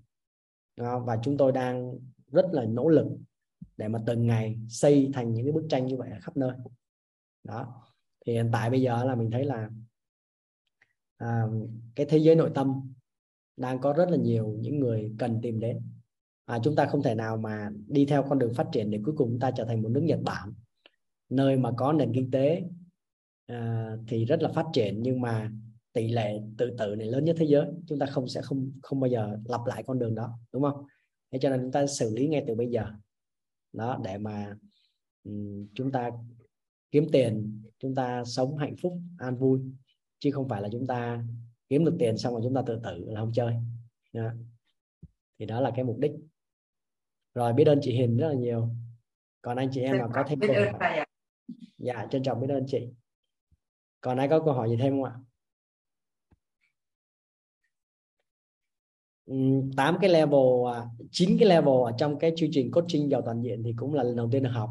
[0.77, 1.97] Và chúng tôi đang
[2.27, 3.07] rất là nỗ lực
[3.77, 6.51] để mà từng ngày xây thành những cái bức tranh như vậy ở khắp nơi.
[7.43, 7.83] Đó
[8.25, 9.69] thì hiện tại bây giờ là mình thấy là
[11.21, 11.43] à,
[11.95, 12.93] cái thế giới nội tâm
[13.57, 15.81] đang có rất là nhiều những người cần tìm đến.
[16.45, 19.15] À, chúng ta không thể nào mà đi theo con đường phát triển để cuối
[19.17, 20.53] cùng chúng ta trở thành một nước Nhật Bản
[21.29, 22.63] nơi mà có nền kinh tế
[23.45, 25.51] à, thì rất là phát triển nhưng mà
[25.93, 27.65] tỷ lệ tự tử này lớn nhất thế giới.
[27.87, 30.85] Chúng ta không sẽ không không bao giờ lặp lại con đường đó đúng không?
[31.31, 32.85] Thế cho nên chúng ta xử lý ngay từ bây giờ.
[33.73, 34.55] Đó để mà
[35.23, 36.11] um, chúng ta
[36.91, 39.59] kiếm tiền chúng ta sống hạnh phúc an vui
[40.21, 41.23] chứ không phải là chúng ta
[41.69, 43.53] kiếm được tiền xong rồi chúng ta tự tử là không chơi.
[44.13, 44.29] Đó.
[45.39, 46.11] thì đó là cái mục đích.
[47.33, 48.69] Rồi biết ơn chị Hiền rất là nhiều.
[49.41, 51.05] Còn anh chị em mà có thêm câu hỏi?
[51.77, 52.89] dạ trân trọng biết ơn chị.
[54.01, 55.13] Còn ai có câu hỏi gì thêm không ạ?
[59.77, 63.41] Tám cái level à, chín cái level ở trong cái chương trình coaching giàu toàn
[63.41, 64.69] diện thì cũng là lần đầu tiên được học.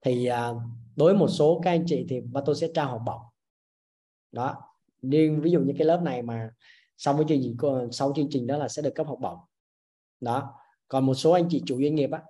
[0.00, 0.48] Thì à,
[0.96, 3.29] đối một số các anh chị thì ba tôi sẽ trao học bổng
[4.32, 4.62] đó.
[5.02, 6.50] Nhưng ví dụ như cái lớp này mà
[6.98, 7.56] xong cái chương trình
[7.92, 9.38] sau chương trình đó là sẽ được cấp học bổng.
[10.20, 10.54] Đó.
[10.88, 12.22] Còn một số anh chị chủ doanh nghiệp á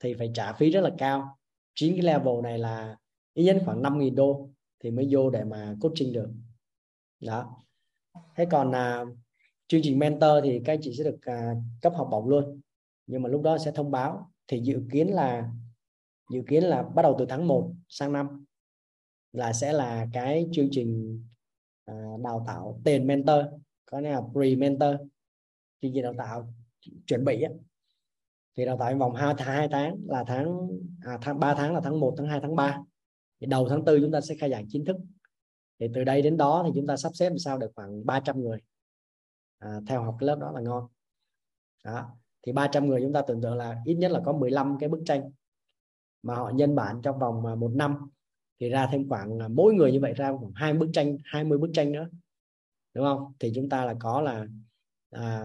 [0.00, 1.38] thì phải trả phí rất là cao.
[1.74, 2.96] Chín cái level này là
[3.34, 4.50] ít nhất khoảng 5.000 đô
[4.80, 6.30] thì mới vô để mà coaching được.
[7.20, 7.56] Đó.
[8.36, 9.04] Thế còn à,
[9.68, 12.60] chương trình mentor thì các anh chị sẽ được à, cấp học bổng luôn.
[13.06, 14.30] Nhưng mà lúc đó sẽ thông báo.
[14.48, 15.50] Thì dự kiến là
[16.30, 18.45] dự kiến là bắt đầu từ tháng 1 sang năm
[19.36, 21.22] là sẽ là cái chương trình
[21.84, 21.94] à,
[22.24, 23.44] đào tạo tiền mentor
[23.86, 24.94] có nghĩa là pre mentor
[25.82, 26.54] chương trình đào tạo
[27.06, 27.50] chuẩn bị á.
[28.56, 30.68] Thì đào tạo vòng 2 tháng 2 tháng là tháng
[31.04, 32.78] à, tháng 3 tháng là tháng 1 tháng 2 tháng 3
[33.40, 34.96] thì đầu tháng 4 chúng ta sẽ khai giảng chính thức.
[35.80, 38.40] Thì từ đây đến đó thì chúng ta sắp xếp làm sao được khoảng 300
[38.40, 38.58] người.
[39.58, 40.86] À, theo học cái lớp đó là ngon.
[41.84, 42.10] Đó.
[42.42, 45.02] thì 300 người chúng ta tưởng tượng là ít nhất là có 15 cái bức
[45.06, 45.30] tranh
[46.22, 48.10] mà họ nhân bản trong vòng à, một năm
[48.60, 51.70] thì ra thêm khoảng mỗi người như vậy ra khoảng 20 bức tranh 20 bức
[51.74, 52.08] tranh nữa.
[52.94, 53.32] Đúng không?
[53.38, 54.46] Thì chúng ta là có là
[55.10, 55.44] à,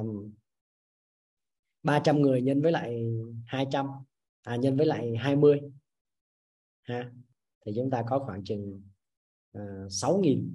[1.83, 3.03] 300 người nhân với lại
[3.45, 3.88] 200
[4.43, 5.59] à, nhân với lại 20
[6.83, 7.11] ha?
[7.65, 8.81] Thì chúng ta có khoảng chừng
[9.53, 10.49] à, 6.000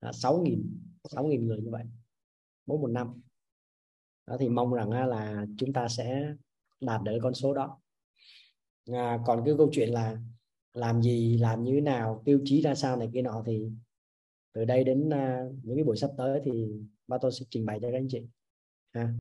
[0.00, 0.62] à, 6.000
[1.02, 1.84] 6.000 người như vậy
[2.66, 3.20] mỗi một năm.
[4.26, 6.34] Đó thì mong rằng là chúng ta sẽ
[6.80, 7.80] đạt được con số đó.
[8.92, 10.18] À, còn cái câu chuyện là
[10.74, 13.70] làm gì làm như thế nào tiêu chí ra sao này kia nọ thì
[14.52, 16.68] từ đây đến uh, những cái buổi sắp tới thì
[17.06, 18.26] ba tôi sẽ trình bày cho các anh chị
[18.92, 19.10] ha.